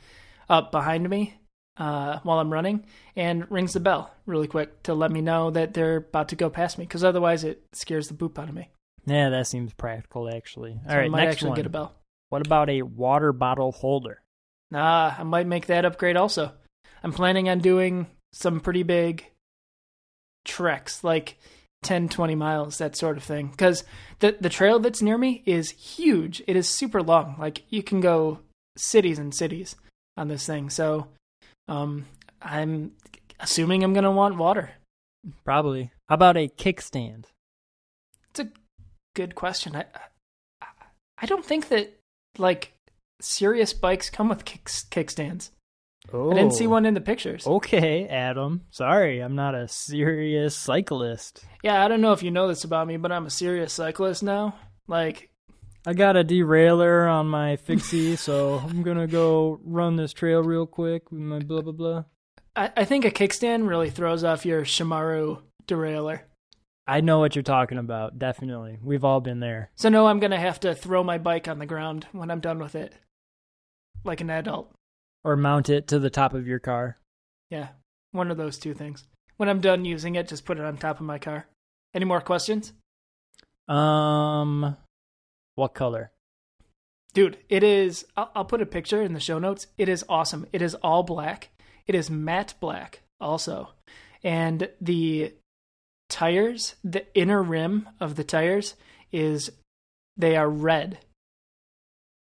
up 0.49 0.73
behind 0.73 1.09
me 1.09 1.35
uh, 1.77 2.19
while 2.23 2.39
I'm 2.39 2.53
running 2.53 2.85
and 3.17 3.51
rings 3.51 3.73
the 3.73 3.81
bell 3.81 4.13
really 4.27 4.49
quick 4.49 4.83
to 4.85 4.95
let 4.95 5.11
me 5.11 5.21
know 5.21 5.51
that 5.51 5.75
they're 5.75 5.97
about 5.97 6.29
to 6.31 6.37
go 6.37 6.51
past 6.51 6.79
me. 6.79 6.85
Because 6.85 7.05
otherwise, 7.05 7.45
it 7.45 7.63
scares 7.73 8.09
the 8.09 8.15
boop 8.15 8.39
out 8.39 8.49
of 8.49 8.55
me. 8.55 8.69
Yeah, 9.07 9.31
that 9.31 9.47
seems 9.47 9.73
practical 9.73 10.29
actually. 10.29 10.79
So 10.87 10.95
All 10.95 11.01
I 11.01 11.09
might 11.09 11.25
next 11.25 11.37
actually 11.37 11.51
one. 11.51 11.57
get 11.57 11.67
a 11.67 11.71
bell. 11.71 11.95
What 12.29 12.47
about 12.47 12.69
a 12.69 12.83
water 12.83 13.33
bottle 13.33 13.73
holder? 13.73 14.21
Nah, 14.71 15.15
I 15.19 15.23
might 15.23 15.47
make 15.47 15.67
that 15.67 15.87
upgrade 15.87 16.17
also. 16.17 16.53
I'm 17.03 17.13
planning 17.13 17.49
on 17.49 17.61
doing 17.61 18.07
some 18.33 18.61
pretty 18.61 18.83
big 18.83 19.25
treks, 20.45 21.03
like 21.03 21.39
10, 21.85 22.11
20 22.11 22.35
miles, 22.35 22.79
that 22.79 22.97
sort 22.97 23.17
of 23.17 23.23
thing. 23.23 23.49
Because 23.49 23.85
the, 24.19 24.37
the 24.39 24.51
trail 24.51 24.79
that's 24.79 25.01
near 25.01 25.17
me 25.17 25.43
is 25.47 25.71
huge. 25.71 26.43
It 26.47 26.57
is 26.57 26.69
super 26.69 27.03
long. 27.03 27.37
Like, 27.39 27.63
you 27.71 27.83
can 27.83 28.01
go 28.01 28.41
cities 28.77 29.19
and 29.19 29.35
cities 29.35 29.75
on 30.19 30.29
this 30.29 30.47
thing. 30.47 30.69
So, 30.69 31.07
um, 31.69 32.07
I'm 32.43 32.93
assuming 33.41 33.83
I'm 33.83 33.95
going 33.95 34.05
to 34.05 34.11
want 34.11 34.37
water. 34.37 34.71
Probably. 35.45 35.93
How 36.09 36.15
about 36.17 36.37
a 36.37 36.49
kickstand? 36.49 37.25
It's 38.31 38.41
a 38.41 38.49
good 39.15 39.35
question. 39.35 39.77
I, 39.77 39.85
I, 40.61 40.67
I 41.23 41.27
don't 41.27 41.45
think 41.45 41.69
that, 41.69 41.97
like, 42.37 42.73
serious 43.21 43.73
bikes 43.73 44.11
come 44.11 44.29
with 44.29 44.45
kick, 44.45 44.65
kickstands. 44.65 45.51
Oh. 46.13 46.31
I 46.31 46.35
didn't 46.35 46.55
see 46.55 46.67
one 46.67 46.87
in 46.87 46.95
the 46.95 47.01
pictures. 47.01 47.47
Okay, 47.47 48.07
Adam. 48.09 48.63
Sorry, 48.71 49.21
I'm 49.21 49.35
not 49.35 49.55
a 49.55 49.69
serious 49.69 50.57
cyclist. 50.57 51.45
Yeah, 51.63 51.85
I 51.85 51.89
don't 51.89 52.01
know 52.01 52.13
if 52.13 52.23
you 52.23 52.31
know 52.31 52.49
this 52.49 52.65
about 52.65 52.87
me, 52.87 52.97
but 52.97 53.13
I'm 53.13 53.27
a 53.27 53.31
serious 53.31 53.75
cyclist 53.75 54.23
now. 54.23 54.55
Like, 54.87 55.29
I 55.87 55.95
got 55.95 56.17
a 56.17 56.25
derailleur 56.25 57.11
on 57.11 57.29
my 57.29 57.57
fixie, 57.57 58.17
so 58.27 58.59
I'm 58.59 58.83
gonna 58.83 59.07
go 59.07 59.61
run 59.65 59.97
this 59.97 60.13
trail 60.13 60.43
real 60.43 60.67
quick 60.67 61.11
with 61.11 61.21
my 61.21 61.39
blah 61.41 61.63
blah 61.63 61.73
blah. 61.73 62.05
I, 62.57 62.73
I 62.79 62.85
think 62.85 63.05
a 63.05 63.11
kickstand 63.11 63.69
really 63.69 63.91
throws 63.91 64.25
off 64.25 64.45
your 64.45 64.63
Shimano 64.63 65.43
derailleur. 65.67 66.21
I 66.87 67.03
know 67.03 67.19
what 67.19 67.37
you're 67.37 67.43
talking 67.43 67.79
about. 67.79 68.19
Definitely, 68.19 68.79
we've 68.83 69.05
all 69.05 69.21
been 69.21 69.41
there. 69.41 69.71
So 69.77 69.89
no, 69.89 70.07
I'm 70.07 70.21
gonna 70.21 70.39
have 70.41 70.61
to 70.61 70.75
throw 70.75 71.05
my 71.05 71.19
bike 71.19 71.49
on 71.49 71.59
the 71.59 71.67
ground 71.67 72.07
when 72.13 72.31
I'm 72.31 72.41
done 72.41 72.59
with 72.59 72.75
it, 72.75 72.95
like 74.05 74.21
an 74.21 74.31
adult. 74.31 74.73
Or 75.25 75.37
mount 75.37 75.69
it 75.69 75.89
to 75.89 75.99
the 75.99 76.11
top 76.11 76.33
of 76.35 76.47
your 76.47 76.59
car. 76.59 76.99
Yeah, 77.51 77.69
one 78.13 78.31
of 78.31 78.37
those 78.37 78.59
two 78.59 78.75
things. 78.75 79.05
When 79.37 79.49
I'm 79.49 79.61
done 79.61 79.85
using 79.85 80.17
it, 80.17 80.29
just 80.29 80.45
put 80.45 80.59
it 80.59 80.65
on 80.65 80.77
top 80.77 81.01
of 81.01 81.07
my 81.07 81.19
car. 81.19 81.47
Any 81.95 82.05
more 82.05 82.21
questions, 82.21 82.73
Um, 83.69 84.77
what 85.59 85.75
color? 85.75 86.11
dude? 87.15 87.39
It 87.49 87.63
is. 87.65 88.05
I'll, 88.17 88.31
I'll 88.35 88.45
put 88.45 88.63
a 88.63 88.67
picture 88.67 89.03
in 89.03 89.13
the 89.13 89.21
show 89.21 89.39
notes. 89.39 89.67
It 89.77 89.89
is 89.89 90.05
awesome. 90.09 90.47
It 90.53 90.63
is 90.63 90.75
all 90.77 91.03
black. 91.03 91.49
It 91.87 91.95
is 91.95 92.11
matte 92.11 92.55
black 92.61 93.01
also, 93.21 93.71
and 94.23 94.69
the 94.81 95.33
tires, 96.09 96.77
the 96.85 97.07
inner 97.19 97.43
rim 97.43 97.89
of 97.99 98.15
the 98.17 98.25
tires 98.25 98.75
is 99.11 99.51
they 100.17 100.37
are 100.37 100.49
red. 100.49 100.99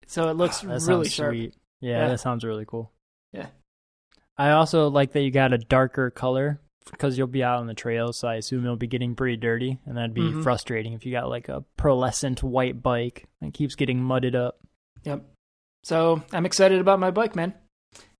So 0.07 0.29
it 0.29 0.37
looks 0.37 0.59
that 0.61 0.81
really 0.87 1.09
sharp. 1.09 1.31
sweet. 1.33 1.55
Yeah, 1.81 2.01
Yeah. 2.03 2.07
that 2.09 2.19
sounds 2.19 2.43
really 2.45 2.65
cool. 2.65 2.91
Yeah. 3.33 3.47
I 4.37 4.51
also 4.51 4.89
like 4.89 5.11
that 5.13 5.21
you 5.21 5.31
got 5.31 5.51
a 5.53 5.57
darker 5.57 6.09
color 6.11 6.59
because 6.91 7.17
you'll 7.17 7.27
be 7.27 7.43
out 7.43 7.59
on 7.59 7.67
the 7.67 7.73
trails, 7.73 8.17
so 8.17 8.27
I 8.27 8.35
assume 8.35 8.63
it'll 8.63 8.75
be 8.75 8.87
getting 8.87 9.15
pretty 9.15 9.37
dirty, 9.37 9.79
and 9.85 9.97
that'd 9.97 10.13
be 10.13 10.21
Mhm. 10.21 10.43
frustrating 10.43 10.93
if 10.93 11.05
you 11.05 11.11
got 11.11 11.29
like 11.29 11.49
a 11.49 11.63
pearlescent 11.77 12.43
white 12.43 12.81
bike 12.83 13.25
and 13.41 13.53
keeps 13.53 13.75
getting 13.75 14.01
mudded 14.03 14.35
up. 14.35 14.59
Yep. 15.03 15.23
So 15.83 16.23
I'm 16.31 16.45
excited 16.45 16.79
about 16.79 16.99
my 16.99 17.11
bike, 17.11 17.35
man. 17.35 17.53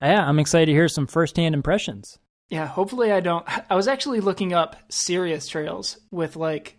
Yeah, 0.02 0.28
I'm 0.28 0.40
excited 0.40 0.68
to 0.68 0.72
hear 0.72 0.88
some 0.88 1.08
firsthand 1.08 1.56
impressions. 1.56 2.20
Yeah, 2.50 2.68
hopefully 2.68 3.12
I 3.12 3.20
don't. 3.22 3.46
I 3.72 3.76
was 3.76 3.88
actually 3.88 4.20
looking 4.22 4.54
up 4.54 4.76
serious 4.90 5.48
trails 5.48 5.98
with 6.12 6.36
like, 6.36 6.78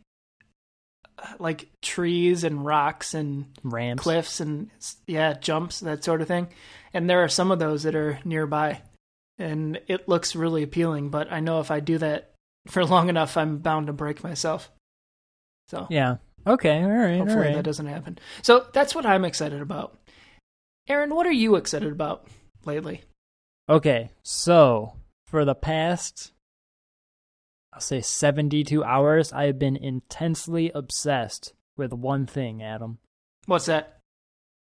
like 1.39 1.69
trees 1.83 2.45
and 2.45 2.65
rocks 2.65 3.15
and 3.15 3.47
Ramps. 3.63 4.03
cliffs 4.03 4.41
and 4.41 4.71
yeah, 5.07 5.33
jumps 5.35 5.81
that 5.81 6.05
sort 6.05 6.21
of 6.21 6.29
thing. 6.29 6.49
And 6.93 7.09
there 7.09 7.23
are 7.25 7.29
some 7.29 7.51
of 7.51 7.59
those 7.59 7.83
that 7.85 7.95
are 7.95 8.19
nearby, 8.25 8.83
and 9.39 9.81
it 9.87 10.09
looks 10.09 10.37
really 10.37 10.63
appealing. 10.63 11.11
But 11.11 11.33
I 11.33 11.41
know 11.41 11.61
if 11.61 11.71
I 11.71 11.81
do 11.81 11.99
that 11.99 12.33
for 12.69 12.85
long 12.87 13.09
enough, 13.09 13.37
I'm 13.37 13.59
bound 13.59 13.87
to 13.89 13.93
break 13.93 14.23
myself. 14.25 14.71
So 15.69 15.87
Yeah. 15.91 16.17
Okay. 16.47 16.83
All 16.83 16.89
right. 16.89 17.19
hopefully 17.19 17.39
all 17.39 17.43
right. 17.45 17.55
that 17.57 17.65
doesn't 17.65 17.87
happen. 17.87 18.19
So 18.43 18.67
that's 18.73 18.95
what 18.95 19.07
I'm 19.07 19.25
excited 19.25 19.61
about. 19.61 19.99
Aaron, 20.89 21.15
what 21.15 21.27
are 21.27 21.33
you 21.33 21.57
excited 21.57 21.91
about 21.91 22.29
lately? 22.65 23.03
Okay, 23.69 24.11
so 24.23 24.93
for 25.27 25.45
the 25.45 25.57
past, 25.57 26.31
I'll 27.73 27.81
say 27.81 28.01
72 28.01 28.85
hours, 28.85 29.33
I 29.33 29.47
have 29.47 29.59
been 29.59 29.77
intensely 29.77 30.71
obsessed 30.73 31.53
with 31.77 31.93
one 31.93 32.27
thing, 32.27 32.63
Adam. 32.63 32.99
What's 33.47 33.67
that? 33.67 33.96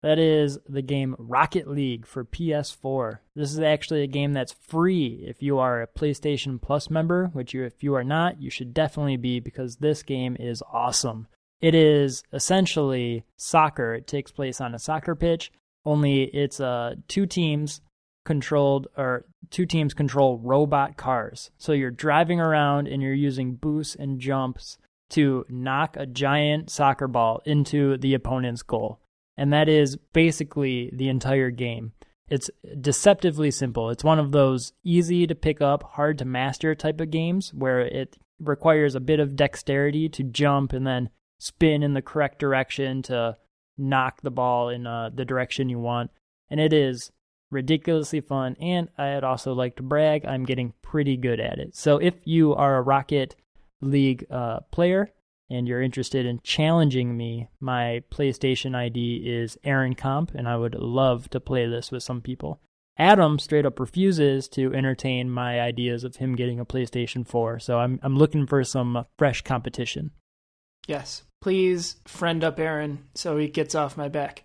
That 0.05 0.19
is 0.19 0.59
the 0.69 0.83
game 0.83 1.17
Rocket 1.19 1.67
League 1.67 2.05
for 2.05 2.27
PS4. 2.27 3.21
This 3.35 3.53
is 3.53 3.59
actually 3.59 4.03
a 4.03 4.07
game 4.07 4.35
that's 4.35 4.53
free 4.53 5.25
if 5.27 5.43
you 5.43 5.59
are 5.59 5.81
a 5.81 5.87
PlayStation 5.87 6.61
Plus 6.61 6.91
member, 6.91 7.31
which 7.33 7.55
you, 7.55 7.65
if 7.65 7.83
you 7.83 7.95
are 7.95 8.05
not, 8.05 8.39
you 8.39 8.51
should 8.51 8.75
definitely 8.75 9.17
be 9.17 9.41
because 9.41 9.77
this 9.77 10.03
game 10.03 10.37
is 10.39 10.63
awesome. 10.71 11.27
It 11.63 11.75
is 11.75 12.23
essentially 12.35 13.25
soccer. 13.39 13.95
It 13.95 14.07
takes 14.07 14.31
place 14.31 14.61
on 14.61 14.75
a 14.75 14.79
soccer 14.79 15.15
pitch, 15.15 15.51
only 15.87 16.25
it's 16.25 16.61
uh, 16.61 16.97
two 17.09 17.25
teams 17.25 17.81
controlled 18.27 18.89
or 18.99 19.25
two 19.49 19.65
teams 19.65 19.95
control 19.95 20.37
robot 20.37 20.99
cars. 20.99 21.51
So 21.57 21.73
you're 21.73 21.91
driving 21.91 22.41
around 22.41 22.89
and 22.89 23.01
you're 23.01 23.15
using 23.15 23.55
boosts 23.55 23.95
and 23.95 24.21
jumps 24.21 24.77
to 25.13 25.47
knock 25.49 25.97
a 25.97 26.05
giant 26.05 26.69
soccer 26.69 27.09
ball 27.09 27.41
into 27.47 27.97
the 27.97 28.13
opponent's 28.13 28.63
goal. 28.63 29.01
And 29.37 29.53
that 29.53 29.69
is 29.69 29.97
basically 30.13 30.91
the 30.93 31.09
entire 31.09 31.51
game. 31.51 31.93
It's 32.29 32.51
deceptively 32.81 33.51
simple. 33.51 33.91
It's 33.91 34.05
one 34.05 34.19
of 34.19 34.33
those 34.33 34.73
easy 34.83 35.27
to 35.27 35.35
pick 35.35 35.61
up, 35.61 35.83
hard 35.83 36.19
to 36.19 36.25
master 36.25 36.75
type 36.75 37.01
of 37.01 37.11
games 37.11 37.53
where 37.53 37.81
it 37.81 38.17
requires 38.41 38.95
a 38.95 39.01
bit 39.01 39.21
of 39.21 39.37
dexterity 39.37 40.09
to 40.11 40.23
jump 40.23 40.73
and 40.73 40.87
then 40.87 41.11
spin 41.39 41.83
in 41.83 41.95
the 41.95 42.03
correct 42.03 42.39
direction 42.39 43.03
to 43.03 43.37
knock 43.77 44.23
the 44.23 44.31
ball 44.31 44.69
in 44.69 44.87
uh, 44.87 45.11
the 45.13 45.25
direction 45.25 45.69
you 45.69 45.79
want. 45.79 46.11
And 46.49 46.61
it 46.61 46.73
is 46.73 47.11
ridiculously 47.51 48.21
fun. 48.21 48.57
And 48.61 48.89
I'd 48.97 49.25
also 49.25 49.53
like 49.53 49.77
to 49.77 49.83
brag, 49.83 50.25
I'm 50.25 50.45
getting 50.45 50.73
pretty 50.83 51.17
good 51.17 51.41
at 51.41 51.59
it. 51.59 51.77
So 51.77 51.99
if 51.99 52.15
you 52.25 52.55
are 52.55 52.77
a 52.77 52.83
Rocket 52.83 53.37
League 53.81 54.27
uh, 54.31 54.61
player 54.71 55.11
and 55.51 55.69
you're 55.69 55.83
interested 55.83 56.27
in 56.27 56.41
challenging 56.43 57.17
me, 57.17 57.49
my 57.61 58.03
PlayStation 58.11 58.75
ID 58.75 59.23
is 59.25 59.59
Aaron 59.65 59.95
Comp, 59.95 60.33
and 60.35 60.49
I 60.49 60.57
would 60.57 60.75
love 60.75 61.29
to 61.31 61.41
play 61.41 61.67
this 61.67 61.91
with 61.91 62.03
some 62.03 62.21
people. 62.21 62.61
Adam 62.97 63.39
straight 63.39 63.67
up 63.67 63.81
refuses 63.81 64.49
to 64.49 64.73
entertain 64.73 65.29
my 65.29 65.61
ideas 65.61 66.05
of 66.05 66.17
him 66.17 66.37
getting 66.37 66.61
a 66.61 66.65
PlayStation 66.65 67.27
4, 67.27 67.59
so 67.59 67.79
I'm 67.79 67.99
I'm 68.03 68.17
looking 68.17 68.47
for 68.47 68.63
some 68.63 69.05
fresh 69.19 69.43
competition. 69.43 70.13
Yes. 70.87 71.25
Please 71.41 71.97
friend 72.07 72.45
up 72.45 72.59
Aaron 72.59 73.05
so 73.15 73.37
he 73.37 73.49
gets 73.49 73.75
off 73.75 73.97
my 73.97 74.09
back. 74.09 74.45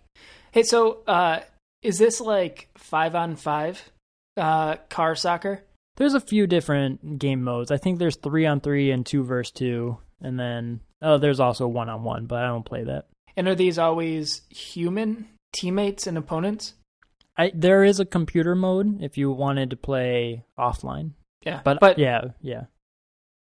Hey, 0.52 0.64
so 0.64 1.02
uh 1.06 1.40
is 1.82 1.98
this 1.98 2.20
like 2.20 2.68
five 2.76 3.14
on 3.14 3.36
five 3.36 3.90
uh 4.36 4.76
car 4.88 5.14
soccer? 5.14 5.64
There's 5.96 6.14
a 6.14 6.20
few 6.20 6.46
different 6.46 7.18
game 7.18 7.42
modes. 7.42 7.70
I 7.70 7.76
think 7.76 7.98
there's 7.98 8.16
three 8.16 8.46
on 8.46 8.60
three 8.60 8.90
and 8.90 9.06
two 9.06 9.22
versus 9.22 9.52
two, 9.52 9.98
and 10.20 10.38
then 10.38 10.80
oh, 11.02 11.18
there's 11.18 11.40
also 11.40 11.66
one 11.66 11.88
on 11.88 12.02
one, 12.04 12.26
but 12.26 12.42
I 12.42 12.46
don't 12.48 12.64
play 12.64 12.84
that. 12.84 13.06
And 13.36 13.48
are 13.48 13.54
these 13.54 13.78
always 13.78 14.42
human 14.50 15.28
teammates 15.52 16.06
and 16.06 16.18
opponents? 16.18 16.74
I 17.36 17.52
there 17.54 17.84
is 17.84 18.00
a 18.00 18.04
computer 18.04 18.54
mode 18.54 19.02
if 19.02 19.16
you 19.16 19.30
wanted 19.30 19.70
to 19.70 19.76
play 19.76 20.44
offline, 20.58 21.12
Yeah. 21.44 21.60
but, 21.64 21.78
but 21.80 21.98
yeah, 21.98 22.22
yeah, 22.42 22.64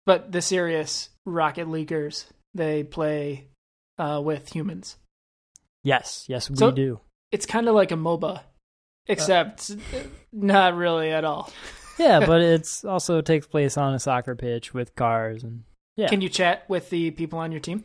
but 0.05 0.31
the 0.31 0.41
serious 0.41 1.09
Rocket 1.25 1.69
Leaguers, 1.69 2.25
they 2.53 2.83
play 2.83 3.47
uh 3.99 4.21
with 4.23 4.53
humans. 4.53 4.95
yes, 5.83 6.25
yes, 6.27 6.49
we 6.49 6.55
So- 6.55 6.71
do. 6.71 6.99
It's 7.31 7.45
kind 7.47 7.67
of 7.67 7.73
like 7.75 7.91
a 7.91 7.95
MOBA 7.95 8.41
Except 9.07 9.71
not 10.31 10.75
really 10.75 11.09
at 11.11 11.25
all. 11.25 11.51
Yeah, 11.99 12.19
but 12.25 12.41
it's 12.41 12.85
also 12.85 13.19
takes 13.21 13.45
place 13.47 13.75
on 13.77 13.93
a 13.93 13.99
soccer 13.99 14.35
pitch 14.35 14.73
with 14.73 14.95
cars 14.95 15.43
and 15.43 15.63
yeah. 15.95 16.07
Can 16.07 16.21
you 16.21 16.29
chat 16.29 16.63
with 16.67 16.89
the 16.89 17.11
people 17.11 17.39
on 17.39 17.51
your 17.51 17.61
team? 17.61 17.83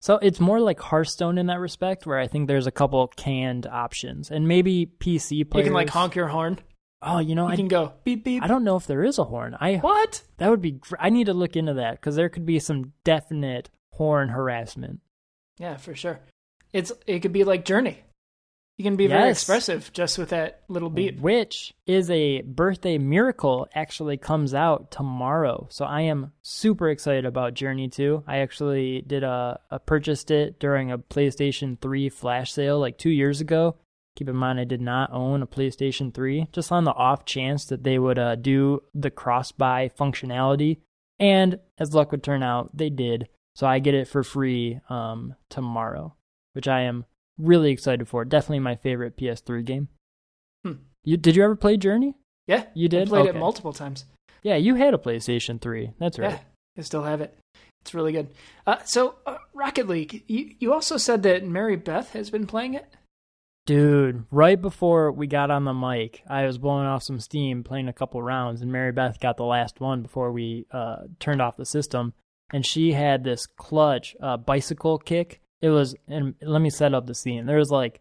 So 0.00 0.16
it's 0.18 0.38
more 0.38 0.60
like 0.60 0.78
Hearthstone 0.80 1.38
in 1.38 1.46
that 1.46 1.58
respect, 1.58 2.06
where 2.06 2.18
I 2.18 2.28
think 2.28 2.46
there's 2.46 2.66
a 2.68 2.70
couple 2.70 3.06
canned 3.16 3.66
options, 3.66 4.30
and 4.30 4.46
maybe 4.46 4.86
PC 4.86 5.48
players. 5.50 5.64
You 5.66 5.70
can 5.70 5.74
like 5.74 5.90
honk 5.90 6.14
your 6.14 6.28
horn. 6.28 6.60
Oh, 7.02 7.18
you 7.18 7.34
know, 7.34 7.46
You 7.46 7.52
I, 7.52 7.56
can 7.56 7.68
go 7.68 7.92
beep 8.04 8.24
beep. 8.24 8.42
I 8.42 8.46
don't 8.48 8.64
know 8.64 8.76
if 8.76 8.86
there 8.86 9.04
is 9.04 9.18
a 9.18 9.24
horn. 9.24 9.56
I 9.60 9.76
What? 9.76 10.22
that 10.38 10.50
would 10.50 10.62
be. 10.62 10.72
gr- 10.72 10.96
I 10.98 11.10
need 11.10 11.26
to 11.26 11.34
look 11.34 11.56
into 11.56 11.74
that 11.74 11.92
because 11.92 12.16
there 12.16 12.28
could 12.28 12.46
be 12.46 12.58
some 12.58 12.92
definite 13.04 13.70
horn 13.92 14.28
harassment. 14.30 15.00
Yeah, 15.58 15.76
for 15.76 15.94
sure. 15.94 16.20
It's 16.72 16.92
it 17.06 17.20
could 17.20 17.32
be 17.32 17.44
like 17.44 17.64
Journey. 17.64 17.98
You 18.78 18.84
can 18.84 18.94
be 18.94 19.08
very 19.08 19.30
expressive 19.30 19.92
just 19.92 20.18
with 20.18 20.28
that 20.28 20.62
little 20.68 20.88
beat. 20.88 21.18
Which 21.18 21.74
is 21.84 22.08
a 22.10 22.42
birthday 22.42 22.96
miracle 22.96 23.66
actually 23.74 24.18
comes 24.18 24.54
out 24.54 24.92
tomorrow. 24.92 25.66
So 25.68 25.84
I 25.84 26.02
am 26.02 26.30
super 26.42 26.88
excited 26.88 27.26
about 27.26 27.54
Journey 27.54 27.88
2. 27.88 28.22
I 28.28 28.38
actually 28.38 29.02
did 29.02 29.24
a, 29.24 29.58
a 29.72 29.80
purchased 29.80 30.30
it 30.30 30.60
during 30.60 30.92
a 30.92 30.98
PlayStation 30.98 31.76
3 31.80 32.08
flash 32.08 32.52
sale 32.52 32.78
like 32.78 32.98
2 32.98 33.10
years 33.10 33.40
ago. 33.40 33.74
Keep 34.14 34.28
in 34.28 34.36
mind 34.36 34.60
I 34.60 34.64
did 34.64 34.80
not 34.80 35.12
own 35.12 35.42
a 35.42 35.46
PlayStation 35.48 36.14
3 36.14 36.46
just 36.52 36.70
on 36.70 36.84
the 36.84 36.94
off 36.94 37.24
chance 37.24 37.64
that 37.66 37.82
they 37.82 37.98
would 37.98 38.18
uh, 38.18 38.36
do 38.36 38.84
the 38.94 39.10
cross 39.10 39.50
buy 39.50 39.90
functionality 39.98 40.78
and 41.18 41.58
as 41.78 41.94
luck 41.94 42.12
would 42.12 42.22
turn 42.22 42.44
out 42.44 42.76
they 42.76 42.90
did. 42.90 43.28
So 43.56 43.66
I 43.66 43.80
get 43.80 43.94
it 43.94 44.06
for 44.06 44.22
free 44.22 44.78
um 44.88 45.34
tomorrow, 45.48 46.14
which 46.52 46.68
I 46.68 46.82
am 46.82 47.04
really 47.38 47.70
excited 47.70 48.08
for. 48.08 48.22
it. 48.22 48.28
Definitely 48.28 48.60
my 48.60 48.76
favorite 48.76 49.16
PS3 49.16 49.64
game. 49.64 49.88
Hmm. 50.64 50.72
You 51.04 51.16
did 51.16 51.36
you 51.36 51.44
ever 51.44 51.56
play 51.56 51.76
Journey? 51.76 52.14
Yeah, 52.46 52.64
You 52.74 52.88
did? 52.88 53.08
I 53.08 53.10
played 53.10 53.26
Okay. 53.28 53.36
it 53.36 53.40
multiple 53.40 53.72
times. 53.72 54.04
Yeah, 54.42 54.56
you 54.56 54.74
had 54.76 54.94
a 54.94 54.98
PlayStation 54.98 55.60
3. 55.60 55.92
That's 55.98 56.18
right. 56.18 56.30
Yeah, 56.32 56.38
I 56.78 56.80
still 56.82 57.02
have 57.04 57.20
it. 57.20 57.36
It's 57.82 57.92
really 57.94 58.12
good. 58.12 58.28
Uh, 58.66 58.76
so 58.84 59.16
uh, 59.26 59.36
Rocket 59.54 59.86
League. 59.88 60.24
You 60.26 60.54
you 60.58 60.72
also 60.72 60.96
said 60.96 61.22
that 61.24 61.44
Mary 61.46 61.76
Beth 61.76 62.12
has 62.12 62.30
been 62.30 62.46
playing 62.46 62.74
it. 62.74 62.86
Dude, 63.66 64.24
right 64.30 64.60
before 64.60 65.12
we 65.12 65.26
got 65.26 65.50
on 65.50 65.64
the 65.64 65.74
mic, 65.74 66.22
I 66.28 66.46
was 66.46 66.56
blowing 66.56 66.86
off 66.86 67.02
some 67.02 67.20
steam 67.20 67.62
playing 67.62 67.88
a 67.88 67.92
couple 67.92 68.22
rounds 68.22 68.62
and 68.62 68.72
Mary 68.72 68.92
Beth 68.92 69.20
got 69.20 69.36
the 69.36 69.44
last 69.44 69.78
one 69.80 70.00
before 70.02 70.32
we 70.32 70.66
uh 70.72 71.02
turned 71.20 71.42
off 71.42 71.58
the 71.58 71.66
system 71.66 72.14
and 72.50 72.64
she 72.64 72.92
had 72.92 73.24
this 73.24 73.46
clutch 73.46 74.16
uh 74.22 74.38
bicycle 74.38 74.96
kick. 74.98 75.40
It 75.60 75.70
was 75.70 75.94
and 76.06 76.34
let 76.40 76.60
me 76.60 76.70
set 76.70 76.94
up 76.94 77.06
the 77.06 77.14
scene. 77.14 77.46
There 77.46 77.58
was 77.58 77.70
like 77.70 78.00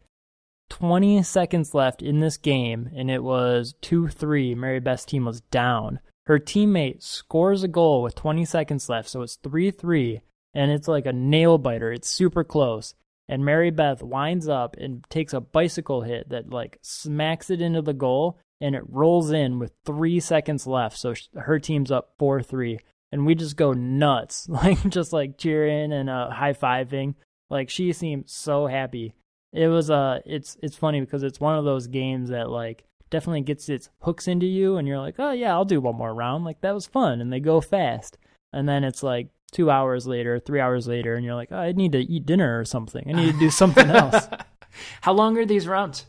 20 0.70 1.24
seconds 1.24 1.74
left 1.74 2.01
in 2.01 2.20
this 2.20 2.38
game 2.38 2.89
and 2.95 3.10
it 3.10 3.24
was 3.24 3.74
2-3. 3.82 4.55
Mary 4.55 4.80
Beth's 4.80 5.05
team 5.05 5.26
was 5.26 5.41
down. 5.41 5.99
Her 6.26 6.39
teammate 6.39 7.01
scores 7.01 7.64
a 7.64 7.68
goal 7.68 8.01
with 8.03 8.16
20 8.16 8.43
seconds 8.43 8.89
left, 8.89 9.08
so 9.10 9.22
it's 9.22 9.38
3-3 9.38 10.22
and 10.53 10.72
it's 10.72 10.88
like 10.88 11.05
a 11.05 11.14
nail 11.14 11.58
biter. 11.58 11.91
It's 11.91 12.10
super 12.10 12.43
close. 12.43 12.93
And 13.30 13.43
Mary 13.43 13.72
Beth 13.72 14.01
winds 14.01 14.47
up 14.47 14.76
and 14.78 15.03
takes 15.10 15.34
a 15.34 15.41
bicycle 15.41 16.01
hit 16.01 16.30
that 16.30 16.49
like 16.49 16.80
smacks 16.82 17.49
it 17.49 17.62
into 17.62 17.82
the 17.82 17.93
goal 17.93 18.38
and 18.60 18.76
it 18.76 18.84
rolls 18.88 19.32
in 19.32 19.60
with 19.60 19.72
3 19.86 20.20
seconds 20.20 20.68
left. 20.68 20.97
So 20.97 21.14
her 21.36 21.60
team's 21.60 21.91
up 21.91 22.18
4-3 22.20 22.80
and 23.12 23.26
we 23.26 23.36
just 23.36 23.55
go 23.55 23.74
nuts. 23.74 24.47
Like 24.51 24.89
just 24.89 25.14
like 25.14 25.38
cheering 25.38 25.93
and 25.93 26.10
uh 26.10 26.30
high-fiving. 26.30 27.16
Like 27.50 27.70
she 27.70 27.93
seemed 27.93 28.30
so 28.30 28.68
happy. 28.68 29.14
It 29.54 29.68
was 29.68 29.89
uh 29.89 30.20
it's 30.26 30.58
it's 30.62 30.76
funny 30.76 31.00
because 31.00 31.24
it's 31.24 31.39
one 31.39 31.58
of 31.58 31.66
those 31.66 31.88
games 31.88 32.30
that 32.30 32.50
like 32.50 32.84
definitely 33.10 33.41
gets 33.41 33.70
its 33.70 33.89
hooks 34.02 34.28
into 34.28 34.45
you 34.45 34.78
and 34.78 34.88
you're 34.88 35.00
like, 35.00 35.16
"Oh 35.20 35.32
yeah, 35.32 35.54
I'll 35.54 35.66
do 35.66 35.82
one 35.82 35.95
more 35.95 36.14
round." 36.14 36.43
Like 36.43 36.62
that 36.62 36.74
was 36.74 36.86
fun 36.86 37.22
and 37.22 37.32
they 37.32 37.39
go 37.39 37.62
fast. 37.62 38.18
And 38.54 38.68
then 38.68 38.84
it's 38.84 39.04
like 39.04 39.30
2 39.52 39.70
hours 39.70 40.08
later, 40.08 40.39
3 40.39 40.60
hours 40.60 40.88
later 40.88 41.16
and 41.16 41.24
you're 41.26 41.36
like, 41.36 41.52
oh, 41.52 41.58
"I 41.58 41.72
need 41.72 41.93
to 41.93 42.00
eat 42.00 42.26
dinner 42.26 42.60
or 42.60 42.66
something. 42.66 43.04
I 43.08 43.14
need 43.14 43.34
to 43.34 43.39
do 43.39 43.50
something 43.50 43.89
else." 43.89 44.28
How 45.02 45.14
long 45.14 45.38
are 45.38 45.45
these 45.45 45.68
rounds? 45.68 46.06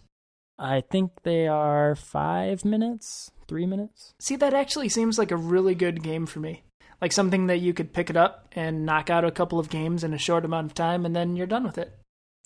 I 0.59 0.81
think 0.81 1.13
they 1.23 1.47
are 1.47 1.95
5 1.95 2.65
minutes, 2.65 3.31
3 3.47 3.65
minutes. 3.65 4.15
See, 4.19 4.35
that 4.37 4.55
actually 4.55 4.89
seems 4.89 5.17
like 5.19 5.31
a 5.31 5.37
really 5.37 5.77
good 5.77 6.03
game 6.03 6.27
for 6.27 6.41
me. 6.41 6.65
Like 7.01 7.13
something 7.13 7.47
that 7.47 7.59
you 7.59 7.73
could 7.75 7.93
pick 7.93 8.11
it 8.11 8.17
up 8.17 8.49
and 8.53 8.85
knock 8.85 9.09
out 9.11 9.25
a 9.25 9.31
couple 9.31 9.59
of 9.59 9.71
games 9.71 10.03
in 10.03 10.13
a 10.13 10.19
short 10.19 10.45
amount 10.45 10.67
of 10.67 10.75
time, 10.75 11.07
and 11.07 11.15
then 11.15 11.37
you're 11.37 11.47
done 11.47 11.65
with 11.65 11.79
it. 11.79 11.97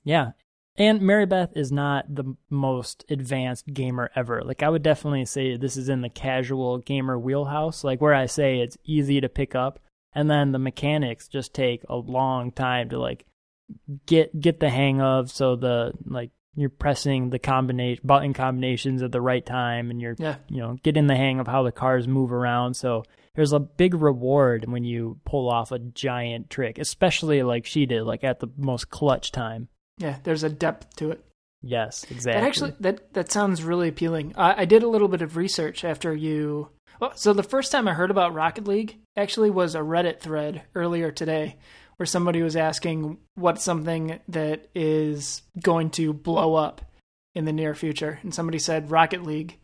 Yeah. 0.04 0.32
And 0.76 1.02
Mary 1.02 1.26
Beth 1.26 1.50
is 1.54 1.70
not 1.70 2.14
the 2.14 2.34
most 2.48 3.04
advanced 3.10 3.66
gamer 3.74 4.10
ever. 4.16 4.42
Like 4.42 4.62
I 4.62 4.68
would 4.70 4.82
definitely 4.82 5.26
say 5.26 5.56
this 5.56 5.76
is 5.76 5.88
in 5.88 6.00
the 6.00 6.08
casual 6.08 6.78
gamer 6.78 7.18
wheelhouse, 7.18 7.84
like 7.84 8.00
where 8.00 8.14
I 8.14 8.26
say 8.26 8.58
it's 8.60 8.78
easy 8.84 9.20
to 9.20 9.28
pick 9.28 9.54
up 9.54 9.78
and 10.14 10.30
then 10.30 10.52
the 10.52 10.58
mechanics 10.58 11.28
just 11.28 11.54
take 11.54 11.82
a 11.88 11.96
long 11.96 12.52
time 12.52 12.88
to 12.90 12.98
like 12.98 13.26
get 14.06 14.38
get 14.38 14.60
the 14.60 14.68
hang 14.70 15.00
of 15.00 15.30
so 15.30 15.56
the 15.56 15.92
like 16.04 16.30
you're 16.54 16.68
pressing 16.68 17.30
the 17.30 17.38
combination 17.38 18.02
button 18.04 18.34
combinations 18.34 19.02
at 19.02 19.12
the 19.12 19.20
right 19.20 19.46
time 19.46 19.90
and 19.90 20.00
you're 20.00 20.16
Yeah. 20.18 20.36
you 20.48 20.58
know 20.58 20.76
getting 20.82 21.06
the 21.06 21.16
hang 21.16 21.38
of 21.40 21.46
how 21.46 21.62
the 21.62 21.72
cars 21.72 22.06
move 22.06 22.32
around 22.32 22.74
so 22.74 23.04
there's 23.34 23.52
a 23.52 23.60
big 23.60 23.94
reward 23.94 24.66
when 24.70 24.84
you 24.84 25.18
pull 25.24 25.48
off 25.48 25.72
a 25.72 25.78
giant 25.78 26.50
trick 26.50 26.78
especially 26.78 27.42
like 27.42 27.66
she 27.66 27.86
did 27.86 28.02
like 28.02 28.24
at 28.24 28.40
the 28.40 28.48
most 28.56 28.90
clutch 28.90 29.32
time 29.32 29.68
Yeah, 29.98 30.16
there's 30.24 30.42
a 30.42 30.48
depth 30.50 30.96
to 30.96 31.10
it. 31.12 31.24
Yes, 31.62 32.04
exactly. 32.10 32.40
That 32.40 32.46
actually 32.46 32.74
that 32.80 33.12
that 33.14 33.30
sounds 33.30 33.62
really 33.62 33.88
appealing. 33.88 34.34
I, 34.36 34.62
I 34.62 34.64
did 34.64 34.82
a 34.82 34.88
little 34.88 35.06
bit 35.06 35.22
of 35.22 35.36
research 35.36 35.84
after 35.84 36.12
you. 36.12 36.70
Well, 37.00 37.12
so 37.14 37.32
the 37.32 37.44
first 37.44 37.70
time 37.70 37.86
I 37.86 37.92
heard 37.92 38.10
about 38.10 38.34
Rocket 38.34 38.66
League 38.66 38.98
actually 39.16 39.50
was 39.50 39.74
a 39.74 39.80
Reddit 39.80 40.18
thread 40.18 40.62
earlier 40.74 41.12
today, 41.12 41.58
where 41.96 42.06
somebody 42.06 42.42
was 42.42 42.56
asking 42.56 43.18
what's 43.36 43.62
something 43.62 44.18
that 44.28 44.68
is 44.74 45.42
going 45.60 45.90
to 45.90 46.12
blow 46.12 46.54
up 46.56 46.80
in 47.34 47.44
the 47.44 47.52
near 47.52 47.74
future, 47.76 48.18
and 48.22 48.34
somebody 48.34 48.58
said 48.58 48.90
Rocket 48.90 49.22
League, 49.22 49.58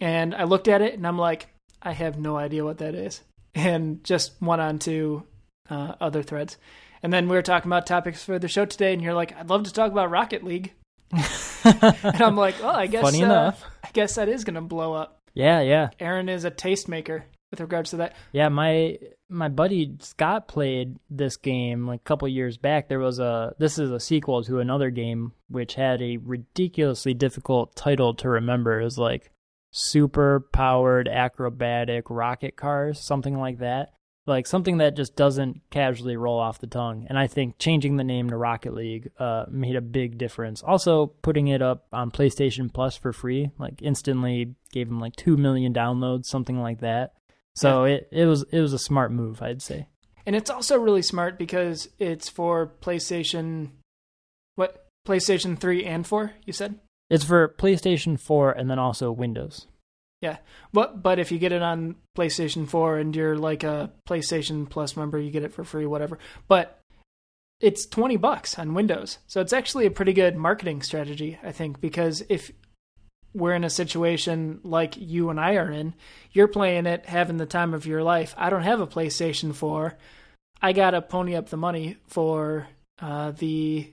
and 0.00 0.34
I 0.34 0.44
looked 0.44 0.66
at 0.66 0.82
it 0.82 0.94
and 0.94 1.06
I'm 1.06 1.18
like, 1.18 1.46
I 1.82 1.92
have 1.92 2.18
no 2.18 2.36
idea 2.36 2.64
what 2.64 2.78
that 2.78 2.94
is, 2.94 3.22
and 3.54 4.02
just 4.04 4.32
went 4.40 4.60
on 4.60 4.78
to 4.80 5.24
uh, 5.68 5.94
other 6.00 6.22
threads. 6.22 6.56
And 7.02 7.12
then 7.12 7.28
we 7.28 7.36
were 7.36 7.42
talking 7.42 7.68
about 7.68 7.86
topics 7.86 8.22
for 8.22 8.38
the 8.38 8.48
show 8.48 8.66
today, 8.66 8.92
and 8.92 9.02
you're 9.02 9.14
like, 9.14 9.34
I'd 9.34 9.48
love 9.48 9.64
to 9.64 9.72
talk 9.72 9.90
about 9.90 10.10
Rocket 10.10 10.44
League. 10.44 10.72
And 11.62 12.22
I'm 12.22 12.36
like, 12.36 12.58
well, 12.62 12.74
I 12.74 12.86
guess 12.86 13.02
Funny 13.02 13.22
uh, 13.22 13.26
enough. 13.26 13.62
I 13.84 13.90
guess 13.92 14.14
that 14.14 14.30
is 14.30 14.44
going 14.44 14.54
to 14.54 14.62
blow 14.62 14.94
up. 14.94 15.18
yeah, 15.34 15.60
yeah, 15.60 15.90
Aaron 16.00 16.30
is 16.30 16.46
a 16.46 16.50
tastemaker 16.50 17.24
with 17.50 17.60
regards 17.60 17.90
to 17.90 17.96
that. 17.98 18.14
yeah. 18.32 18.48
My 18.48 18.98
my 19.28 19.48
buddy 19.48 19.94
Scott 20.00 20.48
played 20.48 20.96
this 21.10 21.36
game 21.36 21.86
like 21.86 22.00
a 22.00 22.04
couple 22.04 22.28
years 22.28 22.56
back. 22.56 22.88
There 22.88 22.98
was 22.98 23.18
a 23.18 23.54
this 23.58 23.78
is 23.78 23.90
a 23.90 24.00
sequel 24.00 24.42
to 24.44 24.60
another 24.60 24.88
game 24.88 25.32
which 25.48 25.74
had 25.74 26.00
a 26.00 26.16
ridiculously 26.16 27.12
difficult 27.12 27.76
title 27.76 28.14
to 28.14 28.28
remember. 28.30 28.80
It 28.80 28.84
was 28.84 28.98
like 28.98 29.30
super 29.70 30.48
powered 30.52 31.08
acrobatic 31.08 32.10
rocket 32.10 32.56
cars, 32.56 33.00
something 33.00 33.38
like 33.38 33.58
that. 33.58 33.92
Like 34.26 34.46
something 34.46 34.78
that 34.78 34.96
just 34.96 35.16
doesn't 35.16 35.62
casually 35.70 36.16
roll 36.16 36.38
off 36.38 36.60
the 36.60 36.66
tongue. 36.66 37.06
And 37.08 37.18
I 37.18 37.26
think 37.26 37.58
changing 37.58 37.96
the 37.96 38.04
name 38.04 38.30
to 38.30 38.36
Rocket 38.36 38.74
League 38.74 39.10
uh, 39.18 39.46
made 39.50 39.76
a 39.76 39.80
big 39.80 40.18
difference. 40.18 40.62
Also, 40.62 41.06
putting 41.06 41.48
it 41.48 41.62
up 41.62 41.86
on 41.92 42.10
PlayStation 42.10 42.72
Plus 42.72 42.96
for 42.96 43.12
free, 43.12 43.50
like 43.58 43.80
instantly 43.82 44.54
gave 44.72 44.88
them 44.88 45.00
like 45.00 45.16
two 45.16 45.36
million 45.36 45.72
downloads, 45.72 46.26
something 46.26 46.60
like 46.60 46.80
that. 46.80 47.14
So 47.56 47.84
it, 47.84 48.08
it 48.12 48.26
was 48.26 48.44
it 48.52 48.60
was 48.60 48.72
a 48.72 48.78
smart 48.78 49.10
move, 49.10 49.42
I'd 49.42 49.62
say. 49.62 49.88
And 50.26 50.36
it's 50.36 50.50
also 50.50 50.78
really 50.78 51.02
smart 51.02 51.38
because 51.38 51.88
it's 51.98 52.28
for 52.28 52.70
PlayStation 52.82 53.70
what? 54.54 54.86
PlayStation 55.06 55.58
3 55.58 55.84
and 55.86 56.06
4, 56.06 56.34
you 56.44 56.52
said? 56.52 56.78
It's 57.10 57.24
for 57.24 57.48
PlayStation 57.48 58.18
4 58.18 58.52
and 58.52 58.70
then 58.70 58.78
also 58.78 59.10
Windows. 59.10 59.66
Yeah. 60.22 60.36
But 60.72 61.02
but 61.02 61.18
if 61.18 61.32
you 61.32 61.38
get 61.38 61.52
it 61.52 61.62
on 61.62 61.96
PlayStation 62.16 62.68
4 62.68 62.98
and 62.98 63.16
you're 63.16 63.36
like 63.36 63.64
a 63.64 63.90
PlayStation 64.08 64.68
Plus 64.68 64.96
member, 64.96 65.18
you 65.18 65.30
get 65.30 65.42
it 65.42 65.52
for 65.52 65.64
free 65.64 65.86
whatever. 65.86 66.18
But 66.46 66.78
it's 67.60 67.84
20 67.86 68.16
bucks 68.16 68.58
on 68.58 68.74
Windows. 68.74 69.18
So 69.26 69.40
it's 69.40 69.52
actually 69.52 69.86
a 69.86 69.90
pretty 69.90 70.12
good 70.12 70.36
marketing 70.36 70.82
strategy, 70.82 71.38
I 71.42 71.52
think, 71.52 71.80
because 71.80 72.22
if 72.28 72.50
we're 73.34 73.54
in 73.54 73.64
a 73.64 73.70
situation 73.70 74.60
like 74.64 74.96
you 74.96 75.30
and 75.30 75.38
I 75.38 75.54
are 75.54 75.70
in, 75.70 75.94
you're 76.32 76.48
playing 76.48 76.86
it 76.86 77.06
having 77.06 77.36
the 77.36 77.46
time 77.46 77.74
of 77.74 77.86
your 77.86 78.02
life. 78.02 78.34
I 78.36 78.50
don't 78.50 78.62
have 78.62 78.80
a 78.80 78.86
PlayStation 78.86 79.54
4. 79.54 79.96
I 80.62 80.72
got 80.72 80.90
to 80.90 81.02
pony 81.02 81.36
up 81.36 81.48
the 81.48 81.56
money 81.56 81.96
for 82.06 82.68
uh, 83.00 83.32
the 83.32 83.92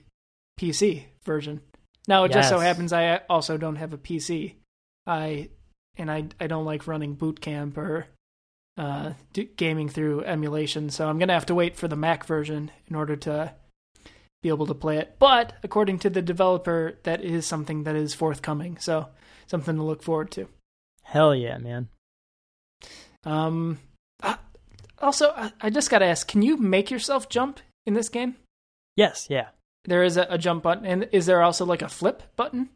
PC 0.58 1.04
version. 1.24 1.60
Now 2.08 2.24
it 2.24 2.32
just 2.32 2.48
so 2.48 2.58
happens 2.58 2.92
I 2.92 3.20
also 3.28 3.58
don't 3.58 3.76
have 3.76 3.92
a 3.92 3.98
PC. 3.98 4.54
I 5.06 5.50
and 5.96 6.10
I 6.10 6.24
I 6.40 6.46
don't 6.46 6.64
like 6.64 6.86
running 6.86 7.14
boot 7.14 7.40
camp 7.40 7.76
or 7.76 8.06
uh, 8.78 9.12
gaming 9.56 9.88
through 9.88 10.24
emulation, 10.24 10.88
so 10.90 11.08
I'm 11.08 11.18
gonna 11.18 11.34
have 11.34 11.46
to 11.46 11.54
wait 11.54 11.76
for 11.76 11.86
the 11.86 11.96
Mac 11.96 12.24
version 12.24 12.70
in 12.86 12.96
order 12.96 13.14
to 13.16 13.52
be 14.42 14.48
able 14.48 14.66
to 14.66 14.74
play 14.74 14.98
it. 14.98 15.16
But 15.18 15.52
according 15.62 15.98
to 16.00 16.10
the 16.10 16.22
developer, 16.22 16.98
that 17.02 17.22
is 17.22 17.46
something 17.46 17.84
that 17.84 17.96
is 17.96 18.14
forthcoming. 18.14 18.78
So 18.78 19.08
something 19.46 19.76
to 19.76 19.82
look 19.82 20.02
forward 20.02 20.30
to. 20.32 20.48
Hell 21.02 21.34
yeah, 21.34 21.58
man. 21.58 21.88
Um, 23.24 23.80
uh, 24.22 24.36
also, 25.00 25.32
I, 25.36 25.52
I 25.60 25.70
just 25.70 25.90
got 25.90 25.98
to 25.98 26.06
ask: 26.06 26.26
Can 26.26 26.42
you 26.42 26.56
make 26.56 26.90
yourself 26.90 27.28
jump 27.28 27.60
in 27.84 27.94
this 27.94 28.08
game? 28.08 28.36
Yes, 28.96 29.26
yeah. 29.28 29.48
There 29.84 30.02
is 30.02 30.16
a, 30.16 30.26
a 30.28 30.38
jump 30.38 30.62
button, 30.62 30.84
and 30.84 31.08
is 31.12 31.26
there 31.26 31.42
also 31.42 31.64
like 31.64 31.82
a 31.82 31.88
flip 31.88 32.22
button? 32.36 32.70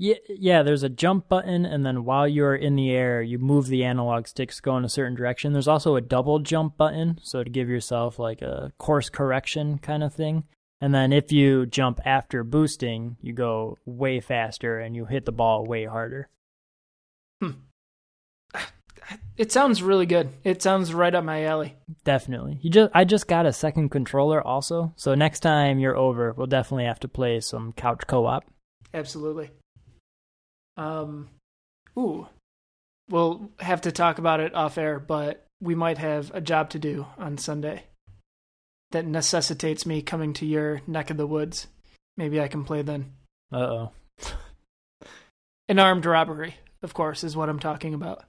Yeah, 0.00 0.14
yeah, 0.28 0.62
there's 0.62 0.84
a 0.84 0.88
jump 0.88 1.28
button, 1.28 1.64
and 1.64 1.84
then 1.84 2.04
while 2.04 2.28
you're 2.28 2.54
in 2.54 2.76
the 2.76 2.92
air, 2.92 3.20
you 3.20 3.38
move 3.38 3.66
the 3.66 3.82
analog 3.82 4.28
sticks 4.28 4.56
to 4.56 4.62
go 4.62 4.76
in 4.76 4.84
a 4.84 4.88
certain 4.88 5.16
direction. 5.16 5.52
There's 5.52 5.66
also 5.66 5.96
a 5.96 6.00
double 6.00 6.38
jump 6.38 6.76
button, 6.76 7.18
so 7.20 7.42
to 7.42 7.50
give 7.50 7.68
yourself 7.68 8.18
like 8.18 8.40
a 8.40 8.72
course 8.78 9.10
correction 9.10 9.78
kind 9.78 10.04
of 10.04 10.14
thing. 10.14 10.44
And 10.80 10.94
then 10.94 11.12
if 11.12 11.32
you 11.32 11.66
jump 11.66 12.00
after 12.04 12.44
boosting, 12.44 13.16
you 13.20 13.32
go 13.32 13.76
way 13.84 14.20
faster 14.20 14.78
and 14.78 14.94
you 14.94 15.06
hit 15.06 15.24
the 15.24 15.32
ball 15.32 15.66
way 15.66 15.84
harder. 15.86 16.28
Hmm. 17.42 17.50
It 19.36 19.52
sounds 19.52 19.82
really 19.82 20.06
good. 20.06 20.30
It 20.44 20.62
sounds 20.62 20.92
right 20.92 21.14
up 21.14 21.24
my 21.24 21.44
alley. 21.44 21.76
Definitely. 22.04 22.58
You 22.60 22.70
just 22.70 22.90
I 22.94 23.04
just 23.04 23.28
got 23.28 23.46
a 23.46 23.52
second 23.52 23.90
controller 23.90 24.44
also, 24.44 24.92
so 24.96 25.14
next 25.14 25.40
time 25.40 25.78
you're 25.78 25.96
over, 25.96 26.32
we'll 26.32 26.46
definitely 26.46 26.84
have 26.84 27.00
to 27.00 27.08
play 27.08 27.40
some 27.40 27.72
couch 27.72 28.02
co-op. 28.06 28.44
Absolutely. 28.92 29.50
Um, 30.76 31.28
ooh, 31.98 32.28
we'll 33.08 33.50
have 33.60 33.82
to 33.82 33.92
talk 33.92 34.18
about 34.18 34.40
it 34.40 34.54
off 34.54 34.78
air, 34.78 34.98
but 34.98 35.46
we 35.60 35.74
might 35.74 35.98
have 35.98 36.30
a 36.34 36.40
job 36.40 36.70
to 36.70 36.78
do 36.78 37.06
on 37.16 37.38
Sunday 37.38 37.84
that 38.90 39.06
necessitates 39.06 39.84
me 39.84 40.02
coming 40.02 40.32
to 40.34 40.46
your 40.46 40.80
neck 40.86 41.10
of 41.10 41.16
the 41.16 41.26
woods. 41.26 41.66
Maybe 42.16 42.40
I 42.40 42.48
can 42.48 42.64
play 42.64 42.82
then. 42.82 43.12
Uh-oh. 43.52 43.92
An 45.68 45.78
armed 45.78 46.06
robbery, 46.06 46.56
of 46.82 46.94
course, 46.94 47.22
is 47.22 47.36
what 47.36 47.48
I'm 47.48 47.58
talking 47.58 47.92
about. 47.92 48.24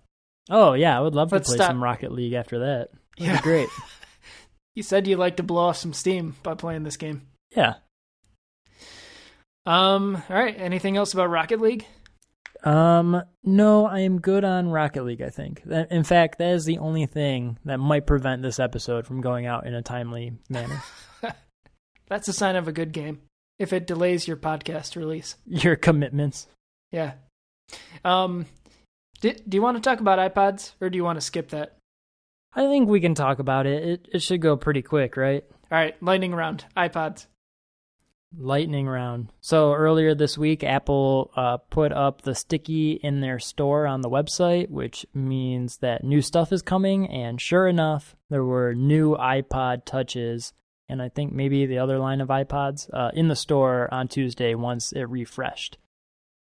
Oh, 0.50 0.74
yeah, 0.74 0.98
I 0.98 1.02
would 1.02 1.16
love 1.16 1.32
Let's 1.32 1.48
to 1.48 1.52
play 1.52 1.58
stop. 1.58 1.70
some 1.72 1.84
Rocket 1.84 2.12
League 2.12 2.34
after 2.34 2.60
that. 2.60 2.90
That'd 3.18 3.36
Yeah. 3.36 3.42
great. 3.42 3.70
You 4.76 4.84
said 4.84 5.08
you 5.08 5.18
like 5.18 5.38
to 5.38 5.44
blow 5.44 5.64
off 5.68 5.76
some 5.78 5.92
steam 5.92 6.36
by 6.42 6.54
playing 6.54 6.84
this 6.84 6.96
game. 6.96 7.28
Yeah. 7.54 7.74
Um, 9.66 10.22
all 10.30 10.36
right. 10.36 10.56
Anything 10.58 10.96
else 10.96 11.14
about 11.14 11.30
Rocket 11.30 11.60
League? 11.60 11.86
Um, 12.64 13.22
no, 13.44 13.86
I 13.86 14.00
am 14.02 14.20
good 14.20 14.44
on 14.46 14.70
Rocket 14.70 15.04
League, 15.04 15.22
I 15.22 15.30
think. 15.30 15.64
That- 15.64 15.92
In 15.92 16.04
fact, 16.04 16.38
that 16.40 16.54
is 16.54 16.66
the 16.66 16.78
only 16.78 17.06
thing 17.06 17.58
that 17.66 17.80
might 17.80 18.06
prevent 18.08 18.42
this 18.42 18.60
episode 18.60 19.06
from 19.06 19.22
going 19.22 19.46
out 19.46 19.66
in 19.66 19.74
a 19.74 19.82
timely 19.82 20.34
manner. 20.50 20.82
That's 22.08 22.28
a 22.28 22.34
sign 22.34 22.56
of 22.56 22.68
a 22.68 22.74
good 22.74 22.92
game. 22.92 23.22
If 23.58 23.74
it 23.74 23.86
delays 23.88 24.28
your 24.28 24.38
podcast 24.38 24.96
release. 24.96 25.36
Your 25.46 25.76
commitments. 25.76 26.48
Yeah. 26.92 27.14
Um, 28.06 28.46
do, 29.22 29.34
do 29.34 29.56
you 29.58 29.62
want 29.62 29.78
to 29.78 29.82
talk 29.82 30.00
about 30.00 30.20
iPods 30.34 30.74
or 30.82 30.90
do 30.90 30.98
you 30.98 31.04
want 31.04 31.18
to 31.18 31.26
skip 31.26 31.50
that? 31.50 31.78
I 32.54 32.66
think 32.66 32.90
we 32.90 33.00
can 33.00 33.14
talk 33.14 33.40
about 33.40 33.68
it. 33.68 33.84
It 33.84 34.08
it 34.14 34.22
should 34.22 34.42
go 34.42 34.58
pretty 34.58 34.82
quick, 34.82 35.18
right? 35.18 35.44
All 35.72 35.78
right, 35.78 36.02
lightning 36.02 36.34
round. 36.34 36.66
iPods. 36.76 37.28
Lightning 38.38 38.88
round. 38.88 39.32
So 39.42 39.74
earlier 39.74 40.14
this 40.14 40.38
week, 40.38 40.64
Apple 40.64 41.32
uh, 41.36 41.58
put 41.58 41.92
up 41.92 42.22
the 42.22 42.36
sticky 42.36 43.00
in 43.04 43.22
their 43.22 43.40
store 43.40 43.88
on 43.88 44.02
the 44.02 44.10
website, 44.10 44.70
which 44.70 45.06
means 45.16 45.78
that 45.78 46.04
new 46.04 46.22
stuff 46.22 46.52
is 46.52 46.62
coming. 46.62 47.08
And 47.10 47.42
sure 47.42 47.68
enough, 47.68 48.16
there 48.30 48.44
were 48.44 48.76
new 48.76 49.16
iPod 49.16 49.86
touches, 49.86 50.54
and 50.88 51.02
I 51.02 51.10
think 51.10 51.34
maybe 51.34 51.66
the 51.66 51.80
other 51.80 51.98
line 51.98 52.22
of 52.22 52.30
iPods 52.30 52.88
uh, 52.94 53.10
in 53.16 53.30
the 53.30 53.36
store 53.36 53.92
on 53.92 54.08
Tuesday 54.08 54.54
once 54.54 54.92
it 54.92 55.10
refreshed. 55.10 55.80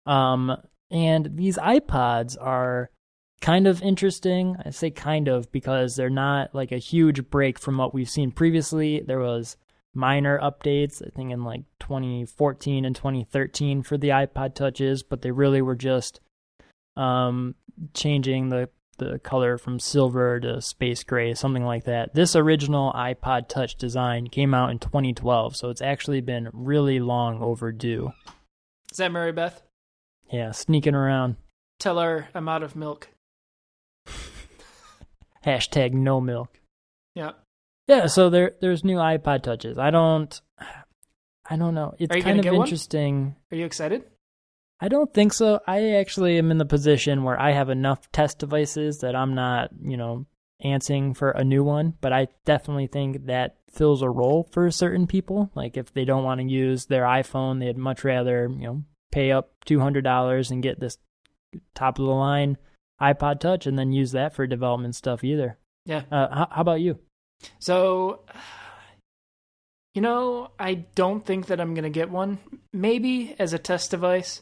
Um, 0.06 0.56
and 0.94 1.36
these 1.36 1.58
iPods 1.58 2.38
are 2.40 2.92
kind 3.42 3.68
of 3.68 3.82
interesting. 3.82 4.56
I 4.64 4.70
say 4.70 4.92
kind 4.92 5.28
of 5.28 5.52
because 5.52 5.96
they're 5.96 6.10
not 6.10 6.54
like 6.54 6.72
a 6.72 6.78
huge 6.78 7.30
break 7.30 7.60
from 7.60 7.78
what 7.78 7.94
we've 7.94 8.10
seen 8.10 8.32
previously. 8.32 9.02
There 9.02 9.20
was 9.20 9.58
minor 9.96 10.40
updates, 10.40 11.06
I 11.06 11.10
think 11.10 11.32
in 11.32 11.44
like 11.44 11.64
2014 11.80 12.86
and 12.86 12.96
2013 12.96 13.82
for 13.82 13.98
the 13.98 14.10
iPod 14.10 14.54
touches, 14.54 15.02
but 15.02 15.24
they 15.24 15.32
really 15.32 15.62
were 15.62 15.76
just 15.76 16.22
um, 16.96 17.56
changing 17.94 18.50
the 18.50 18.70
the 19.00 19.18
color 19.18 19.58
from 19.58 19.80
silver 19.80 20.40
to 20.40 20.62
space 20.62 21.04
gray, 21.04 21.34
something 21.34 21.66
like 21.66 21.86
that. 21.86 22.14
This 22.14 22.36
original 22.36 22.94
iPod 22.94 23.50
Touch 23.50 23.76
design 23.76 24.28
came 24.28 24.54
out 24.54 24.70
in 24.70 24.78
2012, 24.78 25.56
so 25.56 25.72
it's 25.72 25.82
actually 25.82 26.22
been 26.22 26.50
really 26.54 27.00
long 27.00 27.42
overdue. 27.42 28.12
Is 28.92 28.98
that 28.98 29.12
Mary 29.12 29.32
Beth? 29.32 29.64
Yeah, 30.32 30.52
sneaking 30.52 30.96
around. 30.96 31.36
Tell 31.80 32.00
her 32.00 32.28
I'm 32.34 32.50
out 32.50 32.64
of 32.64 32.76
milk. 32.76 33.10
Hashtag 35.46 35.94
no 35.94 36.22
milk. 36.22 36.60
Yeah. 37.16 37.32
Yeah, 37.88 38.08
so 38.08 38.30
there 38.30 38.54
there's 38.62 38.84
new 38.84 38.98
iPod 38.98 39.44
touches. 39.44 39.78
I 39.78 39.92
don't 39.92 40.40
I 41.50 41.58
don't 41.58 41.76
know. 41.76 41.94
It's 42.00 42.16
kind 42.24 42.40
of 42.40 42.44
get 42.44 42.54
one? 42.54 42.66
interesting. 42.66 43.36
Are 43.52 43.58
you 43.58 43.66
excited? 43.66 44.04
I 44.80 44.88
don't 44.88 45.14
think 45.14 45.34
so. 45.34 45.60
I 45.68 45.92
actually 45.92 46.38
am 46.38 46.52
in 46.52 46.58
the 46.58 46.66
position 46.66 47.24
where 47.24 47.40
I 47.40 47.52
have 47.52 47.70
enough 47.70 48.12
test 48.12 48.40
devices 48.40 49.00
that 49.00 49.16
I'm 49.16 49.34
not, 49.36 49.70
you 49.82 49.98
know, 49.98 50.26
answering 50.62 51.14
for 51.14 51.32
a 51.32 51.44
new 51.44 51.64
one, 51.64 51.94
but 52.02 52.14
I 52.14 52.28
definitely 52.46 52.88
think 52.88 53.26
that 53.28 53.58
fills 53.72 54.02
a 54.02 54.10
role 54.10 54.50
for 54.52 54.70
certain 54.72 55.08
people. 55.08 55.52
Like 55.56 55.78
if 55.78 55.94
they 55.94 56.06
don't 56.06 56.24
want 56.24 56.42
to 56.42 56.48
use 56.48 56.86
their 56.86 57.04
iPhone, 57.04 57.60
they'd 57.60 57.78
much 57.78 58.04
rather, 58.04 58.50
you 58.50 58.68
know, 58.68 58.84
pay 59.14 59.32
up 59.32 59.52
$200 59.68 60.52
and 60.52 60.64
get 60.64 60.80
this 60.80 60.98
top 61.76 62.00
of 62.00 62.06
the 62.06 62.12
line 62.12 62.58
iPod 63.00 63.40
Touch 63.40 63.68
and 63.68 63.78
then 63.78 63.92
use 63.92 64.12
that 64.14 64.34
for 64.34 64.48
development 64.48 64.96
stuff 64.96 65.24
either. 65.24 65.58
Yeah. 65.86 66.04
Uh, 66.12 66.28
how, 66.34 66.48
how 66.50 66.62
about 66.62 66.82
you? 66.82 67.00
So, 67.60 68.22
you 69.94 70.02
know, 70.02 70.52
I 70.58 70.86
don't 70.96 71.26
think 71.26 71.48
that 71.48 71.62
I'm 71.62 71.74
going 71.74 71.84
to 71.84 71.90
get 71.90 72.10
one. 72.10 72.40
Maybe 72.72 73.36
as 73.38 73.54
a 73.54 73.60
test 73.60 73.92
device. 73.92 74.42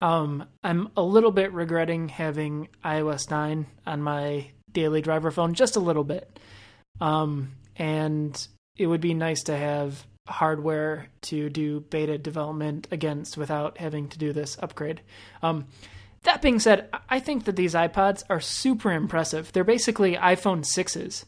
Um, 0.00 0.44
I'm 0.62 0.90
a 0.96 1.02
little 1.02 1.32
bit 1.32 1.52
regretting 1.52 2.08
having 2.08 2.68
iOS 2.84 3.30
9 3.30 3.66
on 3.86 4.02
my 4.02 4.50
daily 4.72 5.02
driver 5.02 5.30
phone, 5.30 5.54
just 5.54 5.76
a 5.76 5.80
little 5.80 6.04
bit. 6.04 6.38
Um, 7.00 7.52
and 7.76 8.48
it 8.76 8.86
would 8.86 9.00
be 9.00 9.14
nice 9.14 9.44
to 9.44 9.56
have 9.56 10.04
hardware 10.28 11.08
to 11.22 11.48
do 11.50 11.80
beta 11.80 12.18
development 12.18 12.86
against 12.90 13.36
without 13.36 13.78
having 13.78 14.08
to 14.08 14.18
do 14.18 14.32
this 14.32 14.56
upgrade. 14.60 15.00
Um, 15.42 15.66
that 16.22 16.42
being 16.42 16.58
said, 16.58 16.88
I- 17.08 17.20
think 17.20 17.44
that 17.44 17.56
these 17.56 17.74
iPods 17.74 18.22
are 18.28 18.40
super 18.40 18.92
impressive. 18.92 19.52
They're 19.52 19.64
basically 19.64 20.16
iPhone 20.16 20.64
6s 20.64 21.24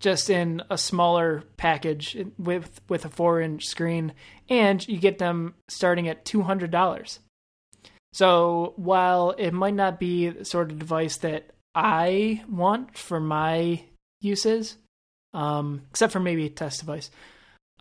just 0.00 0.30
in 0.30 0.62
a 0.70 0.78
smaller 0.78 1.44
package 1.56 2.16
with 2.38 2.80
with 2.88 3.04
a 3.04 3.10
four 3.10 3.40
inch 3.40 3.66
screen, 3.66 4.14
and 4.48 4.86
you 4.88 4.98
get 4.98 5.18
them 5.18 5.54
starting 5.68 6.08
at 6.08 6.24
two 6.24 6.42
hundred 6.42 6.70
dollars. 6.70 7.20
So 8.12 8.72
while 8.76 9.34
it 9.38 9.52
might 9.52 9.74
not 9.74 10.00
be 10.00 10.30
the 10.30 10.44
sort 10.44 10.72
of 10.72 10.78
device 10.78 11.18
that 11.18 11.50
I 11.74 12.42
want 12.48 12.96
for 12.96 13.20
my 13.20 13.82
uses, 14.20 14.76
um, 15.32 15.82
except 15.90 16.12
for 16.12 16.20
maybe 16.20 16.46
a 16.46 16.50
test 16.50 16.80
device, 16.80 17.10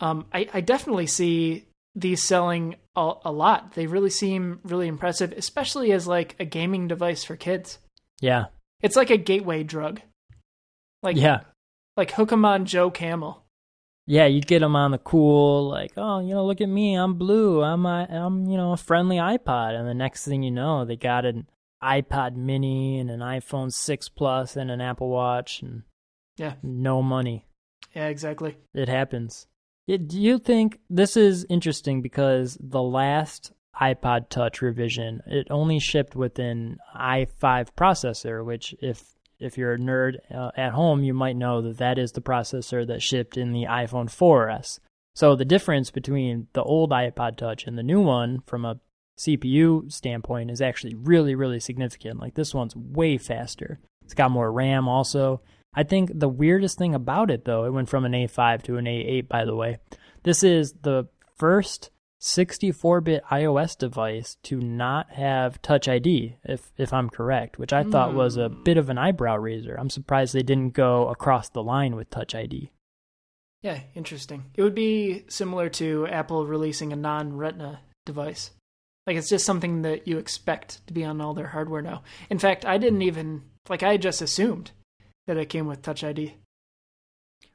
um, 0.01 0.25
I, 0.33 0.47
I 0.53 0.61
definitely 0.61 1.07
see 1.07 1.65
these 1.95 2.23
selling 2.23 2.75
a, 2.95 3.13
a 3.25 3.31
lot. 3.31 3.73
They 3.73 3.87
really 3.87 4.09
seem 4.09 4.59
really 4.63 4.87
impressive, 4.87 5.33
especially 5.33 5.91
as 5.91 6.07
like 6.07 6.35
a 6.39 6.45
gaming 6.45 6.87
device 6.87 7.23
for 7.23 7.35
kids. 7.35 7.79
Yeah. 8.21 8.45
It's 8.81 8.95
like 8.95 9.09
a 9.09 9.17
gateway 9.17 9.63
drug. 9.63 10.01
Like 11.01 11.17
yeah. 11.17 11.41
like 11.97 12.11
hook 12.11 12.31
'em 12.31 12.45
on 12.45 12.65
Joe 12.65 12.89
Camel. 12.91 13.43
Yeah, 14.05 14.25
you 14.25 14.41
get 14.41 14.59
them 14.59 14.75
on 14.75 14.89
the 14.89 14.97
cool, 14.97 15.69
like, 15.69 15.91
oh, 15.95 16.19
you 16.19 16.33
know, 16.33 16.43
look 16.43 16.61
at 16.61 16.67
me, 16.67 16.95
I'm 16.95 17.13
blue, 17.13 17.61
I'm, 17.61 17.85
a, 17.85 18.07
I'm, 18.09 18.49
you 18.49 18.57
know, 18.57 18.71
a 18.71 18.77
friendly 18.77 19.17
iPod, 19.17 19.77
and 19.77 19.87
the 19.87 19.93
next 19.93 20.25
thing 20.25 20.41
you 20.41 20.49
know, 20.49 20.83
they 20.83 20.95
got 20.95 21.25
an 21.25 21.47
iPod 21.83 22.35
Mini 22.35 22.97
and 22.97 23.11
an 23.11 23.19
iPhone 23.19 23.71
six 23.71 24.09
Plus 24.09 24.55
and 24.55 24.71
an 24.71 24.81
Apple 24.81 25.09
Watch, 25.09 25.61
and 25.61 25.83
Yeah. 26.37 26.55
no 26.63 27.03
money. 27.03 27.45
Yeah, 27.95 28.07
exactly. 28.07 28.57
It 28.73 28.89
happens. 28.89 29.45
Do 29.97 30.21
you 30.21 30.37
think 30.37 30.79
this 30.89 31.17
is 31.17 31.47
interesting 31.49 32.03
because 32.03 32.57
the 32.61 32.81
last 32.81 33.53
iPod 33.81 34.29
Touch 34.29 34.61
revision 34.61 35.21
it 35.25 35.47
only 35.49 35.79
shipped 35.79 36.15
with 36.15 36.37
an 36.37 36.77
A5 36.95 37.69
processor, 37.75 38.45
which 38.45 38.75
if 38.81 39.15
if 39.39 39.57
you're 39.57 39.73
a 39.73 39.79
nerd 39.79 40.17
uh, 40.35 40.51
at 40.55 40.73
home, 40.73 41.01
you 41.03 41.13
might 41.13 41.37
know 41.37 41.61
that 41.61 41.77
that 41.77 41.97
is 41.97 42.11
the 42.11 42.21
processor 42.21 42.85
that 42.85 43.01
shipped 43.01 43.37
in 43.37 43.53
the 43.53 43.63
iPhone 43.63 44.07
4S. 44.07 44.79
So 45.15 45.35
the 45.35 45.45
difference 45.45 45.91
between 45.91 46.47
the 46.53 46.61
old 46.61 46.91
iPod 46.91 47.37
Touch 47.37 47.65
and 47.65 47.77
the 47.77 47.83
new 47.83 48.01
one 48.01 48.41
from 48.45 48.65
a 48.65 48.79
CPU 49.17 49.91
standpoint 49.91 50.51
is 50.51 50.61
actually 50.61 50.93
really 50.93 51.33
really 51.33 51.59
significant. 51.59 52.19
Like 52.19 52.35
this 52.35 52.53
one's 52.53 52.75
way 52.75 53.17
faster. 53.17 53.79
It's 54.03 54.13
got 54.13 54.29
more 54.29 54.51
RAM 54.51 54.87
also. 54.87 55.41
I 55.73 55.83
think 55.83 56.11
the 56.13 56.29
weirdest 56.29 56.77
thing 56.77 56.95
about 56.95 57.29
it, 57.31 57.45
though, 57.45 57.65
it 57.65 57.71
went 57.73 57.89
from 57.89 58.05
an 58.05 58.13
A5 58.13 58.63
to 58.63 58.77
an 58.77 58.85
A8, 58.85 59.27
by 59.27 59.45
the 59.45 59.55
way. 59.55 59.77
This 60.23 60.43
is 60.43 60.73
the 60.81 61.07
first 61.37 61.91
64-bit 62.21 63.23
iOS 63.31 63.77
device 63.77 64.35
to 64.43 64.59
not 64.59 65.11
have 65.11 65.61
Touch 65.61 65.87
ID, 65.87 66.35
if 66.43 66.71
if 66.77 66.91
I'm 66.91 67.09
correct, 67.09 67.57
which 67.57 67.71
I 67.71 67.83
thought 67.83 68.13
was 68.13 68.35
a 68.35 68.49
Hmm. 68.49 68.63
bit 68.63 68.77
of 68.77 68.89
an 68.89 68.97
eyebrow 68.97 69.37
raiser. 69.37 69.75
I'm 69.79 69.89
surprised 69.89 70.33
they 70.33 70.43
didn't 70.43 70.73
go 70.73 71.07
across 71.07 71.47
the 71.49 71.63
line 71.63 71.95
with 71.95 72.09
Touch 72.09 72.35
ID. 72.35 72.71
Yeah, 73.61 73.79
interesting. 73.95 74.45
It 74.55 74.63
would 74.63 74.75
be 74.75 75.23
similar 75.29 75.69
to 75.71 76.07
Apple 76.07 76.45
releasing 76.45 76.91
a 76.91 76.97
non-Retina 76.97 77.81
device. 78.05 78.51
Like 79.07 79.15
it's 79.17 79.29
just 79.29 79.45
something 79.45 79.81
that 79.83 80.07
you 80.07 80.17
expect 80.17 80.85
to 80.87 80.93
be 80.93 81.03
on 81.05 81.21
all 81.21 81.33
their 81.33 81.47
hardware 81.47 81.81
now. 81.81 82.03
In 82.29 82.37
fact, 82.39 82.65
I 82.65 82.77
didn't 82.77 83.01
even 83.01 83.43
like 83.69 83.83
I 83.83 83.97
just 83.97 84.21
assumed 84.21 84.71
that 85.29 85.37
it 85.37 85.45
came 85.45 85.67
with 85.67 85.83
Touch 85.83 86.03
ID. 86.03 86.33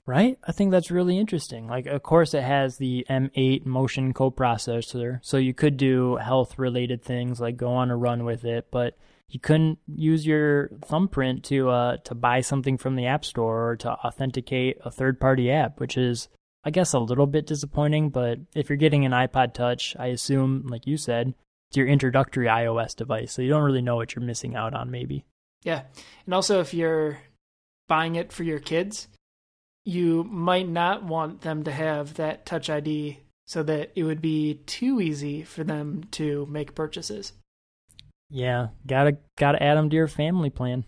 Right? 0.06 0.38
I 0.46 0.52
think 0.52 0.70
that's 0.70 0.92
really 0.92 1.18
interesting. 1.18 1.66
Like, 1.66 1.86
of 1.86 2.04
course, 2.04 2.32
it 2.32 2.44
has 2.44 2.76
the 2.76 3.04
M8 3.10 3.66
motion 3.66 4.14
coprocessor, 4.14 5.18
so 5.22 5.38
you 5.38 5.54
could 5.54 5.76
do 5.76 6.14
health 6.16 6.56
related 6.56 7.02
things 7.02 7.40
like 7.40 7.56
go 7.56 7.72
on 7.72 7.90
a 7.90 7.96
run 7.96 8.24
with 8.24 8.44
it, 8.44 8.68
but 8.70 8.96
you 9.28 9.40
couldn't 9.40 9.80
use 9.88 10.24
your 10.24 10.68
thumbprint 10.84 11.42
to 11.46 11.68
uh, 11.68 11.96
to 12.04 12.14
buy 12.14 12.42
something 12.42 12.78
from 12.78 12.94
the 12.94 13.06
App 13.06 13.24
Store 13.24 13.70
or 13.70 13.76
to 13.78 13.90
authenticate 13.90 14.78
a 14.84 14.90
third 14.92 15.18
party 15.18 15.50
app, 15.50 15.80
which 15.80 15.96
is, 15.96 16.28
I 16.62 16.70
guess, 16.70 16.92
a 16.92 17.00
little 17.00 17.26
bit 17.26 17.44
disappointing. 17.44 18.10
But 18.10 18.38
if 18.54 18.68
you're 18.68 18.76
getting 18.76 19.04
an 19.04 19.10
iPod 19.10 19.52
Touch, 19.52 19.96
I 19.98 20.08
assume, 20.08 20.66
like 20.68 20.86
you 20.86 20.96
said, 20.96 21.34
it's 21.70 21.76
your 21.76 21.88
introductory 21.88 22.46
iOS 22.46 22.94
device, 22.94 23.32
so 23.32 23.42
you 23.42 23.48
don't 23.48 23.64
really 23.64 23.82
know 23.82 23.96
what 23.96 24.14
you're 24.14 24.24
missing 24.24 24.54
out 24.54 24.74
on, 24.74 24.92
maybe. 24.92 25.24
Yeah. 25.64 25.82
And 26.26 26.34
also 26.34 26.60
if 26.60 26.72
you're 26.72 27.18
buying 27.88 28.16
it 28.16 28.32
for 28.32 28.42
your 28.42 28.58
kids, 28.58 29.08
you 29.84 30.24
might 30.24 30.68
not 30.68 31.04
want 31.04 31.42
them 31.42 31.64
to 31.64 31.72
have 31.72 32.14
that 32.14 32.46
Touch 32.46 32.70
ID 32.70 33.20
so 33.46 33.62
that 33.62 33.92
it 33.94 34.04
would 34.04 34.22
be 34.22 34.54
too 34.66 35.00
easy 35.00 35.42
for 35.42 35.64
them 35.64 36.04
to 36.12 36.46
make 36.46 36.74
purchases. 36.74 37.32
Yeah, 38.30 38.68
gotta 38.86 39.18
gotta 39.36 39.62
add 39.62 39.76
them 39.76 39.90
to 39.90 39.96
your 39.96 40.08
family 40.08 40.50
plan. 40.50 40.84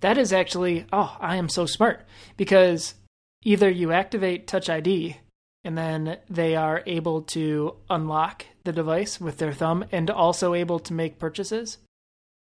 That 0.00 0.18
is 0.18 0.32
actually, 0.32 0.86
oh, 0.92 1.16
I 1.20 1.36
am 1.36 1.48
so 1.48 1.66
smart 1.66 2.06
because 2.36 2.94
either 3.42 3.68
you 3.68 3.92
activate 3.92 4.46
Touch 4.46 4.68
ID 4.68 5.16
and 5.64 5.76
then 5.76 6.18
they 6.30 6.54
are 6.54 6.82
able 6.86 7.22
to 7.22 7.76
unlock 7.90 8.46
the 8.64 8.72
device 8.72 9.20
with 9.20 9.38
their 9.38 9.52
thumb 9.52 9.84
and 9.90 10.10
also 10.10 10.54
able 10.54 10.78
to 10.80 10.92
make 10.92 11.18
purchases. 11.18 11.78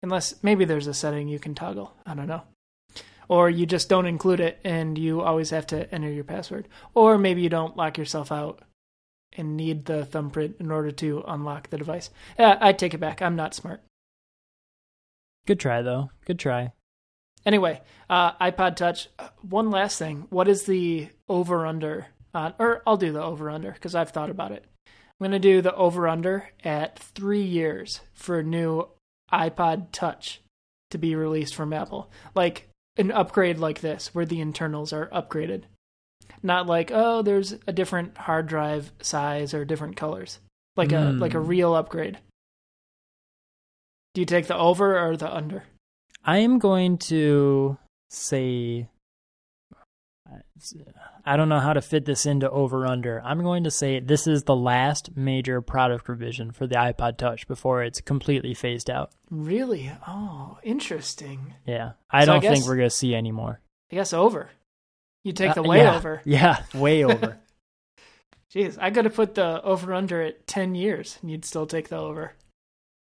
Unless 0.02 0.42
maybe 0.42 0.64
there's 0.64 0.88
a 0.88 0.94
setting 0.94 1.28
you 1.28 1.38
can 1.38 1.54
toggle. 1.54 1.94
I 2.04 2.14
don't 2.14 2.26
know. 2.26 2.42
Or 3.28 3.48
you 3.48 3.66
just 3.66 3.88
don't 3.88 4.06
include 4.06 4.40
it 4.40 4.60
and 4.64 4.98
you 4.98 5.20
always 5.20 5.50
have 5.50 5.66
to 5.68 5.92
enter 5.94 6.10
your 6.10 6.24
password. 6.24 6.68
Or 6.94 7.18
maybe 7.18 7.42
you 7.42 7.48
don't 7.48 7.76
lock 7.76 7.98
yourself 7.98 8.30
out 8.30 8.62
and 9.36 9.56
need 9.56 9.86
the 9.86 10.04
thumbprint 10.04 10.56
in 10.60 10.70
order 10.70 10.90
to 10.92 11.24
unlock 11.26 11.70
the 11.70 11.78
device. 11.78 12.10
I 12.38 12.72
take 12.72 12.94
it 12.94 12.98
back. 12.98 13.20
I'm 13.20 13.36
not 13.36 13.54
smart. 13.54 13.82
Good 15.46 15.60
try 15.60 15.82
though. 15.82 16.10
Good 16.24 16.38
try. 16.38 16.72
Anyway, 17.46 17.80
uh, 18.08 18.32
iPod 18.34 18.76
Touch. 18.76 19.08
One 19.42 19.70
last 19.70 19.98
thing. 19.98 20.26
What 20.30 20.48
is 20.48 20.64
the 20.64 21.08
over 21.28 21.66
under? 21.66 22.06
Uh, 22.32 22.52
or 22.58 22.82
I'll 22.86 22.96
do 22.96 23.12
the 23.12 23.22
over 23.22 23.50
under 23.50 23.72
because 23.72 23.94
I've 23.94 24.10
thought 24.10 24.30
about 24.30 24.52
it. 24.52 24.64
I'm 24.86 25.30
going 25.30 25.32
to 25.32 25.38
do 25.38 25.60
the 25.60 25.74
over 25.74 26.08
under 26.08 26.50
at 26.64 26.98
three 26.98 27.42
years 27.42 28.00
for 28.14 28.38
a 28.38 28.42
new 28.42 28.88
iPod 29.32 29.88
Touch 29.92 30.40
to 30.90 30.98
be 30.98 31.14
released 31.14 31.54
from 31.54 31.72
Apple. 31.72 32.10
Like 32.34 32.68
an 32.96 33.10
upgrade 33.10 33.58
like 33.58 33.80
this, 33.80 34.14
where 34.14 34.24
the 34.26 34.40
internals 34.40 34.92
are 34.92 35.08
upgraded. 35.08 35.64
Not 36.42 36.66
like, 36.66 36.90
oh, 36.92 37.22
there's 37.22 37.54
a 37.66 37.72
different 37.72 38.16
hard 38.16 38.46
drive 38.46 38.92
size 39.00 39.52
or 39.54 39.64
different 39.64 39.96
colors. 39.96 40.38
Like 40.76 40.92
a 40.92 41.12
Hmm. 41.12 41.18
like 41.18 41.34
a 41.34 41.40
real 41.40 41.74
upgrade. 41.74 42.18
Do 44.14 44.20
you 44.20 44.26
take 44.26 44.46
the 44.46 44.56
over 44.56 44.98
or 44.98 45.16
the 45.16 45.32
under? 45.32 45.64
I 46.24 46.38
am 46.38 46.58
going 46.58 46.98
to 46.98 47.78
say 48.10 48.88
I 51.24 51.36
don't 51.36 51.48
know 51.48 51.60
how 51.60 51.72
to 51.72 51.80
fit 51.82 52.04
this 52.04 52.26
into 52.26 52.50
over 52.50 52.86
under. 52.86 53.20
I'm 53.24 53.42
going 53.42 53.64
to 53.64 53.70
say 53.70 54.00
this 54.00 54.26
is 54.26 54.44
the 54.44 54.56
last 54.56 55.16
major 55.16 55.60
product 55.60 56.08
revision 56.08 56.52
for 56.52 56.66
the 56.66 56.76
iPod 56.76 57.16
Touch 57.18 57.46
before 57.48 57.82
it's 57.82 58.00
completely 58.00 58.54
phased 58.54 58.88
out. 58.90 59.12
Really? 59.30 59.90
Oh, 60.06 60.58
interesting. 60.62 61.54
Yeah. 61.66 61.92
I 62.10 62.20
So 62.24 62.32
don't 62.32 62.40
think 62.42 62.54
guess- 62.56 62.66
we're 62.68 62.76
going 62.76 62.88
to 62.88 62.94
see 62.94 63.14
any 63.14 63.32
more. 63.32 63.60
I 63.92 63.96
guess 63.96 64.12
over. 64.12 64.50
You 65.22 65.32
take 65.32 65.50
Uh, 65.50 65.54
the 65.54 65.62
way 65.62 65.78
yeah. 65.78 65.96
over. 65.96 66.20
Yeah, 66.26 66.62
way 66.74 67.04
over. 67.04 67.38
Jeez, 68.54 68.76
I 68.80 68.90
could 68.90 69.04
have 69.04 69.14
put 69.14 69.34
the 69.34 69.62
over 69.62 69.92
under 69.94 70.22
at 70.22 70.46
10 70.46 70.74
years 70.74 71.18
and 71.22 71.30
you'd 71.30 71.44
still 71.44 71.66
take 71.66 71.88
the 71.88 71.96
over. 71.98 72.34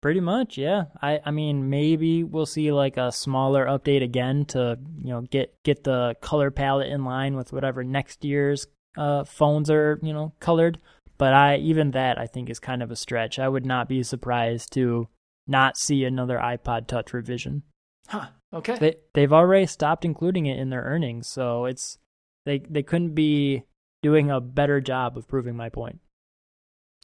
Pretty 0.02 0.20
much, 0.20 0.58
yeah. 0.58 0.86
I 1.02 1.20
I 1.26 1.32
mean, 1.32 1.70
maybe 1.70 2.24
we'll 2.24 2.48
see 2.48 2.72
like 2.72 2.98
a 2.98 3.12
smaller 3.12 3.66
update 3.68 4.02
again 4.02 4.46
to, 4.46 4.80
you 4.98 5.10
know, 5.10 5.22
get 5.22 5.54
get 5.64 5.84
the 5.84 6.16
color 6.22 6.50
palette 6.50 6.92
in 6.92 7.06
line 7.06 7.36
with 7.36 7.54
whatever 7.54 7.84
next 7.84 8.26
year's 8.26 8.66
uh 8.98 9.24
phones 9.24 9.70
are, 9.70 10.00
you 10.02 10.12
know, 10.12 10.34
colored. 10.40 10.80
But 11.20 11.34
I 11.34 11.58
even 11.58 11.92
that 11.92 12.18
I 12.18 12.26
think 12.26 12.50
is 12.50 12.60
kind 12.60 12.82
of 12.82 12.90
a 12.90 12.96
stretch. 12.96 13.38
I 13.38 13.48
would 13.48 13.66
not 13.66 13.88
be 13.88 14.02
surprised 14.02 14.74
to 14.74 15.08
not 15.48 15.78
see 15.78 16.04
another 16.04 16.40
iPod 16.40 16.88
Touch 16.88 17.14
revision. 17.14 17.62
Huh. 18.08 18.28
Okay. 18.54 18.78
They 18.80 18.96
they've 19.14 19.32
already 19.32 19.68
stopped 19.68 20.04
including 20.04 20.48
it 20.48 20.58
in 20.58 20.72
their 20.72 20.82
earnings, 20.82 21.28
so 21.30 21.66
it's 21.66 22.00
they 22.46 22.64
they 22.68 22.82
couldn't 22.82 23.14
be 23.14 23.66
doing 24.02 24.32
a 24.32 24.42
better 24.42 24.82
job 24.82 25.16
of 25.16 25.28
proving 25.28 25.56
my 25.56 25.70
point. 25.70 26.00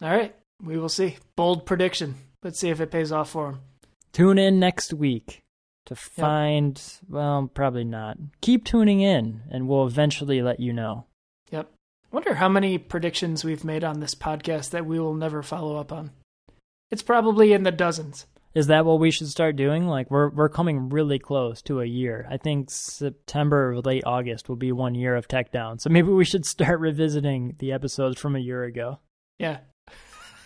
All 0.01 0.09
right. 0.09 0.35
We 0.63 0.79
will 0.79 0.89
see. 0.89 1.17
Bold 1.35 1.67
prediction. 1.67 2.15
Let's 2.47 2.61
see 2.61 2.69
if 2.69 2.79
it 2.79 2.91
pays 2.91 3.11
off 3.11 3.31
for 3.31 3.49
him. 3.49 3.59
Tune 4.13 4.37
in 4.37 4.57
next 4.57 4.93
week 4.93 5.43
to 5.85 5.97
find, 5.97 6.81
well, 7.09 7.51
probably 7.53 7.83
not. 7.83 8.17
Keep 8.39 8.63
tuning 8.63 9.01
in, 9.01 9.41
and 9.51 9.67
we'll 9.67 9.85
eventually 9.85 10.41
let 10.41 10.61
you 10.61 10.71
know. 10.71 11.07
Yep. 11.51 11.69
Wonder 12.09 12.35
how 12.35 12.47
many 12.47 12.77
predictions 12.77 13.43
we've 13.43 13.65
made 13.65 13.83
on 13.83 13.99
this 13.99 14.15
podcast 14.15 14.69
that 14.69 14.85
we 14.85 14.97
will 14.97 15.13
never 15.13 15.43
follow 15.43 15.75
up 15.75 15.91
on. 15.91 16.11
It's 16.89 17.03
probably 17.03 17.51
in 17.51 17.63
the 17.63 17.71
dozens. 17.71 18.27
Is 18.55 18.67
that 18.67 18.85
what 18.85 19.01
we 19.01 19.11
should 19.11 19.27
start 19.27 19.57
doing? 19.57 19.85
Like 19.85 20.09
we're 20.09 20.29
we're 20.29 20.47
coming 20.47 20.87
really 20.87 21.19
close 21.19 21.61
to 21.63 21.81
a 21.81 21.85
year. 21.85 22.25
I 22.31 22.37
think 22.37 22.71
September 22.71 23.73
or 23.73 23.81
late 23.81 24.05
August 24.05 24.47
will 24.47 24.55
be 24.55 24.71
one 24.71 24.95
year 24.95 25.17
of 25.17 25.27
Techdown. 25.27 25.81
So 25.81 25.89
maybe 25.89 26.13
we 26.13 26.23
should 26.23 26.45
start 26.45 26.79
revisiting 26.79 27.57
the 27.59 27.73
episodes 27.73 28.17
from 28.17 28.37
a 28.37 28.39
year 28.39 28.63
ago. 28.63 28.99
Yeah. 29.37 29.57